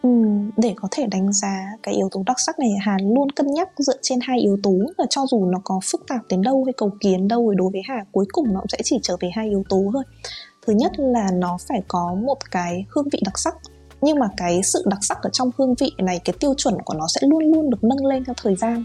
Ừ, 0.04 0.10
để 0.56 0.74
có 0.76 0.88
thể 0.90 1.06
đánh 1.06 1.32
giá 1.32 1.66
cái 1.82 1.94
yếu 1.94 2.08
tố 2.12 2.22
đặc 2.26 2.40
sắc 2.40 2.58
này 2.58 2.70
Hà 2.80 2.96
luôn 3.02 3.30
cân 3.30 3.46
nhắc 3.46 3.68
dựa 3.78 3.96
trên 4.02 4.18
hai 4.22 4.38
yếu 4.40 4.58
tố. 4.62 4.72
Là 4.98 5.06
cho 5.10 5.26
dù 5.30 5.44
nó 5.44 5.60
có 5.64 5.80
phức 5.92 6.06
tạp 6.08 6.20
đến 6.28 6.42
đâu 6.42 6.64
hay 6.64 6.72
cầu 6.76 6.90
kỳ 7.00 7.12
đến 7.12 7.28
đâu 7.28 7.48
thì 7.52 7.56
đối 7.56 7.70
với 7.72 7.82
Hà 7.88 8.04
cuối 8.12 8.24
cùng 8.32 8.54
nó 8.54 8.60
sẽ 8.68 8.78
chỉ 8.84 8.98
trở 9.02 9.16
về 9.20 9.30
hai 9.34 9.48
yếu 9.48 9.64
tố 9.68 9.90
thôi. 9.92 10.02
Thứ 10.66 10.72
nhất 10.72 10.92
là 10.96 11.30
nó 11.34 11.58
phải 11.68 11.82
có 11.88 12.14
một 12.14 12.50
cái 12.50 12.84
hương 12.88 13.08
vị 13.12 13.20
đặc 13.24 13.38
sắc. 13.38 13.54
Nhưng 14.00 14.18
mà 14.18 14.28
cái 14.36 14.62
sự 14.62 14.84
đặc 14.86 14.98
sắc 15.02 15.18
ở 15.22 15.30
trong 15.32 15.50
hương 15.58 15.74
vị 15.74 15.92
này 15.98 16.20
cái 16.24 16.34
tiêu 16.40 16.54
chuẩn 16.56 16.82
của 16.84 16.94
nó 16.94 17.06
sẽ 17.08 17.20
luôn 17.26 17.44
luôn 17.44 17.70
được 17.70 17.84
nâng 17.84 18.06
lên 18.06 18.24
theo 18.24 18.34
thời 18.42 18.56
gian. 18.56 18.84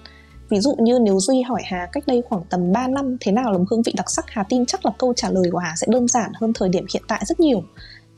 Ví 0.50 0.60
dụ 0.60 0.76
như 0.80 1.00
nếu 1.00 1.20
duy 1.20 1.42
hỏi 1.42 1.62
hà 1.66 1.88
cách 1.92 2.04
đây 2.08 2.24
khoảng 2.30 2.44
tầm 2.50 2.72
3 2.72 2.88
năm 2.88 3.18
thế 3.20 3.32
nào 3.32 3.52
là 3.52 3.58
một 3.58 3.66
hương 3.70 3.82
vị 3.82 3.94
đặc 3.98 4.10
sắc 4.10 4.26
hà 4.28 4.44
tin 4.44 4.66
chắc 4.66 4.86
là 4.86 4.92
câu 4.98 5.14
trả 5.14 5.30
lời 5.30 5.50
của 5.52 5.58
hà 5.58 5.74
sẽ 5.76 5.88
đơn 5.90 6.08
giản 6.08 6.32
hơn 6.36 6.54
thời 6.54 6.70
điểm 6.70 6.86
hiện 6.94 7.04
tại 7.08 7.24
rất 7.26 7.40
nhiều 7.40 7.64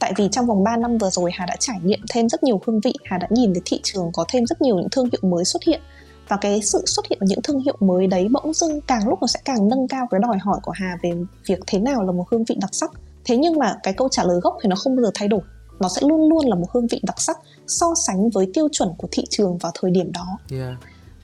tại 0.01 0.13
vì 0.15 0.27
trong 0.31 0.45
vòng 0.45 0.63
3 0.63 0.77
năm 0.77 0.97
vừa 0.97 1.09
rồi 1.09 1.31
Hà 1.33 1.45
đã 1.45 1.55
trải 1.59 1.79
nghiệm 1.83 1.99
thêm 2.13 2.29
rất 2.29 2.43
nhiều 2.43 2.61
hương 2.65 2.79
vị 2.79 2.93
Hà 3.03 3.17
đã 3.17 3.27
nhìn 3.29 3.53
thấy 3.53 3.61
thị 3.65 3.79
trường 3.83 4.11
có 4.13 4.25
thêm 4.29 4.45
rất 4.45 4.61
nhiều 4.61 4.75
những 4.75 4.89
thương 4.91 5.05
hiệu 5.05 5.31
mới 5.31 5.45
xuất 5.45 5.63
hiện. 5.63 5.81
Và 6.27 6.37
cái 6.37 6.61
sự 6.61 6.83
xuất 6.85 7.07
hiện 7.09 7.19
của 7.19 7.25
những 7.29 7.41
thương 7.41 7.59
hiệu 7.59 7.75
mới 7.79 8.07
đấy 8.07 8.27
bỗng 8.31 8.53
dưng 8.53 8.81
càng 8.81 9.09
lúc 9.09 9.21
nó 9.21 9.27
sẽ 9.27 9.39
càng 9.45 9.69
nâng 9.69 9.87
cao 9.87 10.07
cái 10.11 10.19
đòi 10.19 10.37
hỏi 10.37 10.59
của 10.63 10.71
Hà 10.75 10.97
về 11.03 11.11
việc 11.47 11.59
thế 11.67 11.79
nào 11.79 12.03
là 12.03 12.11
một 12.11 12.25
hương 12.31 12.43
vị 12.43 12.55
đặc 12.61 12.69
sắc. 12.73 12.91
Thế 13.25 13.37
nhưng 13.37 13.57
mà 13.57 13.75
cái 13.83 13.93
câu 13.93 14.09
trả 14.11 14.23
lời 14.23 14.39
gốc 14.43 14.57
thì 14.61 14.69
nó 14.69 14.75
không 14.75 14.95
bao 14.95 15.03
giờ 15.03 15.11
thay 15.13 15.27
đổi. 15.27 15.41
Nó 15.79 15.89
sẽ 15.89 16.01
luôn 16.07 16.29
luôn 16.29 16.45
là 16.45 16.55
một 16.55 16.67
hương 16.71 16.87
vị 16.87 17.01
đặc 17.03 17.21
sắc 17.21 17.37
so 17.67 17.87
sánh 18.07 18.29
với 18.29 18.47
tiêu 18.53 18.67
chuẩn 18.71 18.89
của 18.97 19.07
thị 19.11 19.23
trường 19.29 19.57
vào 19.57 19.71
thời 19.81 19.91
điểm 19.91 20.11
đó. 20.11 20.37
Yeah. 20.51 20.75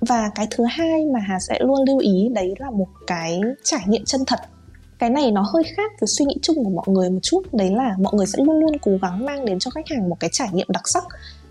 và 0.01 0.29
cái 0.35 0.47
thứ 0.51 0.63
hai 0.69 1.05
mà 1.13 1.19
hà 1.19 1.39
sẽ 1.39 1.59
luôn 1.59 1.83
lưu 1.87 1.97
ý 1.97 2.29
đấy 2.33 2.53
là 2.59 2.71
một 2.71 2.87
cái 3.07 3.41
trải 3.63 3.81
nghiệm 3.87 4.05
chân 4.05 4.21
thật 4.27 4.39
cái 4.99 5.09
này 5.09 5.31
nó 5.31 5.41
hơi 5.53 5.63
khác 5.63 5.91
với 5.99 6.07
suy 6.07 6.25
nghĩ 6.25 6.35
chung 6.41 6.63
của 6.63 6.69
mọi 6.69 6.85
người 6.87 7.09
một 7.09 7.19
chút. 7.23 7.41
Đấy 7.51 7.69
là 7.69 7.95
mọi 7.99 8.13
người 8.15 8.25
sẽ 8.25 8.37
luôn 8.43 8.59
luôn 8.59 8.77
cố 8.81 8.91
gắng 9.01 9.25
mang 9.25 9.45
đến 9.45 9.59
cho 9.59 9.71
khách 9.71 9.87
hàng 9.89 10.09
một 10.09 10.19
cái 10.19 10.29
trải 10.33 10.47
nghiệm 10.51 10.67
đặc 10.69 10.87
sắc. 10.87 11.03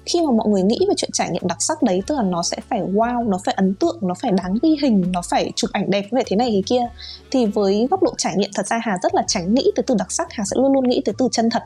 Khi 0.07 0.21
mà 0.27 0.33
mọi 0.33 0.49
người 0.49 0.63
nghĩ 0.63 0.79
về 0.89 0.95
chuyện 0.97 1.11
trải 1.13 1.31
nghiệm 1.31 1.43
đặc 1.47 1.63
sắc 1.63 1.83
đấy 1.83 2.03
tức 2.07 2.15
là 2.15 2.23
nó 2.23 2.43
sẽ 2.43 2.57
phải 2.69 2.81
wow 2.81 3.29
nó 3.29 3.39
phải 3.45 3.55
ấn 3.55 3.75
tượng 3.75 3.99
nó 4.01 4.15
phải 4.23 4.33
đáng 4.33 4.55
ghi 4.63 4.77
hình 4.83 5.05
nó 5.13 5.23
phải 5.31 5.53
chụp 5.57 5.71
ảnh 5.73 5.91
đẹp 5.91 6.05
về 6.11 6.23
thế 6.27 6.37
này 6.37 6.51
thế 6.51 6.63
kia 6.67 6.89
thì 7.31 7.47
với 7.47 7.89
góc 7.91 8.03
độ 8.03 8.15
trải 8.19 8.35
nghiệm 8.37 8.51
thật 8.55 8.67
ra 8.67 8.81
hà 8.83 8.99
rất 9.03 9.15
là 9.15 9.25
tránh 9.29 9.55
nghĩ 9.55 9.71
từ 9.77 9.83
từ 9.83 9.95
đặc 9.99 10.13
sắc. 10.13 10.29
Hà 10.31 10.45
sẽ 10.45 10.57
luôn 10.57 10.73
luôn 10.73 10.89
nghĩ 10.89 11.03
từ 11.05 11.13
từ 11.19 11.29
chân 11.33 11.51
thật. 11.51 11.63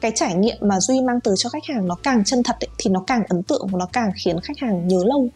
Cái 0.00 0.12
trải 0.14 0.34
nghiệm 0.34 0.56
mà 0.60 0.80
duy 0.80 1.00
mang 1.00 1.20
từ 1.20 1.34
cho 1.36 1.48
khách 1.48 1.64
hàng 1.68 1.88
nó 1.88 1.94
càng 2.02 2.24
chân 2.24 2.42
thật 2.42 2.56
ấy, 2.60 2.68
thì 2.78 2.90
nó 2.90 3.04
càng 3.06 3.22
ấn 3.28 3.42
tượng 3.42 3.66
và 3.72 3.78
nó 3.78 3.86
càng 3.92 4.12
khiến 4.24 4.40
khách 4.40 4.58
hàng 4.58 4.88
nhớ 4.88 4.98
lâu. 5.04 5.28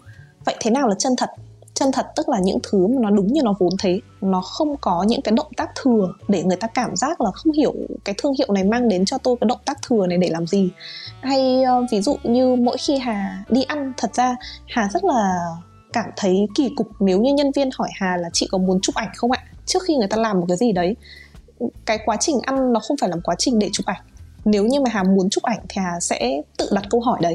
Vậy 0.45 0.57
thế 0.61 0.71
nào 0.71 0.89
là 0.89 0.95
chân 0.99 1.13
thật? 1.17 1.31
Chân 1.75 1.93
thật 1.93 2.07
tức 2.17 2.29
là 2.29 2.39
những 2.39 2.59
thứ 2.63 2.87
mà 2.87 3.01
nó 3.01 3.11
đúng 3.11 3.33
như 3.33 3.43
nó 3.43 3.55
vốn 3.59 3.73
thế. 3.79 4.01
Nó 4.21 4.41
không 4.41 4.77
có 4.77 5.05
những 5.09 5.23
cái 5.23 5.35
động 5.37 5.53
tác 5.57 5.71
thừa 5.83 6.13
để 6.29 6.43
người 6.43 6.57
ta 6.57 6.67
cảm 6.67 6.97
giác 6.97 7.21
là 7.21 7.31
không 7.31 7.53
hiểu 7.53 7.75
cái 8.05 8.15
thương 8.19 8.35
hiệu 8.39 8.53
này 8.53 8.65
mang 8.65 8.89
đến 8.89 9.05
cho 9.05 9.19
tôi 9.19 9.37
cái 9.41 9.49
động 9.49 9.59
tác 9.65 9.79
thừa 9.83 10.07
này 10.07 10.19
để 10.19 10.29
làm 10.29 10.47
gì. 10.47 10.71
Hay 11.21 11.63
uh, 11.63 11.91
ví 11.91 12.01
dụ 12.03 12.17
như 12.23 12.57
mỗi 12.57 12.77
khi 12.79 12.99
hà 12.99 13.45
đi 13.49 13.63
ăn 13.63 13.93
thật 13.97 14.15
ra 14.15 14.37
hà 14.67 14.89
rất 14.93 15.05
là 15.05 15.39
cảm 15.93 16.11
thấy 16.17 16.47
kỳ 16.55 16.71
cục 16.77 16.89
nếu 17.01 17.21
như 17.21 17.35
nhân 17.35 17.53
viên 17.53 17.71
hỏi 17.79 17.89
hà 17.95 18.17
là 18.17 18.31
chị 18.33 18.49
có 18.51 18.59
muốn 18.59 18.79
chụp 18.83 18.95
ảnh 18.95 19.11
không 19.17 19.31
ạ? 19.31 19.43
Trước 19.67 19.83
khi 19.83 19.97
người 19.97 20.09
ta 20.09 20.17
làm 20.17 20.41
một 20.41 20.47
cái 20.49 20.57
gì 20.57 20.73
đấy 20.73 20.97
cái 21.87 21.99
quá 22.07 22.17
trình 22.21 22.41
ăn 22.43 22.73
nó 22.73 22.81
không 22.81 22.97
phải 23.01 23.09
là 23.11 23.17
một 23.17 23.23
quá 23.25 23.35
trình 23.39 23.59
để 23.59 23.71
chụp 23.73 23.87
ảnh. 23.87 24.03
Nếu 24.45 24.67
như 24.67 24.81
mà 24.81 24.91
hà 24.93 25.03
muốn 25.03 25.31
chụp 25.31 25.43
ảnh 25.43 25.61
thì 25.69 25.83
hà 25.85 26.01
sẽ 26.01 26.43
tự 26.57 26.69
đặt 26.73 26.85
câu 26.91 27.01
hỏi 27.01 27.19
đấy 27.23 27.35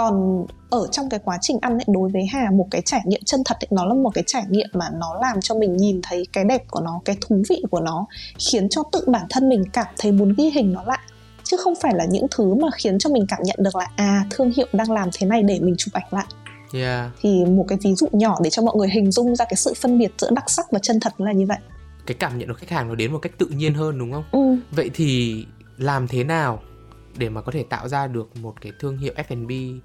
còn 0.00 0.46
ở 0.70 0.86
trong 0.92 1.08
cái 1.08 1.20
quá 1.24 1.38
trình 1.40 1.58
ăn 1.60 1.78
ấy 1.78 1.84
đối 1.88 2.10
với 2.10 2.26
hà 2.32 2.50
một 2.52 2.66
cái 2.70 2.82
trải 2.84 3.00
nghiệm 3.04 3.20
chân 3.24 3.42
thật 3.44 3.56
ấy, 3.60 3.68
nó 3.70 3.84
là 3.84 3.94
một 3.94 4.10
cái 4.14 4.24
trải 4.26 4.42
nghiệm 4.48 4.68
mà 4.72 4.86
nó 4.92 5.14
làm 5.20 5.40
cho 5.40 5.54
mình 5.54 5.76
nhìn 5.76 6.00
thấy 6.02 6.26
cái 6.32 6.44
đẹp 6.44 6.62
của 6.70 6.80
nó 6.80 7.00
cái 7.04 7.16
thú 7.20 7.42
vị 7.48 7.62
của 7.70 7.80
nó 7.80 8.06
khiến 8.38 8.68
cho 8.68 8.82
tự 8.92 9.04
bản 9.06 9.26
thân 9.30 9.48
mình 9.48 9.64
cảm 9.72 9.86
thấy 9.98 10.12
muốn 10.12 10.34
ghi 10.36 10.50
hình 10.50 10.72
nó 10.72 10.82
lại 10.84 10.98
chứ 11.42 11.56
không 11.56 11.74
phải 11.82 11.94
là 11.94 12.04
những 12.04 12.26
thứ 12.30 12.54
mà 12.54 12.68
khiến 12.76 12.98
cho 12.98 13.10
mình 13.10 13.26
cảm 13.28 13.38
nhận 13.42 13.56
được 13.58 13.76
là 13.76 13.86
à 13.96 14.24
thương 14.30 14.52
hiệu 14.56 14.66
đang 14.72 14.90
làm 14.90 15.08
thế 15.12 15.26
này 15.26 15.42
để 15.42 15.60
mình 15.60 15.74
chụp 15.78 15.94
ảnh 15.94 16.06
lại 16.10 16.26
yeah. 16.74 17.10
thì 17.20 17.44
một 17.44 17.64
cái 17.68 17.78
ví 17.82 17.94
dụ 17.94 18.06
nhỏ 18.12 18.36
để 18.42 18.50
cho 18.50 18.62
mọi 18.62 18.76
người 18.76 18.88
hình 18.88 19.10
dung 19.10 19.36
ra 19.36 19.44
cái 19.44 19.56
sự 19.56 19.74
phân 19.80 19.98
biệt 19.98 20.12
giữa 20.18 20.30
đặc 20.30 20.50
sắc 20.50 20.72
và 20.72 20.78
chân 20.82 21.00
thật 21.00 21.12
là 21.18 21.32
như 21.32 21.46
vậy 21.46 21.58
cái 22.06 22.16
cảm 22.20 22.38
nhận 22.38 22.48
của 22.48 22.54
khách 22.54 22.70
hàng 22.70 22.88
nó 22.88 22.94
đến 22.94 23.12
một 23.12 23.18
cách 23.22 23.32
tự 23.38 23.46
nhiên 23.46 23.74
hơn 23.74 23.98
đúng 23.98 24.12
không 24.12 24.24
ừ. 24.32 24.56
vậy 24.70 24.90
thì 24.94 25.44
làm 25.78 26.08
thế 26.08 26.24
nào 26.24 26.60
để 27.18 27.28
mà 27.28 27.40
có 27.40 27.52
thể 27.52 27.62
tạo 27.62 27.88
ra 27.88 28.06
được 28.06 28.36
một 28.36 28.60
cái 28.60 28.72
thương 28.78 28.98
hiệu 28.98 29.14
F&B 29.16 29.80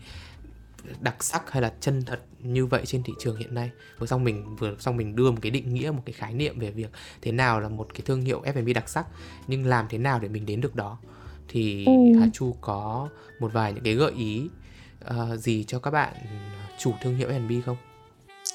đặc 1.00 1.24
sắc 1.24 1.52
hay 1.52 1.62
là 1.62 1.74
chân 1.80 2.02
thật 2.06 2.20
như 2.40 2.66
vậy 2.66 2.86
trên 2.86 3.04
thị 3.04 3.14
trường 3.20 3.38
hiện 3.38 3.54
nay 3.54 3.72
vừa 4.00 4.08
xong 4.08 4.24
mình 4.24 4.56
vừa 4.56 4.76
xong 4.80 4.98
mình 4.98 5.16
đưa 5.16 5.32
một 5.32 5.38
cái 5.42 5.52
định 5.52 5.74
nghĩa 5.74 5.92
một 5.92 6.02
cái 6.06 6.14
khái 6.14 6.34
niệm 6.34 6.60
về 6.60 6.72
việc 6.72 6.90
thế 7.22 7.32
nào 7.32 7.60
là 7.60 7.70
một 7.70 7.88
cái 7.94 8.02
thương 8.06 8.22
hiệu 8.22 8.42
F&B 8.46 8.74
đặc 8.76 8.90
sắc 8.90 9.06
nhưng 9.48 9.66
làm 9.66 9.86
thế 9.90 9.98
nào 9.98 10.20
để 10.20 10.28
mình 10.28 10.46
đến 10.46 10.62
được 10.62 10.76
đó 10.76 10.98
thì 11.48 11.86
ừ. 11.86 12.20
Hà 12.20 12.28
Chu 12.34 12.56
có 12.62 13.10
một 13.40 13.54
vài 13.54 13.74
những 13.74 13.84
cái 13.84 13.94
gợi 13.94 14.12
ý 14.12 14.50
uh, 15.10 15.40
gì 15.40 15.64
cho 15.64 15.80
các 15.80 15.92
bạn 15.92 16.14
chủ 16.78 16.92
thương 17.02 17.16
hiệu 17.16 17.30
F&B 17.30 17.66
không? 17.66 17.78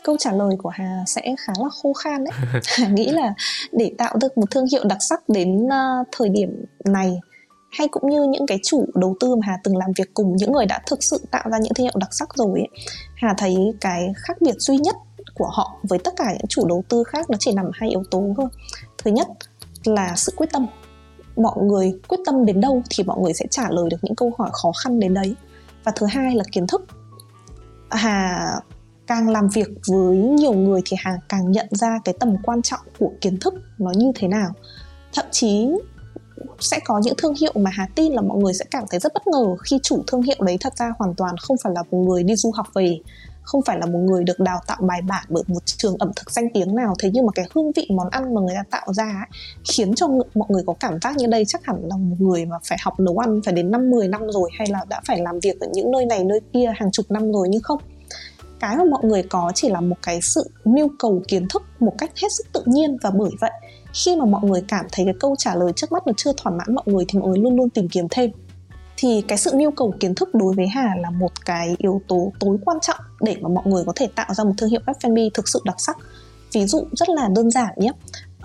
câu 0.04 0.16
trả 0.18 0.32
lời 0.32 0.56
của 0.58 0.68
Hà 0.68 1.04
sẽ 1.06 1.34
khá 1.46 1.52
là 1.62 1.68
khô 1.82 1.92
khan 1.92 2.24
đấy. 2.24 2.34
Hà 2.66 2.88
nghĩ 2.88 3.06
là 3.06 3.34
để 3.72 3.92
tạo 3.98 4.16
được 4.20 4.38
một 4.38 4.50
thương 4.50 4.66
hiệu 4.72 4.84
đặc 4.84 4.98
sắc 5.00 5.28
đến 5.28 5.66
uh, 5.66 6.08
thời 6.12 6.28
điểm 6.28 6.64
này 6.84 7.20
hay 7.70 7.88
cũng 7.88 8.10
như 8.10 8.26
những 8.30 8.46
cái 8.46 8.58
chủ 8.62 8.86
đầu 8.94 9.16
tư 9.20 9.36
mà 9.36 9.46
Hà 9.46 9.58
từng 9.64 9.76
làm 9.76 9.92
việc 9.96 10.14
cùng 10.14 10.36
những 10.36 10.52
người 10.52 10.66
đã 10.66 10.80
thực 10.86 11.02
sự 11.02 11.20
tạo 11.30 11.50
ra 11.50 11.58
những 11.58 11.74
thương 11.74 11.84
hiệu 11.84 11.94
đặc 11.96 12.14
sắc 12.14 12.34
rồi 12.34 12.60
ấy, 12.60 12.68
Hà 13.14 13.34
thấy 13.38 13.56
cái 13.80 14.12
khác 14.16 14.36
biệt 14.40 14.54
duy 14.58 14.78
nhất 14.78 14.96
của 15.34 15.48
họ 15.52 15.76
với 15.82 15.98
tất 15.98 16.14
cả 16.16 16.32
những 16.32 16.46
chủ 16.48 16.66
đầu 16.68 16.84
tư 16.88 17.04
khác 17.04 17.30
nó 17.30 17.36
chỉ 17.40 17.52
nằm 17.52 17.70
hai 17.72 17.90
yếu 17.90 18.02
tố 18.10 18.34
thôi. 18.36 18.48
Thứ 18.98 19.10
nhất 19.10 19.28
là 19.84 20.12
sự 20.16 20.32
quyết 20.36 20.52
tâm. 20.52 20.66
Mọi 21.36 21.62
người 21.62 22.00
quyết 22.08 22.18
tâm 22.26 22.46
đến 22.46 22.60
đâu 22.60 22.82
thì 22.90 23.04
mọi 23.04 23.18
người 23.20 23.34
sẽ 23.34 23.46
trả 23.50 23.70
lời 23.70 23.90
được 23.90 23.96
những 24.02 24.14
câu 24.14 24.32
hỏi 24.38 24.50
khó 24.52 24.72
khăn 24.82 25.00
đến 25.00 25.14
đấy. 25.14 25.34
Và 25.84 25.92
thứ 25.96 26.06
hai 26.06 26.34
là 26.34 26.44
kiến 26.52 26.66
thức. 26.66 26.84
Hà 27.90 28.46
càng 29.06 29.28
làm 29.28 29.48
việc 29.48 29.68
với 29.88 30.16
nhiều 30.16 30.52
người 30.52 30.80
thì 30.84 30.96
hà 31.00 31.18
càng 31.28 31.52
nhận 31.52 31.66
ra 31.70 31.98
cái 32.04 32.14
tầm 32.20 32.36
quan 32.42 32.62
trọng 32.62 32.80
của 32.98 33.10
kiến 33.20 33.38
thức 33.40 33.54
nó 33.78 33.90
như 33.96 34.12
thế 34.14 34.28
nào. 34.28 34.50
Thậm 35.12 35.26
chí 35.30 35.68
sẽ 36.60 36.80
có 36.84 37.00
những 37.04 37.14
thương 37.18 37.34
hiệu 37.34 37.52
mà 37.54 37.70
Hà 37.74 37.86
tin 37.94 38.12
là 38.12 38.22
mọi 38.22 38.38
người 38.38 38.54
sẽ 38.54 38.64
cảm 38.70 38.84
thấy 38.90 39.00
rất 39.00 39.14
bất 39.14 39.26
ngờ 39.26 39.56
khi 39.62 39.78
chủ 39.82 40.02
thương 40.06 40.22
hiệu 40.22 40.36
đấy 40.40 40.56
thật 40.60 40.76
ra 40.76 40.92
hoàn 40.98 41.14
toàn 41.14 41.34
không 41.36 41.56
phải 41.64 41.72
là 41.76 41.82
một 41.90 41.98
người 41.98 42.22
đi 42.22 42.36
du 42.36 42.50
học 42.50 42.66
về 42.74 43.00
không 43.50 43.62
phải 43.62 43.78
là 43.78 43.86
một 43.86 43.98
người 43.98 44.24
được 44.24 44.38
đào 44.40 44.60
tạo 44.66 44.78
bài 44.80 45.02
bản 45.02 45.24
bởi 45.28 45.42
một 45.46 45.66
trường 45.66 45.96
ẩm 45.98 46.12
thực 46.16 46.30
danh 46.30 46.48
tiếng 46.54 46.74
nào. 46.74 46.94
Thế 46.98 47.10
nhưng 47.12 47.26
mà 47.26 47.32
cái 47.34 47.44
hương 47.54 47.72
vị 47.72 47.88
món 47.90 48.08
ăn 48.10 48.34
mà 48.34 48.40
người 48.40 48.54
ta 48.54 48.62
tạo 48.70 48.92
ra 48.92 49.04
ấy, 49.04 49.38
khiến 49.64 49.94
cho 49.94 50.08
mọi 50.08 50.48
người 50.48 50.62
có 50.66 50.74
cảm 50.80 50.98
giác 51.02 51.16
như 51.16 51.26
đây 51.26 51.44
chắc 51.44 51.64
hẳn 51.64 51.76
là 51.82 51.96
một 51.96 52.16
người 52.18 52.46
mà 52.46 52.56
phải 52.64 52.78
học 52.82 53.00
nấu 53.00 53.18
ăn 53.18 53.40
phải 53.44 53.54
đến 53.54 53.70
năm 53.70 53.90
10 53.90 54.08
năm 54.08 54.22
rồi 54.30 54.50
hay 54.58 54.68
là 54.70 54.84
đã 54.88 55.00
phải 55.06 55.18
làm 55.20 55.40
việc 55.40 55.60
ở 55.60 55.66
những 55.72 55.90
nơi 55.90 56.06
này 56.06 56.24
nơi 56.24 56.40
kia 56.52 56.72
hàng 56.76 56.90
chục 56.90 57.10
năm 57.10 57.32
rồi 57.32 57.48
nhưng 57.48 57.62
không. 57.62 57.78
Cái 58.60 58.76
mà 58.76 58.84
mọi 58.84 59.04
người 59.04 59.22
có 59.22 59.52
chỉ 59.54 59.68
là 59.68 59.80
một 59.80 59.96
cái 60.02 60.20
sự 60.22 60.50
mưu 60.64 60.88
cầu 60.98 61.22
kiến 61.28 61.48
thức 61.48 61.62
một 61.80 61.92
cách 61.98 62.10
hết 62.16 62.28
sức 62.32 62.46
tự 62.52 62.62
nhiên 62.66 62.96
và 63.02 63.10
bởi 63.10 63.30
vậy 63.40 63.50
khi 63.92 64.16
mà 64.16 64.24
mọi 64.24 64.40
người 64.44 64.62
cảm 64.68 64.86
thấy 64.92 65.04
cái 65.04 65.14
câu 65.20 65.36
trả 65.38 65.54
lời 65.54 65.72
trước 65.76 65.92
mắt 65.92 66.06
nó 66.06 66.12
chưa 66.16 66.32
thỏa 66.36 66.52
mãn 66.52 66.74
mọi 66.74 66.84
người 66.86 67.04
thì 67.08 67.18
mọi 67.18 67.28
người 67.28 67.38
luôn 67.38 67.56
luôn 67.56 67.70
tìm 67.70 67.88
kiếm 67.88 68.06
thêm 68.10 68.30
thì 68.96 69.22
cái 69.28 69.38
sự 69.38 69.50
nhu 69.54 69.70
cầu 69.70 69.94
kiến 70.00 70.14
thức 70.14 70.34
đối 70.34 70.54
với 70.54 70.66
Hà 70.66 70.94
là 71.00 71.10
một 71.10 71.44
cái 71.44 71.74
yếu 71.78 72.00
tố 72.08 72.32
tối 72.40 72.56
quan 72.64 72.78
trọng 72.82 73.00
để 73.20 73.36
mà 73.40 73.48
mọi 73.48 73.64
người 73.66 73.84
có 73.86 73.92
thể 73.96 74.08
tạo 74.14 74.34
ra 74.34 74.44
một 74.44 74.52
thương 74.58 74.70
hiệu 74.70 74.80
F&B 74.86 75.18
thực 75.34 75.48
sự 75.48 75.60
đặc 75.64 75.76
sắc 75.78 75.96
ví 76.52 76.66
dụ 76.66 76.84
rất 76.92 77.08
là 77.08 77.28
đơn 77.36 77.50
giản 77.50 77.74
nhé 77.76 77.92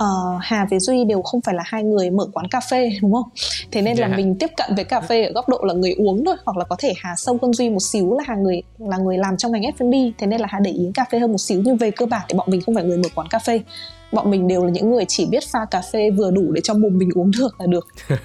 uh, 0.03 0.41
Hà 0.41 0.65
với 0.69 0.79
Duy 0.79 1.03
đều 1.03 1.21
không 1.21 1.41
phải 1.41 1.55
là 1.55 1.63
hai 1.65 1.83
người 1.83 2.09
mở 2.09 2.27
quán 2.33 2.47
cà 2.47 2.59
phê 2.59 2.89
đúng 3.01 3.13
không? 3.13 3.29
Thế 3.71 3.81
nên 3.81 3.97
yeah. 3.97 3.99
là 3.99 4.07
dạ. 4.07 4.17
mình 4.17 4.35
tiếp 4.39 4.49
cận 4.57 4.75
với 4.75 4.83
cà 4.83 5.01
phê 5.01 5.23
ở 5.23 5.31
góc 5.31 5.49
độ 5.49 5.59
là 5.63 5.73
người 5.73 5.93
uống 5.97 6.25
thôi 6.25 6.35
hoặc 6.45 6.57
là 6.57 6.65
có 6.65 6.75
thể 6.79 6.93
Hà 6.97 7.13
sâu 7.17 7.37
hơn 7.41 7.53
Duy 7.53 7.69
một 7.69 7.79
xíu 7.79 8.17
là 8.17 8.23
Hà 8.27 8.35
người 8.35 8.61
là 8.77 8.97
người 8.97 9.17
làm 9.17 9.37
trong 9.37 9.51
ngành 9.51 9.61
F&B 9.61 10.11
thế 10.17 10.27
nên 10.27 10.41
là 10.41 10.47
Hà 10.49 10.59
để 10.59 10.71
ý 10.71 10.91
cà 10.93 11.05
phê 11.11 11.19
hơn 11.19 11.31
một 11.31 11.37
xíu 11.37 11.61
nhưng 11.65 11.77
về 11.77 11.91
cơ 11.91 12.05
bản 12.05 12.21
thì 12.29 12.37
bọn 12.37 12.47
mình 12.51 12.61
không 12.61 12.75
phải 12.75 12.83
người 12.83 12.97
mở 12.97 13.09
quán 13.15 13.27
cà 13.29 13.39
phê 13.39 13.61
bọn 14.11 14.31
mình 14.31 14.47
đều 14.47 14.63
là 14.63 14.69
những 14.69 14.91
người 14.91 15.05
chỉ 15.07 15.25
biết 15.25 15.43
pha 15.51 15.59
cà 15.71 15.81
phê 15.81 16.11
vừa 16.11 16.31
đủ 16.31 16.51
để 16.51 16.61
cho 16.63 16.73
mồm 16.73 16.97
mình 16.97 17.09
uống 17.15 17.31
được 17.39 17.59
là 17.59 17.65
được. 17.65 17.87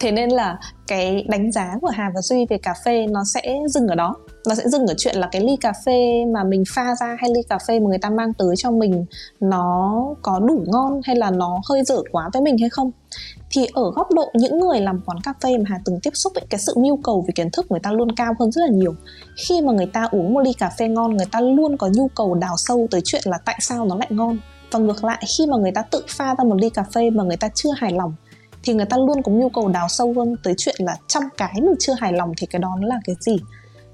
Thế 0.00 0.12
nên 0.12 0.30
là 0.30 0.58
cái 0.86 1.24
đánh 1.28 1.52
giá 1.52 1.74
của 1.80 1.88
Hà 1.88 2.10
và 2.14 2.20
Duy 2.20 2.46
về 2.48 2.58
cà 2.58 2.74
phê 2.84 3.06
nó 3.06 3.24
sẽ 3.34 3.58
dừng 3.68 3.86
ở 3.86 3.94
đó. 3.94 4.14
Nó 4.48 4.54
sẽ 4.54 4.68
dừng 4.68 4.86
ở 4.86 4.94
chuyện 4.98 5.16
là 5.16 5.28
cái 5.32 5.42
ly 5.42 5.56
cà 5.56 5.72
phê 5.86 6.24
mà 6.34 6.44
mình 6.44 6.64
pha 6.74 6.94
ra 7.00 7.16
hay 7.20 7.30
ly 7.34 7.42
cà 7.48 7.58
phê 7.68 7.80
mà 7.80 7.86
người 7.88 7.98
ta 7.98 8.10
mang 8.10 8.32
tới 8.34 8.56
cho 8.56 8.70
mình 8.70 9.04
nó 9.40 10.04
có 10.22 10.40
đủ 10.40 10.64
ngon 10.66 11.00
hay 11.04 11.16
là 11.16 11.30
nó 11.30 11.60
hơi 11.68 11.82
dở 11.84 11.96
quá 12.12 12.30
với 12.32 12.42
mình 12.42 12.58
hay 12.58 12.70
không? 12.70 12.90
Thì 13.50 13.66
ở 13.72 13.90
góc 13.90 14.10
độ 14.10 14.30
những 14.34 14.58
người 14.58 14.80
làm 14.80 15.00
quán 15.06 15.20
cà 15.20 15.32
phê 15.42 15.58
mà 15.58 15.64
Hà 15.68 15.78
từng 15.84 16.00
tiếp 16.02 16.10
xúc 16.14 16.34
ấy, 16.34 16.46
cái 16.50 16.60
sự 16.60 16.74
nhu 16.76 16.96
cầu 16.96 17.24
về 17.28 17.32
kiến 17.34 17.50
thức 17.50 17.70
người 17.70 17.80
ta 17.80 17.92
luôn 17.92 18.12
cao 18.12 18.34
hơn 18.38 18.52
rất 18.52 18.62
là 18.62 18.72
nhiều. 18.72 18.94
Khi 19.46 19.60
mà 19.60 19.72
người 19.72 19.86
ta 19.86 20.08
uống 20.10 20.34
một 20.34 20.40
ly 20.40 20.52
cà 20.52 20.70
phê 20.78 20.88
ngon 20.88 21.16
người 21.16 21.26
ta 21.32 21.40
luôn 21.40 21.76
có 21.76 21.88
nhu 21.94 22.08
cầu 22.08 22.34
đào 22.34 22.54
sâu 22.56 22.86
tới 22.90 23.00
chuyện 23.04 23.22
là 23.24 23.38
tại 23.44 23.56
sao 23.60 23.84
nó 23.84 23.96
lại 23.96 24.08
ngon 24.10 24.38
và 24.74 24.80
ngược 24.80 25.04
lại, 25.04 25.24
khi 25.36 25.46
mà 25.46 25.56
người 25.56 25.72
ta 25.72 25.82
tự 25.82 26.04
pha 26.08 26.34
ra 26.34 26.44
một 26.44 26.56
ly 26.60 26.70
cà 26.70 26.82
phê 26.82 27.10
mà 27.10 27.24
người 27.24 27.36
ta 27.36 27.48
chưa 27.54 27.70
hài 27.76 27.92
lòng, 27.92 28.14
thì 28.62 28.74
người 28.74 28.86
ta 28.86 28.96
luôn 28.96 29.22
có 29.22 29.32
nhu 29.32 29.48
cầu 29.48 29.68
đào 29.68 29.88
sâu 29.88 30.14
hơn 30.16 30.36
tới 30.44 30.54
chuyện 30.58 30.74
là 30.78 30.96
trong 31.06 31.24
cái 31.36 31.52
mình 31.54 31.74
chưa 31.78 31.92
hài 31.98 32.12
lòng 32.12 32.32
thì 32.36 32.46
cái 32.46 32.60
đó 32.60 32.78
là 32.82 33.00
cái 33.04 33.16
gì. 33.20 33.36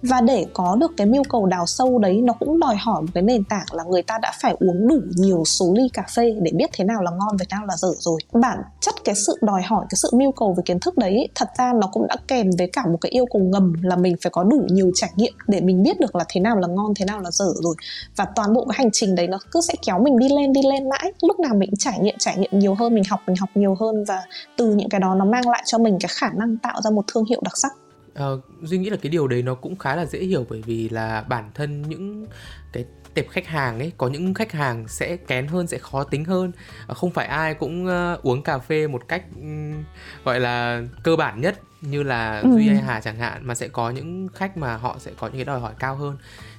Và 0.03 0.21
để 0.21 0.47
có 0.53 0.77
được 0.77 0.91
cái 0.97 1.07
nhu 1.07 1.23
cầu 1.23 1.47
đào 1.47 1.67
sâu 1.67 1.99
đấy, 1.99 2.21
nó 2.25 2.33
cũng 2.33 2.61
đòi 2.61 2.77
hỏi 2.77 3.03
một 3.03 3.09
cái 3.15 3.23
nền 3.23 3.45
tảng 3.45 3.67
là 3.73 3.85
người 3.85 4.03
ta 4.03 4.19
đã 4.23 4.33
phải 4.43 4.57
uống 4.61 4.89
đủ 4.89 5.01
nhiều 5.17 5.43
số 5.47 5.73
ly 5.77 5.89
cà 5.93 6.05
phê 6.15 6.35
để 6.43 6.51
biết 6.55 6.71
thế 6.73 6.85
nào 6.85 7.03
là 7.03 7.11
ngon 7.11 7.37
và 7.37 7.45
thế 7.51 7.57
nào 7.57 7.67
là 7.67 7.77
dở 7.77 7.89
rồi. 7.99 8.21
Bản 8.33 8.59
chất 8.81 8.90
cái 9.05 9.15
sự 9.15 9.37
đòi 9.41 9.63
hỏi 9.63 9.87
cái 9.91 9.97
sự 9.97 10.11
mưu 10.13 10.33
cầu 10.33 10.55
về 10.57 10.63
kiến 10.67 10.81
thức 10.81 10.99
đấy 10.99 11.29
thật 11.35 11.49
ra 11.59 11.73
nó 11.81 11.87
cũng 11.93 12.07
đã 12.07 12.17
kèm 12.29 12.51
với 12.59 12.71
cả 12.73 12.83
một 12.87 12.99
cái 13.01 13.11
yêu 13.11 13.27
cầu 13.33 13.43
ngầm 13.43 13.73
là 13.83 13.97
mình 13.97 14.17
phải 14.23 14.31
có 14.31 14.45
đủ 14.45 14.67
nhiều 14.71 14.91
trải 14.95 15.11
nghiệm 15.17 15.33
để 15.49 15.61
mình 15.61 15.83
biết 15.83 16.01
được 16.01 16.17
là 16.17 16.25
thế 16.29 16.41
nào 16.41 16.57
là 16.57 16.69
ngon 16.69 16.95
thế 16.95 17.05
nào 17.05 17.21
là 17.21 17.31
dở 17.31 17.53
rồi. 17.63 17.75
Và 18.17 18.27
toàn 18.37 18.55
bộ 18.55 18.65
cái 18.65 18.75
hành 18.79 18.91
trình 18.93 19.15
đấy 19.15 19.27
nó 19.29 19.39
cứ 19.51 19.61
sẽ 19.61 19.75
kéo 19.87 19.99
mình 19.99 20.19
đi 20.19 20.29
lên 20.29 20.53
đi 20.53 20.61
lên 20.63 20.89
mãi. 20.89 21.13
Lúc 21.23 21.41
nào 21.41 21.55
mình 21.55 21.71
trải 21.79 21.99
nghiệm 21.99 22.15
trải 22.19 22.39
nghiệm 22.39 22.59
nhiều 22.59 22.75
hơn 22.75 22.95
mình 22.95 23.05
học 23.11 23.21
mình 23.27 23.37
học 23.37 23.51
nhiều 23.55 23.77
hơn 23.81 24.05
và 24.05 24.23
từ 24.57 24.75
những 24.75 24.89
cái 24.89 25.01
đó 25.01 25.15
nó 25.15 25.25
mang 25.25 25.49
lại 25.49 25.63
cho 25.67 25.79
mình 25.79 25.99
cái 26.01 26.11
khả 26.13 26.31
năng 26.33 26.57
tạo 26.57 26.83
ra 26.83 26.91
một 26.91 27.05
thương 27.13 27.25
hiệu 27.25 27.41
đặc 27.45 27.57
sắc. 27.57 27.73
Uh, 28.13 28.45
duy 28.63 28.79
nghĩ 28.79 28.91
là 28.91 28.97
cái 29.03 29.11
điều 29.11 29.29
đấy 29.29 29.43
nó 29.43 29.55
cũng 29.55 29.77
khá 29.77 29.97
là 29.97 30.07
dễ 30.07 30.19
hiểu 30.19 30.47
bởi 30.51 30.63
vì 30.67 30.89
là 30.89 31.25
bản 31.29 31.51
thân 31.55 31.83
những 31.83 32.27
cái 32.73 32.85
tệp 33.15 33.29
khách 33.29 33.47
hàng 33.47 33.79
ấy 33.79 33.93
có 33.99 34.09
những 34.09 34.35
khách 34.35 34.53
hàng 34.53 34.89
sẽ 34.89 35.17
kén 35.17 35.47
hơn 35.47 35.67
sẽ 35.67 35.79
khó 35.79 36.05
tính 36.05 36.25
hơn. 36.25 36.53
Uh, 36.91 36.97
không 36.97 37.11
phải 37.11 37.27
ai 37.27 37.55
cũng 37.55 37.87
uh, 37.87 38.23
uống 38.23 38.43
cà 38.43 38.59
phê 38.59 38.87
một 38.87 39.09
cách 39.09 39.23
um, 39.37 39.85
gọi 40.25 40.41
là 40.41 40.83
cơ 41.03 41.17
bản 41.17 41.41
nhất 41.41 41.61
như 41.81 42.03
là 42.03 42.39
ừ. 42.39 42.51
duy 42.55 42.69
hay 42.69 42.83
hà 42.83 43.01
chẳng 43.01 43.17
hạn 43.17 43.47
mà 43.47 43.55
sẽ 43.55 43.69
có 43.69 43.91
những 43.91 44.29
khách 44.35 44.57
mà 44.57 44.77
họ 44.77 44.97
sẽ 44.99 45.11
có 45.19 45.27
những 45.27 45.37
cái 45.37 45.45
đòi 45.45 45.61
hỏi 45.61 45.73
cao 45.79 45.97
hơn. 45.97 46.17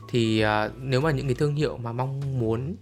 Thì 0.09 0.45
uh, 0.45 0.71
nếu 0.77 1.01
mà 1.01 1.11
những 1.11 1.27
cái 1.27 1.35
thương 1.35 1.55
hiệu 1.55 1.77
mà 1.77 1.91
mong 1.91 2.39
muốn 2.39 2.75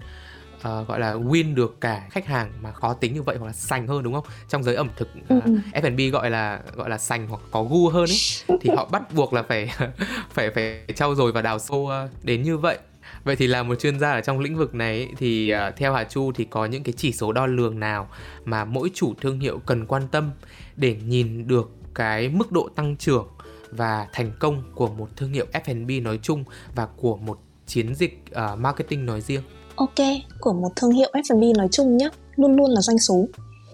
uh, 0.58 0.88
gọi 0.88 1.00
là 1.00 1.14
win 1.14 1.56
được 1.56 1.82
cả 1.82 2.08
khách 2.10 2.26
hàng 2.26 2.52
mà 2.62 2.72
khó 2.72 2.94
tính 2.94 3.14
như 3.14 3.22
vậy 3.22 3.38
hoặc 3.40 3.48
là 3.48 3.54
sành 3.54 3.88
hơn 3.88 4.04
đúng 4.04 4.14
không? 4.14 4.26
Trong 4.50 4.64
giới 4.64 4.76
ẩm 4.76 4.90
thực 4.98 5.10
uh, 5.34 5.44
ừ. 5.44 5.58
F&B 5.74 6.14
gọi 6.14 6.30
là 6.30 6.60
gọi 6.76 6.90
là 6.90 6.98
sành 6.98 7.28
hoặc 7.28 7.42
có 7.52 7.64
gu 7.64 7.90
hơn 7.90 8.06
ấy 8.10 8.58
thì 8.62 8.70
họ 8.76 8.90
bắt 8.92 9.14
buộc 9.14 9.34
là 9.34 9.44
phải 9.44 9.72
phải 10.30 10.52
phải 10.52 10.86
trau 10.96 11.16
dồi 11.16 11.32
và 11.32 11.42
đào 11.42 11.60
sâu 11.60 11.80
uh, 11.80 12.24
đến 12.24 12.44
như 12.44 12.58
vậy 12.58 12.78
Vậy 13.24 13.36
thì 13.36 13.48
là 13.48 13.64
một 13.64 13.76
chuyên 13.76 14.00
gia 14.00 14.12
ở 14.12 14.22
trong 14.22 14.40
lĩnh 14.40 14.58
vực 14.58 14.76
này 14.76 15.08
thì 15.18 15.54
uh, 15.54 15.76
theo 15.76 15.94
Hà 15.94 16.04
Chu 16.04 16.32
thì 16.36 16.46
có 16.46 16.66
những 16.66 16.84
cái 16.84 16.94
chỉ 16.98 17.12
số 17.12 17.32
đo 17.32 17.46
lường 17.46 17.80
nào 17.80 18.10
mà 18.46 18.66
mỗi 18.66 18.92
chủ 18.94 19.14
thương 19.22 19.40
hiệu 19.40 19.60
cần 19.66 19.86
quan 19.86 20.08
tâm 20.12 20.32
để 20.76 20.96
nhìn 21.08 21.48
được 21.48 21.72
cái 21.96 22.30
mức 22.30 22.52
độ 22.52 22.70
tăng 22.76 22.98
trưởng 22.98 23.28
và 23.72 24.08
thành 24.14 24.32
công 24.40 24.64
của 24.76 24.88
một 24.88 25.10
thương 25.16 25.34
hiệu 25.34 25.46
F&B 25.54 26.04
nói 26.04 26.20
chung 26.22 26.44
và 26.76 26.86
của 26.86 27.18
một 27.18 27.40
chiến 27.68 27.96
dịch 27.96 28.24
uh, 28.32 28.60
marketing 28.60 29.06
nói 29.06 29.22
riêng? 29.22 29.42
ok 29.80 30.08
của 30.40 30.54
một 30.54 30.70
thương 30.76 30.92
hiệu 30.92 31.10
F&B 31.14 31.58
nói 31.58 31.68
chung 31.72 31.98
nhé 31.98 32.10
luôn 32.36 32.56
luôn 32.56 32.72
là 32.72 32.82
doanh 32.82 33.00
số 33.00 33.26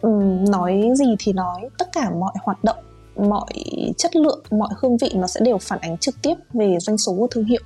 ừ, 0.02 0.10
nói 0.50 0.90
gì 0.96 1.16
thì 1.20 1.34
nói 1.34 1.70
tất 1.78 1.90
cả 1.94 2.12
mọi 2.20 2.34
hoạt 2.44 2.64
động 2.64 2.78
mọi 3.16 3.54
chất 3.98 4.16
lượng 4.16 4.44
mọi 4.52 4.70
hương 4.80 4.98
vị 4.98 5.12
nó 5.16 5.28
sẽ 5.28 5.40
đều 5.44 5.58
phản 5.58 5.80
ánh 5.80 5.98
trực 5.98 6.16
tiếp 6.22 6.34
về 6.54 6.78
doanh 6.80 6.98
số 6.98 7.16
của 7.16 7.28
thương 7.32 7.46
hiệu 7.46 7.62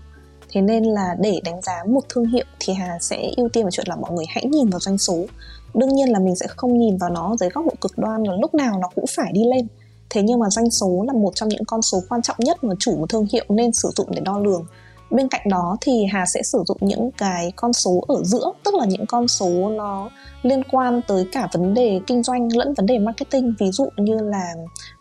thế 0.49 0.61
nên 0.61 0.83
là 0.83 1.15
để 1.19 1.41
đánh 1.43 1.61
giá 1.61 1.83
một 1.87 2.01
thương 2.09 2.25
hiệu 2.25 2.45
thì 2.59 2.73
hà 2.73 2.97
sẽ 3.01 3.31
ưu 3.37 3.49
tiên 3.49 3.63
vào 3.63 3.71
chuyện 3.71 3.87
là 3.89 3.95
mọi 3.95 4.11
người 4.11 4.25
hãy 4.29 4.45
nhìn 4.45 4.69
vào 4.69 4.79
doanh 4.79 4.97
số. 4.97 5.25
Đương 5.73 5.95
nhiên 5.95 6.11
là 6.11 6.19
mình 6.19 6.35
sẽ 6.35 6.47
không 6.47 6.79
nhìn 6.79 6.97
vào 6.97 7.09
nó 7.09 7.35
dưới 7.39 7.49
góc 7.49 7.65
độ 7.65 7.73
cực 7.81 7.97
đoan 7.97 8.23
là 8.23 8.33
lúc 8.41 8.55
nào 8.55 8.79
nó 8.81 8.89
cũng 8.95 9.05
phải 9.15 9.31
đi 9.33 9.43
lên. 9.45 9.67
Thế 10.09 10.21
nhưng 10.21 10.39
mà 10.39 10.49
doanh 10.49 10.69
số 10.69 11.03
là 11.07 11.13
một 11.13 11.31
trong 11.35 11.49
những 11.49 11.65
con 11.65 11.81
số 11.81 12.01
quan 12.09 12.21
trọng 12.21 12.35
nhất 12.39 12.63
mà 12.63 12.73
chủ 12.79 12.97
một 12.97 13.09
thương 13.09 13.27
hiệu 13.33 13.45
nên 13.49 13.71
sử 13.71 13.89
dụng 13.95 14.07
để 14.11 14.21
đo 14.25 14.39
lường. 14.39 14.65
Bên 15.11 15.27
cạnh 15.27 15.41
đó 15.49 15.77
thì 15.81 16.05
hà 16.11 16.25
sẽ 16.25 16.43
sử 16.43 16.63
dụng 16.67 16.77
những 16.81 17.11
cái 17.11 17.51
con 17.55 17.73
số 17.73 18.03
ở 18.07 18.23
giữa, 18.23 18.51
tức 18.65 18.75
là 18.75 18.85
những 18.85 19.05
con 19.07 19.27
số 19.27 19.69
nó 19.69 20.09
liên 20.41 20.63
quan 20.71 21.01
tới 21.07 21.27
cả 21.31 21.47
vấn 21.53 21.73
đề 21.73 21.99
kinh 22.07 22.23
doanh 22.23 22.57
lẫn 22.57 22.73
vấn 22.73 22.85
đề 22.85 22.99
marketing. 22.99 23.53
Ví 23.59 23.71
dụ 23.71 23.89
như 23.97 24.17
là 24.19 24.53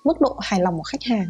mức 0.04 0.20
độ 0.20 0.36
hài 0.40 0.60
lòng 0.60 0.76
của 0.76 0.82
khách 0.82 1.02
hàng. 1.02 1.28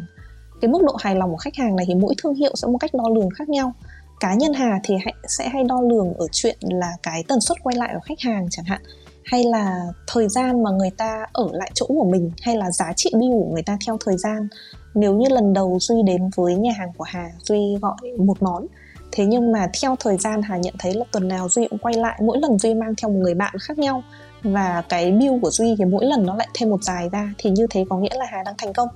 Cái 0.61 0.69
mức 0.69 0.81
độ 0.87 0.95
hài 0.99 1.15
lòng 1.15 1.31
của 1.31 1.37
khách 1.37 1.55
hàng 1.55 1.75
này 1.75 1.85
thì 1.87 1.95
mỗi 1.95 2.13
thương 2.23 2.35
hiệu 2.35 2.51
sẽ 2.55 2.67
một 2.67 2.77
cách 2.77 2.93
đo 2.93 3.03
lường 3.15 3.29
khác 3.29 3.49
nhau 3.49 3.73
cá 4.19 4.33
nhân 4.33 4.53
hà 4.53 4.79
thì 4.83 4.95
sẽ 5.27 5.49
hay 5.49 5.63
đo 5.63 5.81
lường 5.81 6.13
ở 6.13 6.27
chuyện 6.31 6.57
là 6.61 6.91
cái 7.03 7.23
tần 7.27 7.41
suất 7.41 7.57
quay 7.63 7.75
lại 7.75 7.89
của 7.93 7.99
khách 8.03 8.19
hàng 8.19 8.47
chẳng 8.51 8.65
hạn. 8.65 8.81
Hay 9.25 9.43
là 9.43 9.81
thời 10.07 10.29
gian 10.29 10.63
mà 10.63 10.71
người 10.71 10.89
ta 10.97 11.25
ở 11.33 11.47
lại 11.51 11.71
chỗ 11.73 11.85
của 11.87 12.09
mình, 12.11 12.31
hay 12.41 12.57
là 12.57 12.71
giá 12.71 12.93
trị 12.95 13.11
bill 13.13 13.31
của 13.31 13.49
người 13.53 13.63
ta 13.63 13.77
theo 13.85 13.97
thời 14.05 14.17
gian. 14.17 14.47
Nếu 14.93 15.13
như 15.13 15.29
lần 15.29 15.53
đầu 15.53 15.77
duy 15.81 15.95
đến 16.05 16.29
với 16.35 16.55
nhà 16.55 16.71
hàng 16.77 16.93
của 16.97 17.03
hà, 17.03 17.31
duy 17.43 17.75
gọi 17.81 17.97
một 18.17 18.41
món. 18.41 18.67
Thế 19.11 19.25
nhưng 19.25 19.51
mà 19.51 19.69
theo 19.81 19.95
thời 19.99 20.17
gian 20.17 20.41
hà 20.41 20.57
nhận 20.57 20.73
thấy 20.79 20.93
là 20.93 21.05
tuần 21.11 21.27
nào 21.27 21.49
duy 21.49 21.67
cũng 21.69 21.79
quay 21.79 21.93
lại, 21.93 22.19
mỗi 22.23 22.37
lần 22.41 22.59
duy 22.59 22.73
mang 22.73 22.93
theo 23.01 23.09
một 23.09 23.19
người 23.19 23.33
bạn 23.33 23.53
khác 23.61 23.79
nhau. 23.79 24.03
Và 24.43 24.83
cái 24.89 25.11
bill 25.11 25.39
của 25.41 25.51
duy 25.51 25.75
thì 25.77 25.85
mỗi 25.85 26.05
lần 26.05 26.25
nó 26.25 26.35
lại 26.35 26.47
thêm 26.53 26.69
một 26.69 26.83
dài 26.83 27.09
ra, 27.11 27.33
thì 27.37 27.49
như 27.49 27.67
thế 27.69 27.85
có 27.89 27.97
nghĩa 27.97 28.15
là 28.15 28.25
hà 28.29 28.43
đang 28.43 28.55
thành 28.57 28.73
công 28.73 28.89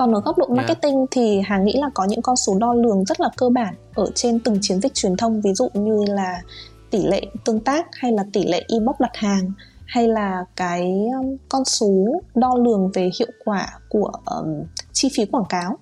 còn 0.00 0.14
ở 0.14 0.20
góc 0.20 0.38
độ 0.38 0.46
marketing 0.46 0.96
yeah. 0.96 1.08
thì 1.10 1.40
hà 1.44 1.58
nghĩ 1.58 1.72
là 1.80 1.90
có 1.94 2.04
những 2.04 2.22
con 2.22 2.36
số 2.36 2.58
đo 2.58 2.74
lường 2.74 3.04
rất 3.04 3.20
là 3.20 3.28
cơ 3.36 3.48
bản 3.48 3.74
ở 3.94 4.06
trên 4.14 4.40
từng 4.40 4.58
chiến 4.60 4.80
dịch 4.80 4.94
truyền 4.94 5.16
thông 5.16 5.40
ví 5.40 5.54
dụ 5.54 5.68
như 5.74 6.04
là 6.08 6.42
tỷ 6.90 7.02
lệ 7.02 7.26
tương 7.44 7.60
tác 7.60 7.86
hay 7.92 8.12
là 8.12 8.24
tỷ 8.32 8.46
lệ 8.46 8.64
inbox 8.66 8.96
đặt 8.98 9.10
hàng 9.16 9.52
hay 9.86 10.08
là 10.08 10.44
cái 10.56 10.82
um, 11.20 11.36
con 11.48 11.64
số 11.64 12.20
đo 12.34 12.54
lường 12.64 12.90
về 12.94 13.10
hiệu 13.18 13.28
quả 13.44 13.68
của 13.88 14.12
um, 14.24 14.64
chi 14.92 15.08
phí 15.16 15.24
quảng 15.26 15.44
cáo. 15.48 15.78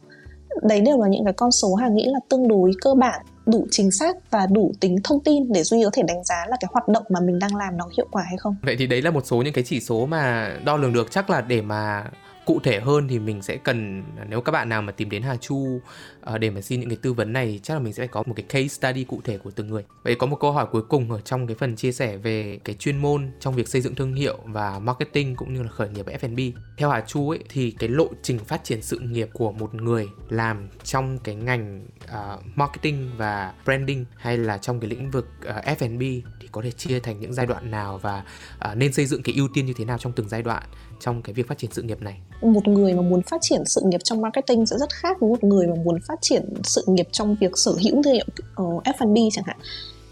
Đấy 0.62 0.80
đều 0.80 1.00
là 1.00 1.08
những 1.08 1.24
cái 1.24 1.32
con 1.32 1.52
số 1.52 1.74
hà 1.74 1.88
nghĩ 1.88 2.04
là 2.06 2.20
tương 2.28 2.48
đối 2.48 2.72
cơ 2.80 2.94
bản 2.94 3.20
đủ 3.46 3.66
chính 3.70 3.90
xác 3.90 4.30
và 4.30 4.46
đủ 4.46 4.72
tính 4.80 4.96
thông 5.04 5.20
tin 5.20 5.52
để 5.52 5.62
duy 5.62 5.84
có 5.84 5.90
thể 5.92 6.02
đánh 6.02 6.24
giá 6.24 6.44
là 6.48 6.56
cái 6.60 6.68
hoạt 6.72 6.88
động 6.88 7.04
mà 7.08 7.20
mình 7.20 7.38
đang 7.38 7.56
làm 7.56 7.76
nó 7.76 7.88
hiệu 7.96 8.06
quả 8.10 8.22
hay 8.22 8.36
không. 8.36 8.56
Vậy 8.62 8.76
thì 8.78 8.86
đấy 8.86 9.02
là 9.02 9.10
một 9.10 9.26
số 9.26 9.36
những 9.36 9.52
cái 9.52 9.64
chỉ 9.64 9.80
số 9.80 10.06
mà 10.06 10.52
đo 10.64 10.76
lường 10.76 10.92
được. 10.92 11.10
Chắc 11.10 11.30
là 11.30 11.40
để 11.40 11.62
mà 11.62 12.04
cụ 12.48 12.60
thể 12.60 12.80
hơn 12.80 13.08
thì 13.08 13.18
mình 13.18 13.42
sẽ 13.42 13.56
cần 13.56 14.02
à, 14.18 14.24
nếu 14.28 14.40
các 14.40 14.52
bạn 14.52 14.68
nào 14.68 14.82
mà 14.82 14.92
tìm 14.92 15.10
đến 15.10 15.22
Hà 15.22 15.36
Chu 15.36 15.54
uh, 15.54 16.40
để 16.40 16.50
mà 16.50 16.60
xin 16.60 16.80
những 16.80 16.88
cái 16.88 16.98
tư 17.02 17.12
vấn 17.12 17.32
này 17.32 17.60
chắc 17.62 17.74
là 17.74 17.80
mình 17.80 17.92
sẽ 17.92 18.00
phải 18.00 18.08
có 18.08 18.22
một 18.26 18.34
cái 18.36 18.46
case 18.48 18.68
study 18.68 19.04
cụ 19.04 19.20
thể 19.24 19.38
của 19.38 19.50
từng 19.50 19.68
người. 19.68 19.84
Vậy 20.02 20.14
có 20.14 20.26
một 20.26 20.36
câu 20.40 20.52
hỏi 20.52 20.66
cuối 20.70 20.82
cùng 20.82 21.12
ở 21.12 21.20
trong 21.20 21.46
cái 21.46 21.56
phần 21.56 21.76
chia 21.76 21.92
sẻ 21.92 22.16
về 22.16 22.58
cái 22.64 22.76
chuyên 22.76 22.98
môn 22.98 23.30
trong 23.40 23.54
việc 23.54 23.68
xây 23.68 23.80
dựng 23.80 23.94
thương 23.94 24.14
hiệu 24.14 24.38
và 24.44 24.78
marketing 24.78 25.36
cũng 25.36 25.54
như 25.54 25.62
là 25.62 25.68
khởi 25.68 25.88
nghiệp 25.88 26.06
F&B. 26.06 26.58
Theo 26.76 26.90
Hà 26.90 27.00
Chu 27.00 27.30
ấy 27.30 27.44
thì 27.48 27.70
cái 27.70 27.88
lộ 27.88 28.08
trình 28.22 28.38
phát 28.38 28.64
triển 28.64 28.82
sự 28.82 28.98
nghiệp 28.98 29.28
của 29.32 29.52
một 29.52 29.74
người 29.74 30.08
làm 30.28 30.68
trong 30.84 31.18
cái 31.18 31.34
ngành 31.34 31.86
uh, 32.04 32.42
marketing 32.56 33.10
và 33.16 33.52
branding 33.64 34.04
hay 34.16 34.38
là 34.38 34.58
trong 34.58 34.80
cái 34.80 34.90
lĩnh 34.90 35.10
vực 35.10 35.28
uh, 35.48 35.64
F&B 35.64 36.00
thì 36.40 36.48
có 36.52 36.62
thể 36.62 36.70
chia 36.70 37.00
thành 37.00 37.20
những 37.20 37.32
giai 37.32 37.46
đoạn 37.46 37.70
nào 37.70 37.98
và 37.98 38.24
uh, 38.70 38.76
nên 38.76 38.92
xây 38.92 39.06
dựng 39.06 39.22
cái 39.22 39.34
ưu 39.34 39.48
tiên 39.54 39.66
như 39.66 39.72
thế 39.76 39.84
nào 39.84 39.98
trong 39.98 40.12
từng 40.12 40.28
giai 40.28 40.42
đoạn 40.42 40.62
trong 41.00 41.22
cái 41.22 41.34
việc 41.34 41.48
phát 41.48 41.58
triển 41.58 41.70
sự 41.72 41.82
nghiệp 41.82 42.02
này? 42.02 42.20
Một 42.42 42.68
người 42.68 42.94
mà 42.94 43.02
muốn 43.02 43.22
phát 43.22 43.38
triển 43.40 43.62
sự 43.66 43.80
nghiệp 43.84 44.00
trong 44.04 44.20
marketing 44.20 44.66
sẽ 44.66 44.76
rất 44.78 44.90
khác 44.92 45.16
với 45.20 45.30
một 45.30 45.44
người 45.44 45.66
mà 45.66 45.74
muốn 45.84 45.98
phát 46.08 46.18
triển 46.20 46.54
sự 46.62 46.84
nghiệp 46.86 47.08
trong 47.12 47.36
việc 47.40 47.58
sở 47.58 47.72
hữu 47.72 48.02
thương 48.02 48.14
hiệu 48.14 48.26
uh, 48.30 48.84
ờ, 48.84 48.92
F&B 48.98 49.16
chẳng 49.32 49.44
hạn. 49.46 49.56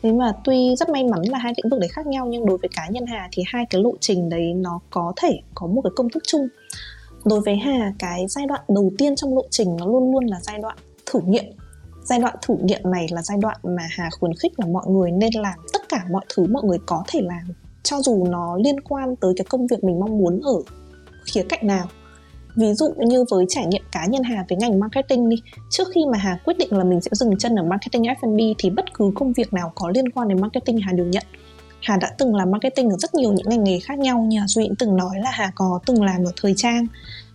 Thế 0.03 0.13
mà 0.13 0.33
tuy 0.45 0.77
rất 0.77 0.89
may 0.89 1.05
mắn 1.05 1.23
là 1.23 1.39
hai 1.39 1.53
lĩnh 1.57 1.71
vực 1.71 1.81
đấy 1.81 1.89
khác 1.89 2.07
nhau 2.07 2.27
nhưng 2.27 2.47
đối 2.47 2.59
với 2.59 2.69
cá 2.77 2.89
nhân 2.89 3.07
Hà 3.07 3.29
thì 3.33 3.43
hai 3.47 3.67
cái 3.71 3.83
lộ 3.83 3.93
trình 4.01 4.29
đấy 4.29 4.55
nó 4.55 4.81
có 4.91 5.13
thể 5.17 5.41
có 5.55 5.67
một 5.67 5.83
cái 5.83 5.91
công 5.97 6.11
thức 6.11 6.23
chung. 6.27 6.49
Đối 7.25 7.41
với 7.41 7.57
Hà 7.57 7.93
cái 7.99 8.27
giai 8.29 8.47
đoạn 8.47 8.61
đầu 8.69 8.93
tiên 8.99 9.17
trong 9.17 9.35
lộ 9.35 9.43
trình 9.51 9.77
nó 9.77 9.87
luôn 9.87 10.13
luôn 10.13 10.27
là 10.27 10.41
giai 10.41 10.59
đoạn 10.59 10.77
thử 11.07 11.21
nghiệm. 11.27 11.45
Giai 12.05 12.19
đoạn 12.19 12.37
thử 12.43 12.55
nghiệm 12.61 12.81
này 12.91 13.07
là 13.11 13.23
giai 13.23 13.39
đoạn 13.41 13.57
mà 13.63 13.83
Hà 13.91 14.09
khuyến 14.21 14.35
khích 14.35 14.53
là 14.61 14.67
mọi 14.67 14.87
người 14.89 15.11
nên 15.11 15.31
làm 15.35 15.59
tất 15.73 15.89
cả 15.89 16.05
mọi 16.11 16.25
thứ 16.35 16.47
mọi 16.47 16.63
người 16.63 16.79
có 16.87 17.05
thể 17.09 17.21
làm 17.23 17.66
cho 17.87 18.03
dù 18.03 18.27
nó 18.29 18.57
liên 18.65 18.81
quan 18.81 19.17
tới 19.17 19.33
cái 19.37 19.45
công 19.49 19.67
việc 19.67 19.85
mình 19.85 20.01
mong 20.01 20.19
muốn 20.19 20.41
ở 20.41 20.63
khía 21.25 21.43
cạnh 21.43 21.67
nào. 21.67 21.87
Ví 22.57 22.75
dụ 22.75 22.95
như 22.99 23.25
với 23.31 23.45
trải 23.49 23.67
nghiệm 23.67 23.83
cá 23.93 24.07
nhân 24.07 24.23
Hà 24.23 24.45
với 24.49 24.59
ngành 24.59 24.81
marketing 24.81 25.29
đi, 25.29 25.37
trước 25.71 25.89
khi 25.95 26.01
mà 26.13 26.19
Hà 26.19 26.39
quyết 26.45 26.59
định 26.59 26.69
là 26.73 26.85
mình 26.85 27.01
sẽ 27.01 27.11
dừng 27.13 27.39
chân 27.39 27.57
ở 27.57 27.63
marketing 27.63 28.03
F&B 28.03 28.55
thì 28.59 28.71
bất 28.71 28.95
cứ 28.95 29.11
công 29.15 29.33
việc 29.33 29.53
nào 29.53 29.73
có 29.75 29.91
liên 29.95 30.09
quan 30.09 30.29
đến 30.29 30.41
marketing 30.41 30.79
Hà 30.79 30.93
đều 30.93 31.07
nhận. 31.07 31.25
Hà 31.83 31.97
đã 31.97 32.11
từng 32.19 32.35
làm 32.35 32.51
marketing 32.51 32.91
ở 32.91 32.97
rất 32.99 33.15
nhiều 33.15 33.33
những 33.33 33.49
ngành 33.49 33.65
nghề 33.65 33.79
khác 33.81 33.99
nhau 33.99 34.21
như 34.21 34.41
Duy 34.47 34.69
từng 34.79 34.97
nói 34.97 35.17
là 35.23 35.31
Hà 35.31 35.53
có 35.55 35.81
từng 35.87 36.03
làm 36.03 36.25
ở 36.25 36.33
thời 36.41 36.55
trang 36.57 36.87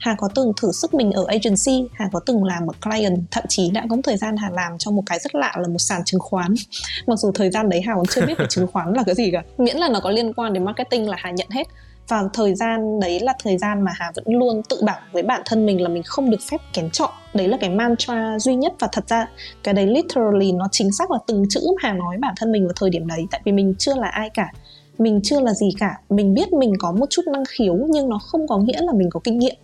Hà 0.01 0.15
có 0.17 0.29
từng 0.35 0.51
thử 0.61 0.71
sức 0.71 0.93
mình 0.93 1.11
ở 1.11 1.25
agency 1.27 1.89
Hà 1.93 2.09
có 2.11 2.19
từng 2.25 2.43
làm 2.43 2.67
ở 2.67 2.73
client, 2.81 3.17
thậm 3.31 3.43
chí 3.49 3.69
đã 3.71 3.85
có 3.89 3.95
một 3.95 4.01
thời 4.03 4.17
gian 4.17 4.37
Hà 4.37 4.49
làm 4.49 4.77
cho 4.77 4.91
một 4.91 5.03
cái 5.05 5.19
rất 5.19 5.35
lạ 5.35 5.53
là 5.57 5.67
một 5.67 5.79
sàn 5.79 6.01
chứng 6.05 6.19
khoán. 6.19 6.53
Mặc 7.07 7.15
dù 7.19 7.31
thời 7.31 7.51
gian 7.51 7.69
đấy 7.69 7.81
Hà 7.85 7.95
còn 7.95 8.05
chưa 8.05 8.25
biết 8.25 8.37
về 8.37 8.45
chứng 8.49 8.67
khoán 8.67 8.93
là 8.93 9.03
cái 9.05 9.15
gì 9.15 9.31
cả, 9.31 9.43
miễn 9.57 9.77
là 9.77 9.89
nó 9.89 9.99
có 9.99 10.09
liên 10.09 10.33
quan 10.33 10.53
đến 10.53 10.65
marketing 10.65 11.09
là 11.09 11.17
Hà 11.19 11.31
nhận 11.31 11.49
hết. 11.49 11.67
Và 12.07 12.23
thời 12.33 12.55
gian 12.55 12.99
đấy 12.99 13.19
là 13.19 13.33
thời 13.43 13.57
gian 13.57 13.81
mà 13.81 13.91
Hà 13.95 14.11
vẫn 14.15 14.25
luôn 14.27 14.61
tự 14.69 14.81
bảo 14.85 14.99
với 15.11 15.23
bản 15.23 15.41
thân 15.45 15.65
mình 15.65 15.81
là 15.81 15.89
mình 15.89 16.03
không 16.03 16.29
được 16.29 16.41
phép 16.51 16.57
kén 16.73 16.89
chọn. 16.89 17.09
Đấy 17.33 17.47
là 17.47 17.57
cái 17.61 17.69
mantra 17.69 18.39
duy 18.39 18.55
nhất 18.55 18.73
và 18.79 18.87
thật 18.91 19.07
ra 19.07 19.27
cái 19.63 19.73
đấy 19.73 19.87
literally 19.87 20.51
nó 20.51 20.67
chính 20.71 20.91
xác 20.91 21.11
là 21.11 21.17
từng 21.27 21.43
chữ 21.49 21.59
mà 21.65 21.87
Hà 21.87 21.93
nói 21.93 22.17
bản 22.17 22.33
thân 22.37 22.51
mình 22.51 22.65
vào 22.65 22.73
thời 22.75 22.89
điểm 22.89 23.07
đấy, 23.07 23.27
tại 23.31 23.41
vì 23.45 23.51
mình 23.51 23.75
chưa 23.79 23.95
là 23.95 24.07
ai 24.07 24.29
cả. 24.29 24.51
Mình 24.97 25.19
chưa 25.23 25.39
là 25.39 25.53
gì 25.53 25.69
cả. 25.79 25.97
Mình 26.09 26.33
biết 26.33 26.53
mình 26.53 26.73
có 26.79 26.91
một 26.91 27.05
chút 27.09 27.21
năng 27.27 27.43
khiếu 27.49 27.75
nhưng 27.89 28.09
nó 28.09 28.19
không 28.19 28.47
có 28.47 28.57
nghĩa 28.57 28.81
là 28.81 28.93
mình 28.93 29.09
có 29.09 29.19
kinh 29.23 29.39
nghiệm 29.39 29.55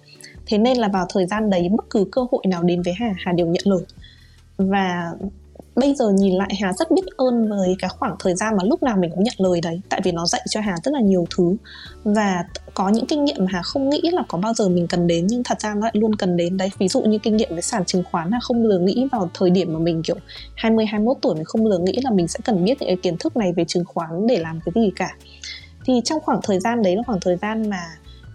thế 0.47 0.57
nên 0.57 0.77
là 0.77 0.87
vào 0.87 1.05
thời 1.09 1.25
gian 1.25 1.49
đấy 1.49 1.69
bất 1.69 1.85
cứ 1.89 2.05
cơ 2.11 2.25
hội 2.31 2.43
nào 2.47 2.63
đến 2.63 2.81
với 2.81 2.93
Hà 2.99 3.13
Hà 3.17 3.31
đều 3.31 3.47
nhận 3.47 3.63
lời. 3.65 3.81
Và 4.57 5.11
bây 5.75 5.95
giờ 5.95 6.09
nhìn 6.09 6.35
lại, 6.35 6.49
Hà 6.61 6.73
rất 6.73 6.91
biết 6.91 7.05
ơn 7.17 7.49
với 7.49 7.75
cái 7.79 7.89
khoảng 7.89 8.15
thời 8.19 8.35
gian 8.35 8.57
mà 8.57 8.63
lúc 8.63 8.83
nào 8.83 8.97
mình 8.97 9.11
cũng 9.15 9.23
nhận 9.23 9.35
lời 9.37 9.61
đấy, 9.61 9.81
tại 9.89 10.01
vì 10.03 10.11
nó 10.11 10.25
dạy 10.25 10.41
cho 10.49 10.61
Hà 10.61 10.75
rất 10.83 10.93
là 10.93 10.99
nhiều 10.99 11.25
thứ. 11.37 11.55
Và 12.03 12.45
có 12.73 12.89
những 12.89 13.05
kinh 13.05 13.25
nghiệm 13.25 13.35
mà 13.39 13.45
Hà 13.49 13.61
không 13.61 13.89
nghĩ 13.89 14.01
là 14.03 14.23
có 14.27 14.37
bao 14.37 14.53
giờ 14.53 14.69
mình 14.69 14.87
cần 14.87 15.07
đến, 15.07 15.27
nhưng 15.27 15.43
thật 15.43 15.61
ra 15.61 15.73
nó 15.73 15.81
lại 15.81 15.91
luôn 15.95 16.15
cần 16.15 16.37
đến 16.37 16.57
đấy. 16.57 16.69
Ví 16.77 16.87
dụ 16.87 17.01
như 17.01 17.17
kinh 17.17 17.37
nghiệm 17.37 17.49
với 17.51 17.61
sàn 17.61 17.85
chứng 17.85 18.03
khoán 18.11 18.29
là 18.29 18.39
không 18.41 18.63
lừa 18.63 18.79
nghĩ 18.79 19.07
vào 19.11 19.29
thời 19.33 19.49
điểm 19.49 19.73
mà 19.73 19.79
mình, 19.79 20.01
kiểu 20.03 20.15
20 20.55 20.85
21 20.85 21.17
tuổi, 21.21 21.35
mình 21.35 21.45
không 21.45 21.65
lừa 21.65 21.77
nghĩ 21.77 21.99
là 22.03 22.11
mình 22.11 22.27
sẽ 22.27 22.39
cần 22.43 22.65
biết 22.65 22.81
những 22.81 22.89
cái 22.89 22.97
kiến 23.03 23.17
thức 23.17 23.37
này 23.37 23.53
về 23.53 23.65
chứng 23.65 23.85
khoán 23.85 24.27
để 24.27 24.37
làm 24.37 24.59
cái 24.65 24.83
gì 24.83 24.91
cả. 24.95 25.15
Thì 25.85 26.01
trong 26.05 26.19
khoảng 26.19 26.39
thời 26.43 26.59
gian 26.59 26.83
đấy 26.83 26.95
là 26.95 27.03
khoảng 27.05 27.19
thời 27.21 27.37
gian 27.37 27.69
mà 27.69 27.81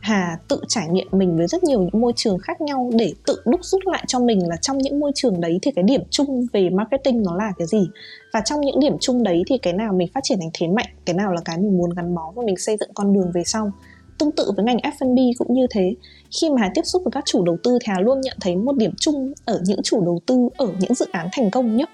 Hà 0.02 0.38
tự 0.48 0.60
trải 0.68 0.88
nghiệm 0.88 1.06
mình 1.12 1.36
với 1.36 1.46
rất 1.46 1.64
nhiều 1.64 1.80
những 1.80 2.00
môi 2.00 2.12
trường 2.16 2.38
khác 2.38 2.60
nhau 2.60 2.90
để 2.94 3.12
tự 3.26 3.36
đúc 3.44 3.64
rút 3.64 3.86
lại 3.86 4.04
cho 4.06 4.18
mình 4.18 4.48
là 4.48 4.56
trong 4.56 4.78
những 4.78 5.00
môi 5.00 5.12
trường 5.14 5.40
đấy 5.40 5.58
thì 5.62 5.70
cái 5.70 5.82
điểm 5.82 6.00
chung 6.10 6.46
về 6.52 6.70
marketing 6.70 7.22
nó 7.22 7.36
là 7.36 7.52
cái 7.58 7.66
gì? 7.66 7.88
Và 8.32 8.40
trong 8.44 8.60
những 8.60 8.80
điểm 8.80 8.96
chung 9.00 9.22
đấy 9.22 9.42
thì 9.46 9.58
cái 9.58 9.72
nào 9.72 9.92
mình 9.92 10.08
phát 10.14 10.20
triển 10.22 10.38
thành 10.40 10.50
thế 10.54 10.66
mạnh, 10.66 10.86
cái 11.04 11.14
nào 11.14 11.32
là 11.32 11.40
cái 11.44 11.58
mình 11.58 11.78
muốn 11.78 11.90
gắn 11.90 12.14
bó 12.14 12.32
và 12.34 12.42
mình 12.46 12.56
xây 12.56 12.76
dựng 12.80 12.90
con 12.94 13.12
đường 13.12 13.30
về 13.34 13.42
sau. 13.46 13.72
Tương 14.18 14.32
tự 14.32 14.52
với 14.56 14.64
ngành 14.64 14.76
F&B 14.76 15.18
cũng 15.38 15.54
như 15.54 15.66
thế. 15.70 15.94
Khi 16.40 16.50
mà 16.50 16.56
Hà 16.60 16.70
tiếp 16.74 16.82
xúc 16.84 17.02
với 17.04 17.12
các 17.12 17.24
chủ 17.26 17.44
đầu 17.44 17.56
tư 17.64 17.78
thì 17.80 17.86
Hà 17.88 18.00
luôn 18.00 18.20
nhận 18.20 18.36
thấy 18.40 18.56
một 18.56 18.76
điểm 18.76 18.92
chung 19.00 19.32
ở 19.44 19.60
những 19.64 19.82
chủ 19.82 20.04
đầu 20.04 20.20
tư, 20.26 20.48
ở 20.56 20.68
những 20.78 20.94
dự 20.94 21.06
án 21.12 21.28
thành 21.32 21.50
công 21.50 21.76
nhất 21.76 21.88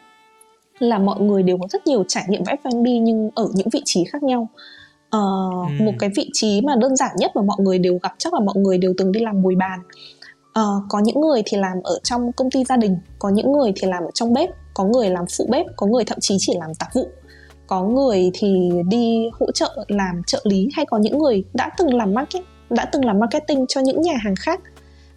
là 0.78 0.98
mọi 0.98 1.20
người 1.20 1.42
đều 1.42 1.58
có 1.58 1.66
rất 1.70 1.86
nhiều 1.86 2.04
trải 2.08 2.24
nghiệm 2.28 2.42
với 2.44 2.56
F&B 2.62 2.86
nhưng 3.02 3.30
ở 3.34 3.48
những 3.54 3.68
vị 3.72 3.82
trí 3.84 4.04
khác 4.04 4.22
nhau 4.22 4.48
uh, 5.16 5.68
ừ. 5.78 5.84
một 5.84 5.92
cái 5.98 6.10
vị 6.16 6.30
trí 6.32 6.60
mà 6.60 6.76
đơn 6.76 6.96
giản 6.96 7.10
nhất 7.16 7.36
mà 7.36 7.42
mọi 7.42 7.56
người 7.60 7.78
đều 7.78 7.98
gặp 8.02 8.14
chắc 8.18 8.34
là 8.34 8.40
mọi 8.40 8.54
người 8.56 8.78
đều 8.78 8.94
từng 8.98 9.12
đi 9.12 9.20
làm 9.20 9.42
mùi 9.42 9.54
bàn. 9.54 9.80
Uh, 10.48 10.84
có 10.88 10.98
những 10.98 11.20
người 11.20 11.42
thì 11.46 11.56
làm 11.56 11.82
ở 11.84 11.98
trong 12.02 12.32
công 12.32 12.50
ty 12.50 12.64
gia 12.64 12.76
đình 12.76 12.96
có 13.18 13.28
những 13.28 13.52
người 13.52 13.72
thì 13.76 13.88
làm 13.88 14.02
ở 14.02 14.10
trong 14.14 14.32
bếp 14.32 14.50
có 14.74 14.84
người 14.84 15.10
làm 15.10 15.24
phụ 15.38 15.46
bếp 15.50 15.66
có 15.76 15.86
người 15.86 16.04
thậm 16.04 16.18
chí 16.20 16.36
chỉ 16.38 16.52
làm 16.60 16.74
tạp 16.74 16.88
vụ. 16.94 17.08
Có 17.66 17.82
người 17.82 18.30
thì 18.34 18.70
đi 18.88 19.28
hỗ 19.40 19.52
trợ 19.52 19.84
làm 19.88 20.22
trợ 20.26 20.40
lý 20.44 20.68
hay 20.74 20.86
có 20.86 20.98
những 20.98 21.18
người 21.18 21.44
đã 21.54 21.70
từng 21.78 21.94
làm 21.94 22.14
market 22.14 22.42
đã 22.70 22.84
từng 22.84 23.04
làm 23.04 23.18
marketing 23.18 23.66
cho 23.68 23.80
những 23.80 24.00
nhà 24.00 24.14
hàng 24.24 24.34
khác. 24.36 24.60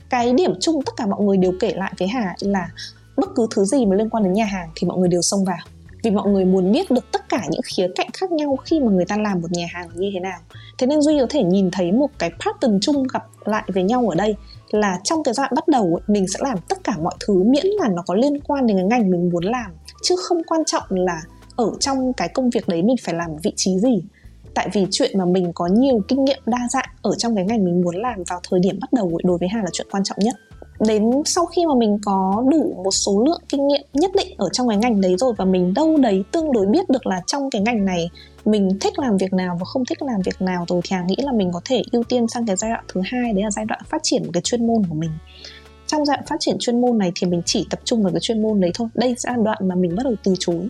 Cái 0.10 0.34
điểm 0.34 0.54
chung 0.60 0.82
tất 0.86 0.92
cả 0.98 1.06
mọi 1.06 1.22
người 1.22 1.38
đều 1.38 1.52
kể 1.60 1.74
lại 1.76 1.94
với 2.00 2.08
Hà 2.08 2.36
là 2.40 2.70
bất 3.18 3.30
cứ 3.36 3.48
thứ 3.56 3.66
gì 3.66 3.86
mà 3.86 3.96
liên 3.96 4.10
quan 4.10 4.24
đến 4.24 4.34
nhà 4.34 4.46
hàng 4.46 4.70
thì 4.76 4.88
mọi 4.88 4.98
người 4.98 5.10
đều 5.10 5.22
xông 5.22 5.46
vào 5.46 5.58
vì 6.04 6.12
mọi 6.12 6.30
người 6.30 6.46
muốn 6.46 6.72
biết 6.72 6.92
được 6.92 7.12
tất 7.12 7.30
cả 7.30 7.44
những 7.50 7.62
khía 7.64 7.88
cạnh 7.96 8.08
khác 8.14 8.32
nhau 8.32 8.56
khi 8.66 8.80
mà 8.80 8.92
người 8.92 9.06
ta 9.06 9.18
làm 9.18 9.42
một 9.42 9.52
nhà 9.52 9.66
hàng 9.74 9.90
như 9.96 10.10
thế 10.14 10.20
nào. 10.20 10.40
Thế 10.78 10.88
nên 10.88 11.02
duy 11.02 11.20
có 11.20 11.28
thể 11.30 11.44
nhìn 11.44 11.72
thấy 11.72 11.92
một 11.92 12.08
cái 12.20 12.32
pattern 12.46 12.80
chung 12.82 13.04
gặp 13.14 13.24
lại 13.46 13.64
với 13.68 13.84
nhau 13.84 14.10
ở 14.10 14.16
đây 14.16 14.36
là 14.72 15.00
trong 15.04 15.24
cái 15.24 15.34
đoạn 15.38 15.52
bắt 15.56 15.68
đầu 15.68 15.84
ấy, 15.84 16.04
mình 16.08 16.28
sẽ 16.28 16.40
làm 16.44 16.58
tất 16.70 16.84
cả 16.84 16.94
mọi 17.04 17.14
thứ 17.20 17.44
miễn 17.44 17.66
là 17.66 17.90
nó 17.96 18.04
có 18.08 18.16
liên 18.16 18.40
quan 18.40 18.68
đến 18.68 18.78
cái 18.78 18.86
ngành 18.86 19.12
mình 19.12 19.30
muốn 19.30 19.44
làm. 19.44 19.72
Chứ 20.04 20.16
không 20.18 20.44
quan 20.44 20.66
trọng 20.66 20.84
là 20.90 21.22
ở 21.56 21.72
trong 21.80 22.14
cái 22.14 22.28
công 22.28 22.50
việc 22.50 22.68
đấy 22.68 22.82
mình 22.82 22.96
phải 23.04 23.16
làm 23.16 23.30
vị 23.44 23.54
trí 23.56 23.80
gì. 23.80 24.02
Tại 24.54 24.70
vì 24.74 24.88
chuyện 24.92 25.18
mà 25.18 25.26
mình 25.26 25.52
có 25.54 25.68
nhiều 25.68 26.02
kinh 26.08 26.26
nghiệm 26.26 26.40
đa 26.46 26.60
dạng 26.74 26.90
ở 27.02 27.16
trong 27.18 27.36
cái 27.36 27.46
ngành 27.46 27.66
mình 27.66 27.82
muốn 27.82 27.96
làm 27.96 28.24
vào 28.28 28.40
thời 28.50 28.60
điểm 28.60 28.80
bắt 28.82 28.94
đầu 28.94 29.06
ấy, 29.06 29.22
đối 29.24 29.38
với 29.38 29.50
hà 29.50 29.60
là 29.60 29.70
chuyện 29.74 29.88
quan 29.92 30.04
trọng 30.04 30.18
nhất 30.20 30.36
đến 30.88 31.04
sau 31.26 31.46
khi 31.46 31.66
mà 31.66 31.74
mình 31.78 32.00
có 32.06 32.44
đủ 32.52 32.82
một 32.84 32.92
số 32.92 33.24
lượng 33.26 33.42
kinh 33.50 33.68
nghiệm 33.68 33.82
nhất 33.94 34.12
định 34.16 34.36
ở 34.38 34.50
trong 34.54 34.70
cái 34.70 34.78
ngành 34.78 35.02
đấy 35.02 35.16
rồi 35.18 35.34
và 35.38 35.46
mình 35.46 35.74
đâu 35.74 35.98
đấy 35.98 36.24
tương 36.32 36.52
đối 36.52 36.66
biết 36.66 36.90
được 36.90 37.08
là 37.08 37.22
trong 37.28 37.50
cái 37.50 37.62
ngành 37.62 37.86
này 37.86 38.10
mình 38.46 38.78
thích 38.82 39.00
làm 39.00 39.18
việc 39.18 39.34
nào 39.34 39.58
và 39.60 39.66
không 39.66 39.86
thích 39.86 40.02
làm 40.02 40.22
việc 40.22 40.42
nào 40.42 40.66
rồi 40.68 40.82
thì 40.84 40.96
Hà 40.96 41.04
nghĩ 41.04 41.16
là 41.24 41.32
mình 41.32 41.52
có 41.54 41.62
thể 41.66 41.82
ưu 41.92 42.04
tiên 42.04 42.28
sang 42.28 42.46
cái 42.46 42.56
giai 42.56 42.72
đoạn 42.72 42.84
thứ 42.88 43.02
hai, 43.06 43.34
đấy 43.34 43.44
là 43.44 43.52
giai 43.52 43.66
đoạn 43.66 43.82
phát 43.90 44.04
triển 44.04 44.24
một 44.24 44.30
cái 44.34 44.42
chuyên 44.42 44.68
môn 44.68 44.84
của 44.90 44.96
mình. 44.96 45.12
Trong 45.88 46.06
giai 46.06 46.18
đoạn 46.18 46.26
phát 46.28 46.36
triển 46.40 46.58
chuyên 46.60 46.82
môn 46.82 46.98
này 46.98 47.12
thì 47.16 47.28
mình 47.28 47.42
chỉ 47.46 47.68
tập 47.70 47.80
trung 47.84 48.04
vào 48.04 48.12
cái 48.14 48.20
chuyên 48.20 48.42
môn 48.42 48.62
đấy 48.62 48.72
thôi. 48.74 48.88
Đây 48.94 49.16
sẽ 49.18 49.30
là 49.30 49.38
đoạn 49.44 49.58
mà 49.68 49.76
mình 49.76 49.96
bắt 49.96 50.04
đầu 50.04 50.14
từ 50.24 50.34
chối. 50.40 50.68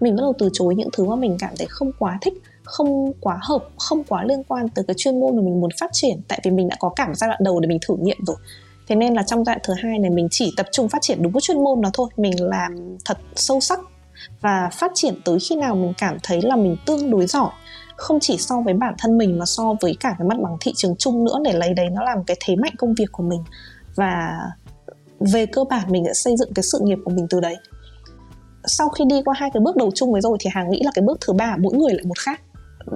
Mình 0.00 0.16
bắt 0.16 0.20
đầu 0.20 0.32
từ 0.38 0.48
chối 0.52 0.74
những 0.74 0.88
thứ 0.92 1.04
mà 1.04 1.16
mình 1.16 1.36
cảm 1.40 1.54
thấy 1.58 1.66
không 1.70 1.92
quá 1.98 2.18
thích, 2.22 2.34
không 2.62 3.12
quá 3.20 3.38
hợp, 3.42 3.68
không 3.78 4.04
quá 4.04 4.24
liên 4.24 4.42
quan 4.44 4.68
tới 4.68 4.84
cái 4.88 4.94
chuyên 4.98 5.20
môn 5.20 5.36
mà 5.36 5.42
mình 5.42 5.60
muốn 5.60 5.70
phát 5.80 5.90
triển. 5.92 6.20
Tại 6.28 6.40
vì 6.44 6.50
mình 6.50 6.68
đã 6.68 6.76
có 6.78 6.88
cả 6.96 7.06
một 7.06 7.14
giai 7.16 7.28
đoạn 7.28 7.40
đầu 7.44 7.60
để 7.60 7.68
mình 7.68 7.78
thử 7.86 7.96
nghiệm 8.00 8.18
rồi 8.26 8.36
thế 8.92 8.96
nên 8.96 9.14
là 9.14 9.22
trong 9.22 9.44
giai 9.44 9.54
đoạn 9.54 9.60
thứ 9.64 9.74
hai 9.82 9.98
này 9.98 10.10
mình 10.10 10.28
chỉ 10.30 10.54
tập 10.56 10.66
trung 10.72 10.88
phát 10.88 11.02
triển 11.02 11.22
đúng 11.22 11.32
cái 11.32 11.40
chuyên 11.40 11.64
môn 11.64 11.80
nó 11.80 11.90
thôi, 11.92 12.08
mình 12.16 12.32
làm 12.42 12.96
thật 13.04 13.18
sâu 13.34 13.60
sắc 13.60 13.80
và 14.40 14.70
phát 14.72 14.90
triển 14.94 15.20
tới 15.24 15.38
khi 15.40 15.56
nào 15.56 15.74
mình 15.74 15.92
cảm 15.98 16.16
thấy 16.22 16.42
là 16.42 16.56
mình 16.56 16.76
tương 16.86 17.10
đối 17.10 17.26
giỏi. 17.26 17.50
Không 17.96 18.20
chỉ 18.20 18.36
so 18.38 18.60
với 18.60 18.74
bản 18.74 18.94
thân 18.98 19.18
mình 19.18 19.38
mà 19.38 19.44
so 19.46 19.74
với 19.80 19.96
cả 20.00 20.14
cái 20.18 20.28
mặt 20.28 20.38
bằng 20.42 20.56
thị 20.60 20.72
trường 20.76 20.96
chung 20.96 21.24
nữa 21.24 21.38
để 21.44 21.52
lấy 21.52 21.74
đấy 21.74 21.86
nó 21.90 22.02
làm 22.04 22.24
cái 22.24 22.36
thế 22.44 22.56
mạnh 22.56 22.72
công 22.78 22.94
việc 22.94 23.12
của 23.12 23.22
mình. 23.22 23.44
Và 23.94 24.38
về 25.20 25.46
cơ 25.46 25.64
bản 25.64 25.84
mình 25.88 26.04
sẽ 26.06 26.12
xây 26.14 26.36
dựng 26.36 26.54
cái 26.54 26.62
sự 26.62 26.78
nghiệp 26.82 26.98
của 27.04 27.10
mình 27.10 27.26
từ 27.30 27.40
đấy. 27.40 27.56
Sau 28.64 28.88
khi 28.88 29.04
đi 29.08 29.22
qua 29.24 29.34
hai 29.38 29.50
cái 29.54 29.60
bước 29.60 29.76
đầu 29.76 29.90
chung 29.94 30.12
với 30.12 30.20
rồi 30.20 30.36
thì 30.40 30.50
hàng 30.52 30.70
nghĩ 30.70 30.82
là 30.84 30.90
cái 30.94 31.02
bước 31.02 31.18
thứ 31.26 31.32
ba 31.32 31.56
mỗi 31.60 31.74
người 31.74 31.94
lại 31.94 32.04
một 32.04 32.18
khác 32.18 32.40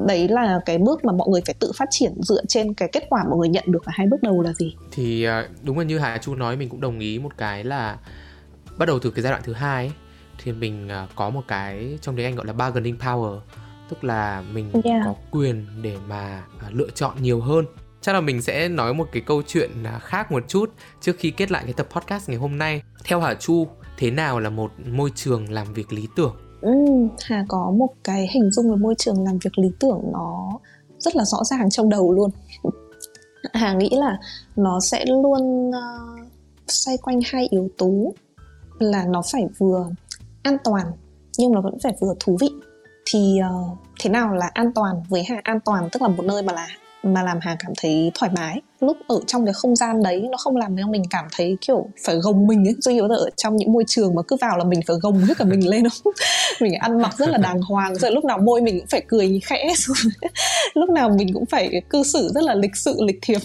đấy 0.06 0.28
là 0.28 0.60
cái 0.66 0.78
bước 0.78 1.04
mà 1.04 1.12
mọi 1.12 1.28
người 1.28 1.40
phải 1.46 1.54
tự 1.60 1.72
phát 1.76 1.88
triển 1.90 2.12
dựa 2.22 2.44
trên 2.48 2.74
cái 2.74 2.88
kết 2.92 3.06
quả 3.08 3.24
mọi 3.24 3.38
người 3.38 3.48
nhận 3.48 3.64
được 3.66 3.84
ở 3.84 3.92
hai 3.94 4.06
bước 4.06 4.22
đầu 4.22 4.42
là 4.42 4.52
gì? 4.52 4.76
Thì 4.92 5.24
à, 5.24 5.48
đúng 5.62 5.78
là 5.78 5.84
như 5.84 5.98
hà 5.98 6.18
chu 6.18 6.34
nói 6.34 6.56
mình 6.56 6.68
cũng 6.68 6.80
đồng 6.80 6.98
ý 6.98 7.18
một 7.18 7.32
cái 7.36 7.64
là 7.64 7.98
bắt 8.76 8.86
đầu 8.86 8.98
từ 8.98 9.10
cái 9.10 9.22
giai 9.22 9.32
đoạn 9.32 9.42
thứ 9.44 9.52
hai 9.52 9.92
thì 10.42 10.52
mình 10.52 10.88
à, 10.88 11.06
có 11.14 11.30
một 11.30 11.42
cái 11.48 11.98
trong 12.00 12.16
đấy 12.16 12.26
anh 12.26 12.34
gọi 12.34 12.46
là 12.46 12.52
bargaining 12.52 12.96
power 12.96 13.40
tức 13.88 14.04
là 14.04 14.42
mình 14.52 14.70
yeah. 14.84 15.02
có 15.04 15.14
quyền 15.30 15.66
để 15.82 15.96
mà 16.08 16.44
à, 16.62 16.68
lựa 16.70 16.90
chọn 16.94 17.22
nhiều 17.22 17.40
hơn. 17.40 17.64
Chắc 18.00 18.12
là 18.12 18.20
mình 18.20 18.42
sẽ 18.42 18.68
nói 18.68 18.94
một 18.94 19.08
cái 19.12 19.22
câu 19.26 19.42
chuyện 19.46 19.70
khác 20.00 20.32
một 20.32 20.48
chút 20.48 20.72
trước 21.00 21.16
khi 21.18 21.30
kết 21.30 21.50
lại 21.50 21.62
cái 21.64 21.72
tập 21.72 21.86
podcast 21.90 22.28
ngày 22.28 22.38
hôm 22.38 22.58
nay. 22.58 22.82
Theo 23.04 23.20
hà 23.20 23.34
chu 23.34 23.68
thế 23.96 24.10
nào 24.10 24.40
là 24.40 24.50
một 24.50 24.72
môi 24.86 25.10
trường 25.14 25.52
làm 25.52 25.72
việc 25.74 25.92
lý 25.92 26.08
tưởng 26.16 26.36
Ừ, 26.60 26.70
Hà 27.24 27.44
có 27.48 27.70
một 27.76 27.88
cái 28.04 28.28
hình 28.34 28.50
dung 28.50 28.70
về 28.70 28.76
môi 28.76 28.94
trường 28.98 29.24
làm 29.24 29.38
việc 29.38 29.58
lý 29.58 29.68
tưởng 29.80 30.00
nó 30.12 30.58
rất 30.98 31.16
là 31.16 31.24
rõ 31.24 31.44
ràng 31.44 31.70
trong 31.70 31.88
đầu 31.88 32.12
luôn. 32.12 32.30
Hà 33.52 33.74
nghĩ 33.74 33.90
là 33.92 34.18
nó 34.56 34.80
sẽ 34.80 35.04
luôn 35.06 35.68
uh, 35.68 36.28
xoay 36.68 36.98
quanh 36.98 37.20
hai 37.24 37.46
yếu 37.50 37.68
tố 37.78 38.12
là 38.78 39.04
nó 39.04 39.22
phải 39.32 39.46
vừa 39.58 39.88
an 40.42 40.56
toàn 40.64 40.86
nhưng 41.38 41.52
nó 41.52 41.60
vẫn 41.60 41.78
phải 41.82 41.96
vừa 42.00 42.14
thú 42.20 42.36
vị. 42.40 42.48
Thì 43.06 43.38
uh, 43.40 43.78
thế 44.00 44.10
nào 44.10 44.34
là 44.34 44.50
an 44.54 44.72
toàn 44.74 45.02
với 45.08 45.24
hà? 45.28 45.40
An 45.44 45.60
toàn 45.64 45.88
tức 45.92 46.02
là 46.02 46.08
một 46.08 46.24
nơi 46.24 46.42
mà 46.42 46.52
là 46.52 46.68
mà 47.02 47.22
làm 47.22 47.38
Hà 47.40 47.56
cảm 47.58 47.72
thấy 47.78 48.12
thoải 48.14 48.32
mái 48.36 48.62
lúc 48.80 48.96
ở 49.06 49.20
trong 49.26 49.44
cái 49.44 49.54
không 49.54 49.76
gian 49.76 50.02
đấy, 50.02 50.28
nó 50.30 50.36
không 50.36 50.56
làm 50.56 50.76
cho 50.76 50.86
mình 50.86 51.02
cảm 51.10 51.24
thấy, 51.36 51.56
kiểu, 51.60 51.88
phải 52.04 52.16
gồng 52.16 52.46
mình 52.46 52.68
ấy. 52.68 52.74
Duy 52.78 52.92
yếu 52.92 53.08
ở 53.08 53.30
trong 53.36 53.56
những 53.56 53.72
môi 53.72 53.84
trường 53.86 54.14
mà 54.14 54.22
cứ 54.22 54.36
vào 54.40 54.58
là 54.58 54.64
mình 54.64 54.80
phải 54.86 54.96
gồng 55.02 55.18
hết 55.18 55.38
cả 55.38 55.44
mình 55.44 55.68
lên 55.68 55.88
không? 55.88 56.12
Mình 56.60 56.74
ăn 56.74 57.02
mặc 57.02 57.14
rất 57.18 57.28
là 57.28 57.38
đàng 57.38 57.60
hoàng, 57.60 57.94
rồi 57.94 58.10
lúc 58.12 58.24
nào 58.24 58.38
môi 58.38 58.60
mình 58.62 58.78
cũng 58.78 58.88
phải 58.88 59.02
cười 59.08 59.40
khẽ 59.44 59.74
lúc 60.74 60.90
nào 60.90 61.08
mình 61.08 61.28
cũng 61.34 61.46
phải 61.46 61.82
cư 61.90 62.02
xử 62.02 62.30
rất 62.34 62.44
là 62.44 62.54
lịch 62.54 62.76
sự, 62.76 62.96
lịch 63.00 63.18
thiệp 63.22 63.40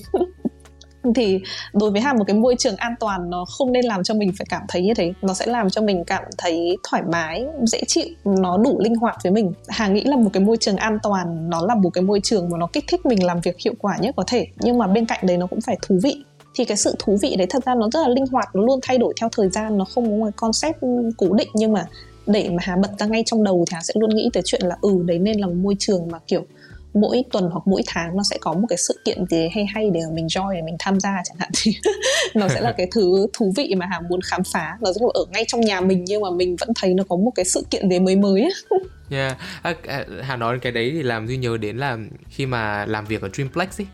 thì 1.16 1.40
đối 1.74 1.92
với 1.92 2.02
hà 2.02 2.14
một 2.14 2.24
cái 2.28 2.36
môi 2.36 2.56
trường 2.60 2.76
an 2.76 2.96
toàn 3.00 3.30
nó 3.30 3.46
không 3.46 3.72
nên 3.72 3.86
làm 3.86 4.04
cho 4.04 4.14
mình 4.14 4.32
phải 4.38 4.46
cảm 4.50 4.62
thấy 4.68 4.82
như 4.82 4.94
thế. 4.94 5.14
Nó 5.22 5.34
sẽ 5.34 5.46
làm 5.46 5.70
cho 5.70 5.82
mình 5.82 6.04
cảm 6.04 6.24
thấy 6.38 6.78
thoải 6.90 7.04
mái, 7.12 7.46
dễ 7.64 7.82
chịu, 7.88 8.08
nó 8.26 8.58
đủ 8.58 8.80
linh 8.80 8.96
hoạt 8.96 9.16
với 9.24 9.32
mình. 9.32 9.54
Hà 9.68 9.88
nghĩ 9.88 10.04
là 10.04 10.18
một 10.18 10.30
cái 10.34 10.44
môi 10.44 10.58
trường 10.58 10.76
an 10.76 10.98
toàn, 11.04 11.50
nó 11.50 11.66
là 11.66 11.76
một 11.76 11.90
cái 11.90 12.02
môi 12.02 12.20
trường 12.24 12.50
mà 12.50 12.58
nó 12.58 12.68
kích 12.74 12.86
thích 12.88 13.06
mình 13.06 13.24
làm 13.24 13.42
việc 13.42 13.56
hiệu 13.66 13.74
quả 13.80 13.98
nhất 13.98 14.16
có 14.18 14.24
thể. 14.28 14.48
Nhưng 14.60 14.78
mà 14.78 14.88
bên 14.88 15.06
cạnh 15.06 15.20
đấy 15.24 15.38
nó 15.38 15.48
cũng 15.48 15.62
phải 15.62 15.78
thú 15.82 16.00
vị. 16.04 16.24
Thì 16.56 16.66
cái 16.66 16.78
sự 16.78 16.96
thú 17.00 17.18
vị 17.22 17.36
đấy 17.38 17.48
thật 17.50 17.66
ra 17.66 17.76
nó 17.76 17.90
rất 17.90 18.00
là 18.02 18.08
linh 18.08 18.26
hoạt, 18.32 18.56
nó 18.56 18.62
luôn 18.62 18.80
thay 18.82 18.98
đổi 18.98 19.14
theo 19.20 19.30
thời 19.32 19.50
gian, 19.50 19.78
nó 19.78 19.86
không 19.86 20.06
có 20.06 20.26
một 20.26 20.32
concept 20.36 20.78
cố 21.18 21.34
định. 21.34 21.50
Nhưng 21.54 21.74
mà 21.74 21.86
để 22.28 22.50
mà 22.50 22.58
hà 22.60 22.76
bật 22.76 22.90
ra 23.00 23.06
ngay 23.06 23.24
trong 23.26 23.44
đầu 23.44 23.66
thì 23.70 23.76
hà 23.76 23.82
sẽ 23.82 23.94
luôn 23.98 24.16
nghĩ 24.16 24.30
tới 24.34 24.44
chuyện 24.46 24.62
là 24.66 24.78
ừ 24.82 25.04
đấy 25.06 25.20
nên 25.20 25.40
là 25.40 25.48
một 25.48 25.56
môi 25.56 25.76
trường 25.80 26.08
mà 26.12 26.20
kiểu 26.28 26.46
mỗi 26.94 27.24
tuần 27.32 27.50
hoặc 27.52 27.62
mỗi 27.66 27.82
tháng 27.88 28.18
nó 28.18 28.24
sẽ 28.30 28.38
có 28.42 28.54
một 28.54 28.68
cái 28.70 28.78
sự 28.78 29.00
kiện 29.06 29.26
gì 29.30 29.50
hay 29.56 29.66
hay 29.74 29.90
để 29.94 30.00
mình 30.14 30.28
join 30.28 30.54
để 30.54 30.62
mình 30.62 30.76
tham 30.80 31.00
gia 31.00 31.22
chẳng 31.26 31.38
hạn. 31.40 31.50
Thì 31.62 31.76
nó 32.36 32.48
sẽ 32.48 32.62
là 32.62 32.72
cái 32.78 32.88
thứ 32.92 33.28
thú 33.34 33.54
vị 33.58 33.74
mà 33.78 33.86
hà 33.92 34.00
muốn 34.10 34.22
khám 34.22 34.42
phá. 34.44 34.78
Nó 34.82 34.94
sẽ 34.94 35.00
ở 35.14 35.26
ngay 35.32 35.46
trong 35.48 35.62
nhà 35.62 35.82
mình 35.82 36.04
nhưng 36.08 36.22
mà 36.22 36.30
mình 36.30 36.56
vẫn 36.56 36.70
thấy 36.76 36.94
nó 36.94 37.04
có 37.10 37.16
một 37.16 37.32
cái 37.36 37.46
sự 37.46 37.66
kiện 37.70 37.90
gì 37.90 38.00
mới 38.00 38.16
mới 38.16 38.50
Yeah. 39.12 39.38
À, 39.62 39.76
à 39.88 40.06
Hà 40.22 40.36
nói 40.36 40.60
cái 40.60 40.72
đấy 40.72 40.92
thì 40.94 41.04
làm 41.04 41.28
duy 41.28 41.38
nhớ 41.38 41.58
đến 41.58 41.78
là 41.78 41.98
khi 42.30 42.46
mà 42.46 42.86
làm 42.86 43.06
việc 43.06 43.22
ở 43.22 43.30
Dreamplex 43.34 43.82
ấy 43.82 43.88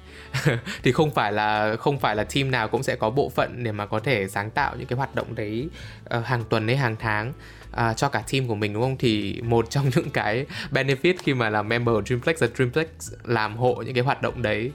thì 0.83 0.91
không 0.91 1.11
phải 1.11 1.31
là 1.33 1.75
không 1.75 1.99
phải 1.99 2.15
là 2.15 2.23
team 2.23 2.51
nào 2.51 2.67
cũng 2.67 2.83
sẽ 2.83 2.95
có 2.95 3.09
bộ 3.09 3.29
phận 3.29 3.63
để 3.63 3.71
mà 3.71 3.85
có 3.85 3.99
thể 3.99 4.27
sáng 4.27 4.51
tạo 4.51 4.75
những 4.77 4.87
cái 4.87 4.97
hoạt 4.97 5.15
động 5.15 5.35
đấy 5.35 5.69
uh, 6.17 6.25
hàng 6.25 6.43
tuần 6.49 6.67
hay 6.67 6.77
hàng 6.77 6.95
tháng 6.99 7.33
à, 7.71 7.93
cho 7.93 8.09
cả 8.09 8.23
team 8.31 8.47
của 8.47 8.55
mình 8.55 8.73
đúng 8.73 8.83
không? 8.83 8.97
Thì 8.97 9.41
một 9.41 9.65
trong 9.69 9.89
những 9.95 10.09
cái 10.09 10.45
benefit 10.71 11.13
khi 11.23 11.33
mà 11.33 11.49
làm 11.49 11.69
member 11.69 11.95
của 11.95 12.01
Dreamplex 12.05 12.41
là 12.41 12.47
Dreamplex 12.55 12.87
làm 13.23 13.57
hộ 13.57 13.75
những 13.75 13.93
cái 13.93 14.03
hoạt 14.03 14.21
động 14.21 14.41
đấy. 14.41 14.71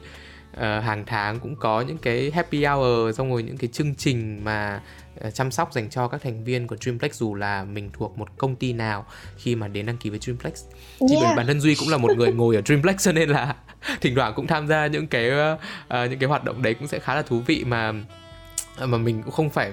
Uh, 0.56 0.58
hàng 0.60 1.04
tháng 1.06 1.40
cũng 1.40 1.56
có 1.56 1.80
những 1.80 1.98
cái 1.98 2.30
happy 2.30 2.64
hour 2.64 3.16
xong 3.16 3.30
rồi 3.30 3.42
những 3.42 3.56
cái 3.56 3.70
chương 3.72 3.94
trình 3.94 4.44
mà 4.44 4.80
uh, 5.26 5.34
chăm 5.34 5.50
sóc 5.50 5.72
dành 5.72 5.90
cho 5.90 6.08
các 6.08 6.22
thành 6.22 6.44
viên 6.44 6.66
của 6.66 6.76
Dreamplex 6.80 7.12
dù 7.12 7.34
là 7.34 7.64
mình 7.64 7.90
thuộc 7.92 8.18
một 8.18 8.28
công 8.38 8.56
ty 8.56 8.72
nào 8.72 9.06
khi 9.36 9.56
mà 9.56 9.68
đến 9.68 9.86
đăng 9.86 9.96
ký 9.96 10.10
với 10.10 10.18
Dreamplex 10.18 10.64
thì 11.08 11.16
yeah. 11.22 11.36
bản 11.36 11.46
thân 11.46 11.60
duy 11.60 11.74
cũng 11.74 11.88
là 11.88 11.96
một 11.96 12.16
người 12.16 12.32
ngồi 12.32 12.56
ở 12.56 12.62
Dreamplex 12.64 12.96
cho 12.98 13.12
nên 13.12 13.28
là 13.28 13.54
thỉnh 14.00 14.14
thoảng 14.14 14.32
cũng 14.36 14.46
tham 14.46 14.66
gia 14.66 14.86
những 14.86 15.06
cái 15.06 15.30
uh, 15.30 15.60
những 16.10 16.18
cái 16.18 16.28
hoạt 16.28 16.44
động 16.44 16.62
đấy 16.62 16.74
cũng 16.74 16.88
sẽ 16.88 16.98
khá 16.98 17.14
là 17.14 17.22
thú 17.22 17.40
vị 17.46 17.64
mà 17.66 17.92
mà 18.78 18.98
mình 18.98 19.22
cũng 19.22 19.32
không 19.32 19.50
phải 19.50 19.72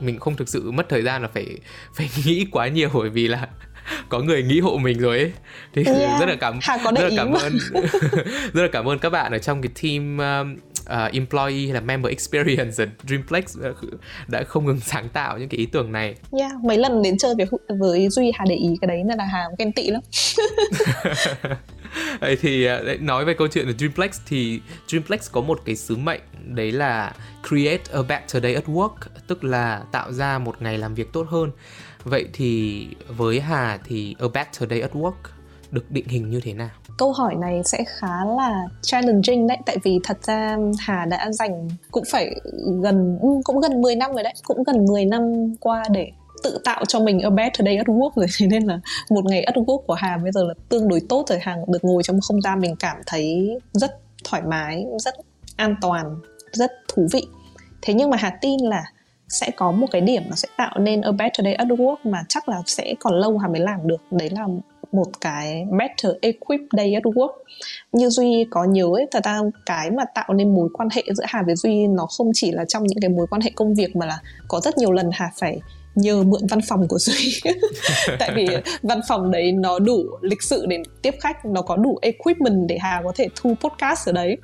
mình 0.00 0.18
không 0.18 0.36
thực 0.36 0.48
sự 0.48 0.70
mất 0.70 0.88
thời 0.88 1.02
gian 1.02 1.22
là 1.22 1.28
phải 1.28 1.46
phải 1.94 2.10
nghĩ 2.24 2.46
quá 2.50 2.68
nhiều 2.68 2.90
bởi 2.94 3.10
vì 3.10 3.28
là 3.28 3.48
có 4.08 4.20
người 4.20 4.42
nghĩ 4.42 4.60
hộ 4.60 4.76
mình 4.76 4.98
rồi 4.98 5.18
ấy 5.18 5.32
thì 5.74 5.84
yeah. 5.84 6.10
rất 6.20 6.28
là 6.28 6.34
cảm 6.40 6.58
rất 6.60 7.02
là 7.02 7.10
cảm 7.16 7.32
ơn 7.32 7.58
rất 8.52 8.62
là 8.62 8.68
cảm 8.72 8.88
ơn 8.88 8.98
các 8.98 9.10
bạn 9.10 9.32
ở 9.32 9.38
trong 9.38 9.62
cái 9.62 9.70
team 9.82 10.18
um, 10.18 10.56
uh, 10.80 11.12
employee 11.12 11.64
hay 11.64 11.72
là 11.72 11.80
member 11.80 12.10
experience 12.10 12.84
ở 12.84 12.86
Dreamplex 13.06 13.56
đã 14.28 14.42
không 14.42 14.66
ngừng 14.66 14.80
sáng 14.80 15.08
tạo 15.08 15.38
những 15.38 15.48
cái 15.48 15.58
ý 15.58 15.66
tưởng 15.66 15.92
này. 15.92 16.14
Yeah, 16.38 16.52
mấy 16.64 16.78
lần 16.78 17.02
đến 17.02 17.18
chơi 17.18 17.34
với 17.34 17.46
với 17.78 18.08
Duy 18.08 18.32
Hà 18.34 18.44
để 18.48 18.54
ý 18.54 18.68
cái 18.80 18.88
đấy 18.88 19.02
là 19.16 19.24
Hà 19.24 19.44
ghen 19.58 19.72
tị 19.72 19.90
lắm. 19.90 20.00
Đấy 22.20 22.36
thì 22.40 22.68
uh, 22.94 23.00
nói 23.00 23.24
về 23.24 23.34
câu 23.34 23.48
chuyện 23.48 23.66
của 23.66 23.72
Dreamplex 23.78 24.20
thì 24.26 24.60
Dreamplex 24.88 25.30
có 25.32 25.40
một 25.40 25.60
cái 25.64 25.76
sứ 25.76 25.96
mệnh 25.96 26.20
đấy 26.54 26.72
là 26.72 27.12
create 27.48 27.82
a 27.92 28.02
better 28.02 28.42
day 28.42 28.54
at 28.54 28.64
work, 28.64 28.94
tức 29.26 29.44
là 29.44 29.82
tạo 29.92 30.12
ra 30.12 30.38
một 30.38 30.62
ngày 30.62 30.78
làm 30.78 30.94
việc 30.94 31.12
tốt 31.12 31.26
hơn. 31.28 31.50
Vậy 32.04 32.28
thì 32.32 32.86
với 33.08 33.40
hà 33.40 33.78
thì 33.84 34.16
a 34.18 34.26
better 34.34 34.70
day 34.70 34.80
at 34.80 34.92
work 34.92 35.12
được 35.70 35.90
định 35.90 36.08
hình 36.08 36.30
như 36.30 36.40
thế 36.40 36.54
nào? 36.54 36.70
Câu 36.98 37.12
hỏi 37.12 37.34
này 37.34 37.62
sẽ 37.64 37.84
khá 37.88 38.24
là 38.36 38.64
challenging 38.82 39.46
đấy, 39.46 39.58
tại 39.66 39.76
vì 39.82 40.00
thật 40.04 40.18
ra 40.24 40.56
Hà 40.78 41.04
đã 41.04 41.32
dành 41.32 41.68
cũng 41.90 42.04
phải 42.10 42.40
gần, 42.82 43.18
cũng 43.44 43.60
gần 43.60 43.82
10 43.82 43.96
năm 43.96 44.12
rồi 44.12 44.22
đấy, 44.22 44.34
cũng 44.44 44.62
gần 44.66 44.84
10 44.84 45.04
năm 45.04 45.54
qua 45.60 45.84
để 45.90 46.10
tự 46.42 46.60
tạo 46.64 46.84
cho 46.84 47.00
mình 47.00 47.20
a 47.20 47.30
better 47.30 47.64
day 47.64 47.76
at 47.76 47.86
work 47.86 48.10
rồi. 48.16 48.26
Thế 48.38 48.46
nên 48.46 48.62
là 48.62 48.80
một 49.10 49.24
ngày 49.24 49.42
at 49.42 49.56
work 49.56 49.82
của 49.86 49.94
Hà 49.94 50.18
bây 50.22 50.32
giờ 50.32 50.44
là 50.44 50.54
tương 50.68 50.88
đối 50.88 51.00
tốt 51.08 51.24
rồi. 51.28 51.38
Hà 51.42 51.56
được 51.68 51.84
ngồi 51.84 52.02
trong 52.02 52.20
không 52.20 52.40
gian 52.40 52.60
mình 52.60 52.76
cảm 52.76 52.96
thấy 53.06 53.58
rất 53.72 53.98
thoải 54.24 54.42
mái, 54.42 54.86
rất 54.98 55.14
an 55.56 55.74
toàn 55.80 56.20
rất 56.56 56.72
thú 56.88 57.08
vị. 57.12 57.22
Thế 57.82 57.94
nhưng 57.94 58.10
mà 58.10 58.16
hà 58.16 58.38
tin 58.40 58.60
là 58.60 58.84
sẽ 59.28 59.50
có 59.56 59.72
một 59.72 59.86
cái 59.90 60.00
điểm 60.00 60.22
nó 60.28 60.36
sẽ 60.36 60.48
tạo 60.56 60.78
nên 60.78 61.00
a 61.00 61.12
better 61.12 61.44
day 61.44 61.54
at 61.54 61.68
work 61.68 61.96
mà 62.04 62.24
chắc 62.28 62.48
là 62.48 62.62
sẽ 62.66 62.94
còn 63.00 63.14
lâu 63.14 63.38
hà 63.38 63.48
mới 63.48 63.60
làm 63.60 63.88
được. 63.88 64.02
Đấy 64.10 64.30
là 64.30 64.46
một 64.92 65.20
cái 65.20 65.66
better 65.78 66.12
equip 66.22 66.60
day 66.76 66.94
at 66.94 67.02
work. 67.02 67.32
Như 67.92 68.08
duy 68.08 68.46
có 68.50 68.64
nhớ 68.64 68.84
ấy, 68.94 69.06
thật 69.10 69.24
ra 69.24 69.40
cái 69.66 69.90
mà 69.90 70.04
tạo 70.14 70.34
nên 70.34 70.54
mối 70.54 70.68
quan 70.72 70.88
hệ 70.92 71.02
giữa 71.14 71.24
hà 71.26 71.42
với 71.42 71.56
duy 71.56 71.86
nó 71.86 72.06
không 72.06 72.30
chỉ 72.34 72.52
là 72.52 72.64
trong 72.64 72.86
những 72.86 72.98
cái 73.00 73.10
mối 73.10 73.26
quan 73.30 73.42
hệ 73.42 73.50
công 73.54 73.74
việc 73.74 73.96
mà 73.96 74.06
là 74.06 74.18
có 74.48 74.60
rất 74.60 74.78
nhiều 74.78 74.92
lần 74.92 75.10
hà 75.12 75.30
phải 75.38 75.60
nhờ 75.94 76.22
mượn 76.22 76.46
văn 76.48 76.60
phòng 76.68 76.88
của 76.88 76.98
duy. 76.98 77.40
Tại 78.18 78.30
vì 78.34 78.46
văn 78.82 79.00
phòng 79.08 79.30
đấy 79.30 79.52
nó 79.52 79.78
đủ 79.78 80.04
lịch 80.20 80.42
sự 80.42 80.66
để 80.68 80.82
tiếp 81.02 81.14
khách, 81.20 81.44
nó 81.44 81.62
có 81.62 81.76
đủ 81.76 81.98
equipment 82.02 82.68
để 82.68 82.78
hà 82.80 83.00
có 83.04 83.12
thể 83.16 83.28
thu 83.36 83.54
podcast 83.60 84.08
ở 84.08 84.12
đấy 84.12 84.36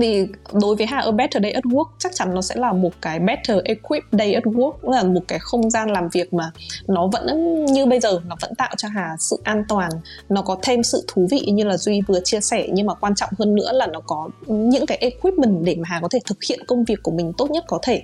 thì 0.00 0.26
đối 0.52 0.76
với 0.76 0.86
Hà 0.86 1.00
A 1.00 1.10
Better 1.10 1.42
Day 1.42 1.52
at 1.52 1.64
Work, 1.64 1.88
chắc 1.98 2.14
chắn 2.14 2.34
nó 2.34 2.42
sẽ 2.42 2.54
là 2.58 2.72
một 2.72 2.90
cái 3.00 3.18
better 3.18 3.58
equipped 3.64 4.08
day 4.12 4.32
at 4.34 4.44
work 4.44 4.90
là 4.90 5.02
một 5.02 5.20
cái 5.28 5.38
không 5.38 5.70
gian 5.70 5.90
làm 5.90 6.08
việc 6.08 6.34
mà 6.34 6.50
nó 6.86 7.06
vẫn, 7.06 7.64
như 7.64 7.86
bây 7.86 8.00
giờ, 8.00 8.20
nó 8.28 8.36
vẫn 8.40 8.54
tạo 8.54 8.74
cho 8.76 8.88
Hà 8.88 9.16
sự 9.18 9.40
an 9.44 9.64
toàn, 9.68 9.90
nó 10.28 10.42
có 10.42 10.56
thêm 10.62 10.82
sự 10.82 11.04
thú 11.08 11.28
vị 11.30 11.40
như 11.40 11.64
là 11.64 11.76
Duy 11.76 12.00
vừa 12.00 12.20
chia 12.24 12.40
sẻ. 12.40 12.68
Nhưng 12.72 12.86
mà 12.86 12.94
quan 12.94 13.14
trọng 13.14 13.30
hơn 13.38 13.54
nữa 13.54 13.72
là 13.72 13.86
nó 13.86 14.00
có 14.00 14.28
những 14.46 14.86
cái 14.86 14.98
equipment 14.98 15.64
để 15.64 15.76
mà 15.78 15.84
Hà 15.88 16.00
có 16.00 16.08
thể 16.08 16.18
thực 16.26 16.44
hiện 16.48 16.60
công 16.66 16.84
việc 16.84 17.02
của 17.02 17.10
mình 17.10 17.32
tốt 17.38 17.50
nhất 17.50 17.64
có 17.66 17.78
thể 17.82 18.02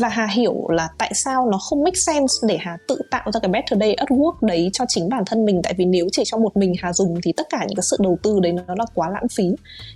và 0.00 0.08
Hà 0.08 0.26
hiểu 0.26 0.68
là 0.68 0.88
tại 0.98 1.12
sao 1.14 1.46
nó 1.50 1.58
không 1.58 1.84
make 1.84 1.98
sense 1.98 2.34
để 2.48 2.56
Hà 2.60 2.78
tự 2.88 2.98
tạo 3.10 3.32
ra 3.32 3.40
cái 3.40 3.48
better 3.48 3.80
day 3.80 3.94
at 3.94 4.08
work 4.08 4.34
đấy 4.40 4.70
cho 4.72 4.84
chính 4.88 5.08
bản 5.08 5.22
thân 5.26 5.44
mình. 5.44 5.60
Tại 5.62 5.74
vì 5.76 5.84
nếu 5.84 6.08
chỉ 6.12 6.22
cho 6.26 6.38
một 6.38 6.56
mình 6.56 6.74
Hà 6.82 6.92
dùng 6.92 7.20
thì 7.22 7.32
tất 7.32 7.46
cả 7.50 7.64
những 7.68 7.76
cái 7.76 7.82
sự 7.82 7.96
đầu 8.00 8.18
tư 8.22 8.40
đấy 8.42 8.52
nó 8.52 8.74
là 8.78 8.84
quá 8.94 9.10
lãng 9.10 9.28
phí. 9.28 9.44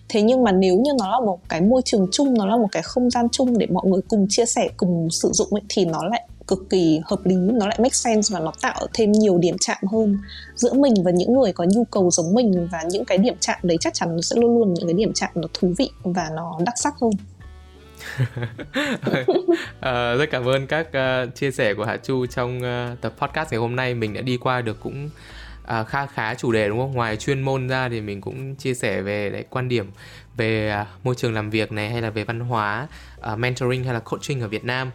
Thế 0.09 0.22
nhưng 0.22 0.44
mà 0.44 0.53
nếu 0.53 0.76
như 0.76 0.90
nó 0.98 1.11
là 1.11 1.26
một 1.26 1.38
cái 1.48 1.61
môi 1.61 1.82
trường 1.84 2.07
chung 2.12 2.34
nó 2.34 2.46
là 2.46 2.57
một 2.57 2.68
cái 2.72 2.82
không 2.82 3.11
gian 3.11 3.28
chung 3.32 3.59
để 3.59 3.66
mọi 3.66 3.86
người 3.86 4.01
cùng 4.09 4.26
chia 4.28 4.46
sẻ 4.46 4.68
cùng 4.76 5.09
sử 5.11 5.30
dụng 5.32 5.48
ấy, 5.51 5.62
thì 5.68 5.84
nó 5.84 6.05
lại 6.05 6.28
cực 6.46 6.70
kỳ 6.70 7.01
hợp 7.05 7.20
lý 7.24 7.34
nó 7.34 7.66
lại 7.66 7.76
make 7.78 7.94
sense 7.94 8.34
và 8.34 8.40
nó 8.40 8.53
tạo 8.62 8.86
thêm 8.94 9.12
nhiều 9.12 9.38
điểm 9.38 9.57
chạm 9.61 9.78
hơn 9.92 10.18
giữa 10.55 10.72
mình 10.72 10.94
và 11.05 11.11
những 11.11 11.32
người 11.32 11.53
có 11.53 11.66
nhu 11.74 11.84
cầu 11.84 12.11
giống 12.11 12.34
mình. 12.34 12.68
Và 12.72 12.82
những 12.90 13.05
cái 13.05 13.18
điểm 13.18 13.34
chạm 13.40 13.59
đấy 13.62 13.76
chắc 13.80 13.94
chắn 13.94 14.16
nó 14.16 14.22
sẽ 14.22 14.36
luôn 14.36 14.59
luôn 14.59 14.74
những 14.74 14.86
cái 14.86 14.94
điểm 14.94 15.12
chạm 15.14 15.30
nó 15.34 15.48
thú 15.55 15.72
vị 15.78 15.90
và 16.03 16.30
nó 16.36 16.59
đặc 16.66 16.74
sắc 16.78 16.94
hơn 17.01 17.11
à, 19.80 20.14
rất 20.18 20.30
cảm 20.30 20.48
ơn 20.48 20.66
các 20.66 20.86
uh, 20.88 21.34
chia 21.34 21.51
sẻ 21.51 21.74
của 21.74 21.84
Hạ 21.84 21.96
Chu 21.96 22.26
trong 22.26 22.59
uh, 22.59 23.01
tập 23.01 23.12
podcast 23.18 23.51
ngày 23.53 23.59
hôm 23.59 23.76
nay 23.76 23.94
mình 23.94 24.14
đã 24.14 24.20
đi 24.20 24.36
qua 24.36 24.61
được 24.61 24.80
cũng 24.80 25.11
à, 25.66 25.80
uh, 25.80 25.88
khá 25.88 26.07
khá 26.07 26.34
chủ 26.34 26.53
đề 26.53 26.68
đúng 26.68 26.78
không? 26.78 26.92
Ngoài 26.92 27.16
chuyên 27.16 27.42
môn 27.42 27.68
ra 27.68 27.88
thì 27.88 28.01
mình 28.01 28.20
cũng 28.20 28.55
chia 28.55 28.74
sẻ 28.74 29.03
về 29.03 29.30
đấy, 29.30 29.44
quan 29.51 29.68
điểm 29.68 29.90
về 30.36 30.76
uh, 30.82 30.86
môi 31.05 31.14
trường 31.14 31.34
làm 31.34 31.51
việc 31.51 31.72
này 31.72 31.90
hay 31.90 32.03
là 32.03 32.11
về 32.11 32.24
văn 32.24 32.40
hóa 32.40 32.88
uh, 33.32 33.38
mentoring 33.38 33.84
hay 33.84 33.94
là 33.94 34.01
coaching 34.01 34.40
ở 34.40 34.48
Việt 34.48 34.64
Nam 34.64 34.90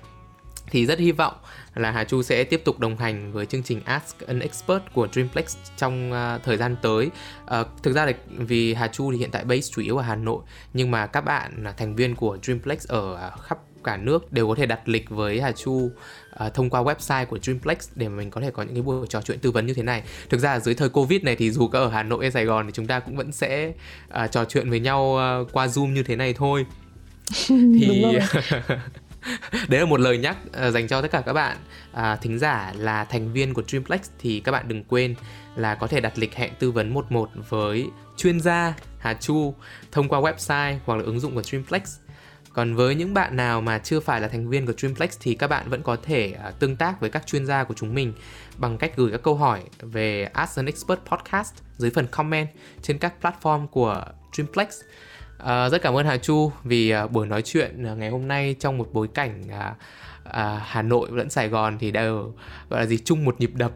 thì 0.68 0.86
rất 0.86 1.00
hy 1.00 1.12
vọng 1.12 1.34
là 1.76 1.92
Hà 1.92 2.04
Chu 2.04 2.22
sẽ 2.22 2.44
tiếp 2.44 2.62
tục 2.66 2.80
đồng 2.80 2.98
hành 2.98 3.32
với 3.32 3.46
chương 3.46 3.64
trình 3.64 3.82
Ask 3.86 4.28
an 4.28 4.40
Expert 4.40 4.84
của 4.94 5.08
Dreamplex 5.12 5.58
trong 5.78 6.12
uh, 6.12 6.44
thời 6.44 6.58
gian 6.58 6.76
tới. 6.82 7.10
Uh, 7.44 7.68
thực 7.84 7.96
ra 7.96 8.06
là 8.06 8.12
vì 8.28 8.74
Hà 8.74 8.88
Chu 8.88 9.12
thì 9.12 9.18
hiện 9.18 9.32
tại 9.32 9.44
base 9.44 9.72
chủ 9.72 9.82
yếu 9.82 9.98
ở 9.98 10.04
Hà 10.04 10.16
Nội 10.16 10.44
nhưng 10.74 10.92
mà 10.92 11.08
các 11.08 11.22
bạn 11.22 11.64
thành 11.78 11.96
viên 11.96 12.16
của 12.16 12.38
Dreamplex 12.44 12.88
ở 12.88 13.32
uh, 13.34 13.42
khắp 13.42 13.58
cả 13.84 13.98
nước 13.98 14.32
đều 14.32 14.48
có 14.48 14.56
thể 14.56 14.66
đặt 14.66 14.90
lịch 14.90 15.10
với 15.10 15.42
Hà 15.42 15.52
Chu 15.52 15.72
uh, 15.72 16.54
thông 16.54 16.70
qua 16.70 16.84
website 16.84 17.26
của 17.26 17.40
Dreamplex 17.40 17.90
để 17.96 18.10
mà 18.10 18.16
mình 18.16 18.30
có 18.32 18.42
thể 18.42 18.52
có 18.52 18.64
những 18.64 18.74
cái 18.74 18.82
buổi 18.82 19.08
trò 19.08 19.22
chuyện 19.22 19.40
tư 19.40 19.52
vấn 19.52 19.66
như 19.66 19.74
thế 19.74 19.84
này. 19.84 20.04
Thực 20.30 20.40
ra 20.40 20.60
dưới 20.60 20.76
thời 20.76 20.90
Covid 20.90 21.22
này 21.22 21.36
thì 21.36 21.52
dù 21.52 21.68
có 21.68 21.80
ở 21.80 21.90
Hà 21.90 22.04
Nội 22.04 22.24
hay 22.24 22.32
Sài 22.32 22.46
Gòn 22.46 22.66
thì 22.66 22.72
chúng 22.72 22.88
ta 22.88 23.00
cũng 23.00 23.16
vẫn 23.16 23.32
sẽ 23.32 23.74
uh, 24.24 24.32
trò 24.32 24.46
chuyện 24.46 24.70
với 24.70 24.80
nhau 24.80 25.18
uh, 25.42 25.54
qua 25.54 25.68
Zoom 25.68 25.92
như 25.92 26.04
thế 26.04 26.16
này 26.16 26.34
thôi. 26.34 26.66
thì 27.48 28.04
đấy 29.70 29.80
là 29.80 29.86
một 29.86 30.00
lời 30.00 30.18
nhắc 30.18 30.38
à, 30.54 30.72
dành 30.72 30.88
cho 30.88 31.02
tất 31.02 31.12
cả 31.12 31.22
các 31.26 31.34
bạn 31.34 31.58
à, 31.94 32.16
thính 32.16 32.40
giả 32.40 32.74
là 32.78 33.04
thành 33.04 33.34
viên 33.34 33.54
của 33.54 33.64
Dreamplex 33.68 34.10
thì 34.20 34.40
các 34.40 34.52
bạn 34.52 34.68
đừng 34.68 34.84
quên 34.84 35.16
là 35.56 35.76
có 35.76 35.88
thể 35.88 36.00
đặt 36.00 36.18
lịch 36.18 36.36
hẹn 36.36 36.52
tư 36.60 36.72
vấn 36.72 36.94
11 36.94 37.30
với 37.50 37.90
chuyên 38.18 38.40
gia 38.40 38.74
Hà 39.00 39.14
Chu 39.14 39.54
thông 39.92 40.10
qua 40.10 40.20
website 40.20 40.76
hoặc 40.86 40.96
là 40.96 41.04
ứng 41.04 41.20
dụng 41.20 41.36
của 41.36 41.44
Dreamplex 41.44 41.98
Còn 42.54 42.76
với 42.76 42.96
những 42.96 43.14
bạn 43.14 43.36
nào 43.36 43.62
mà 43.62 43.80
chưa 43.80 44.00
phải 44.00 44.22
là 44.22 44.28
thành 44.28 44.50
viên 44.50 44.66
của 44.66 44.74
Dreamplex 44.78 45.18
thì 45.20 45.36
các 45.36 45.48
bạn 45.48 45.70
vẫn 45.70 45.84
có 45.84 45.98
thể 46.04 46.32
à, 46.44 46.52
tương 46.60 46.76
tác 46.76 47.00
với 47.00 47.10
các 47.10 47.28
chuyên 47.28 47.46
gia 47.46 47.64
của 47.64 47.74
chúng 47.74 47.94
mình 47.94 48.14
bằng 48.58 48.78
cách 48.78 48.92
gửi 48.96 49.12
các 49.12 49.24
câu 49.24 49.36
hỏi 49.36 49.64
về 49.80 50.24
Ask 50.24 50.60
an 50.60 50.66
Expert 50.66 51.00
Podcast 51.06 51.54
dưới 51.78 51.92
phần 51.92 52.08
comment 52.08 52.48
trên 52.82 52.98
các 52.98 53.14
platform 53.22 53.68
của 53.68 54.06
Dreamplex. 54.34 54.82
Uh, 55.44 55.72
rất 55.72 55.82
cảm 55.82 55.94
ơn 55.94 56.06
Hà 56.06 56.18
Chu 56.18 56.52
vì 56.64 56.94
uh, 57.04 57.12
buổi 57.12 57.28
nói 57.28 57.42
chuyện 57.42 57.92
uh, 57.92 57.98
ngày 57.98 58.10
hôm 58.10 58.28
nay 58.28 58.56
trong 58.60 58.78
một 58.78 58.90
bối 58.94 59.08
cảnh 59.14 59.42
uh, 59.48 59.78
uh, 60.28 60.34
Hà 60.62 60.82
Nội 60.82 61.10
lẫn 61.12 61.30
Sài 61.30 61.50
Gòn 61.50 61.78
thì 61.80 61.92
đều 61.92 62.34
gọi 62.70 62.80
là 62.80 62.86
gì 62.86 62.98
chung 63.06 63.26
một 63.26 63.36
nhịp 63.40 63.52
đập 63.54 63.72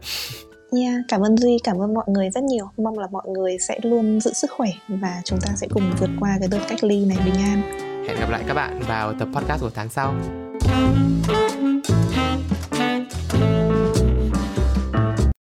Yeah, 0.72 0.94
cảm 1.08 1.20
ơn 1.20 1.36
Duy, 1.36 1.58
cảm 1.64 1.82
ơn 1.82 1.94
mọi 1.94 2.04
người 2.08 2.30
rất 2.30 2.44
nhiều. 2.44 2.70
Mong 2.76 2.98
là 2.98 3.06
mọi 3.10 3.28
người 3.28 3.58
sẽ 3.58 3.78
luôn 3.82 4.20
giữ 4.20 4.32
sức 4.32 4.50
khỏe 4.50 4.68
và 4.88 5.22
chúng 5.24 5.38
ta 5.40 5.52
sẽ 5.56 5.66
cùng 5.70 5.92
vượt 6.00 6.10
qua 6.20 6.36
cái 6.40 6.48
đợt 6.50 6.60
cách 6.68 6.84
ly 6.84 7.04
này 7.04 7.18
bình 7.24 7.34
an. 7.34 7.62
Hẹn 8.08 8.20
gặp 8.20 8.30
lại 8.30 8.44
các 8.46 8.54
bạn 8.54 8.80
vào 8.88 9.12
tập 9.12 9.28
podcast 9.34 9.62
của 9.62 9.70
tháng 9.74 9.88
sau. 9.88 10.14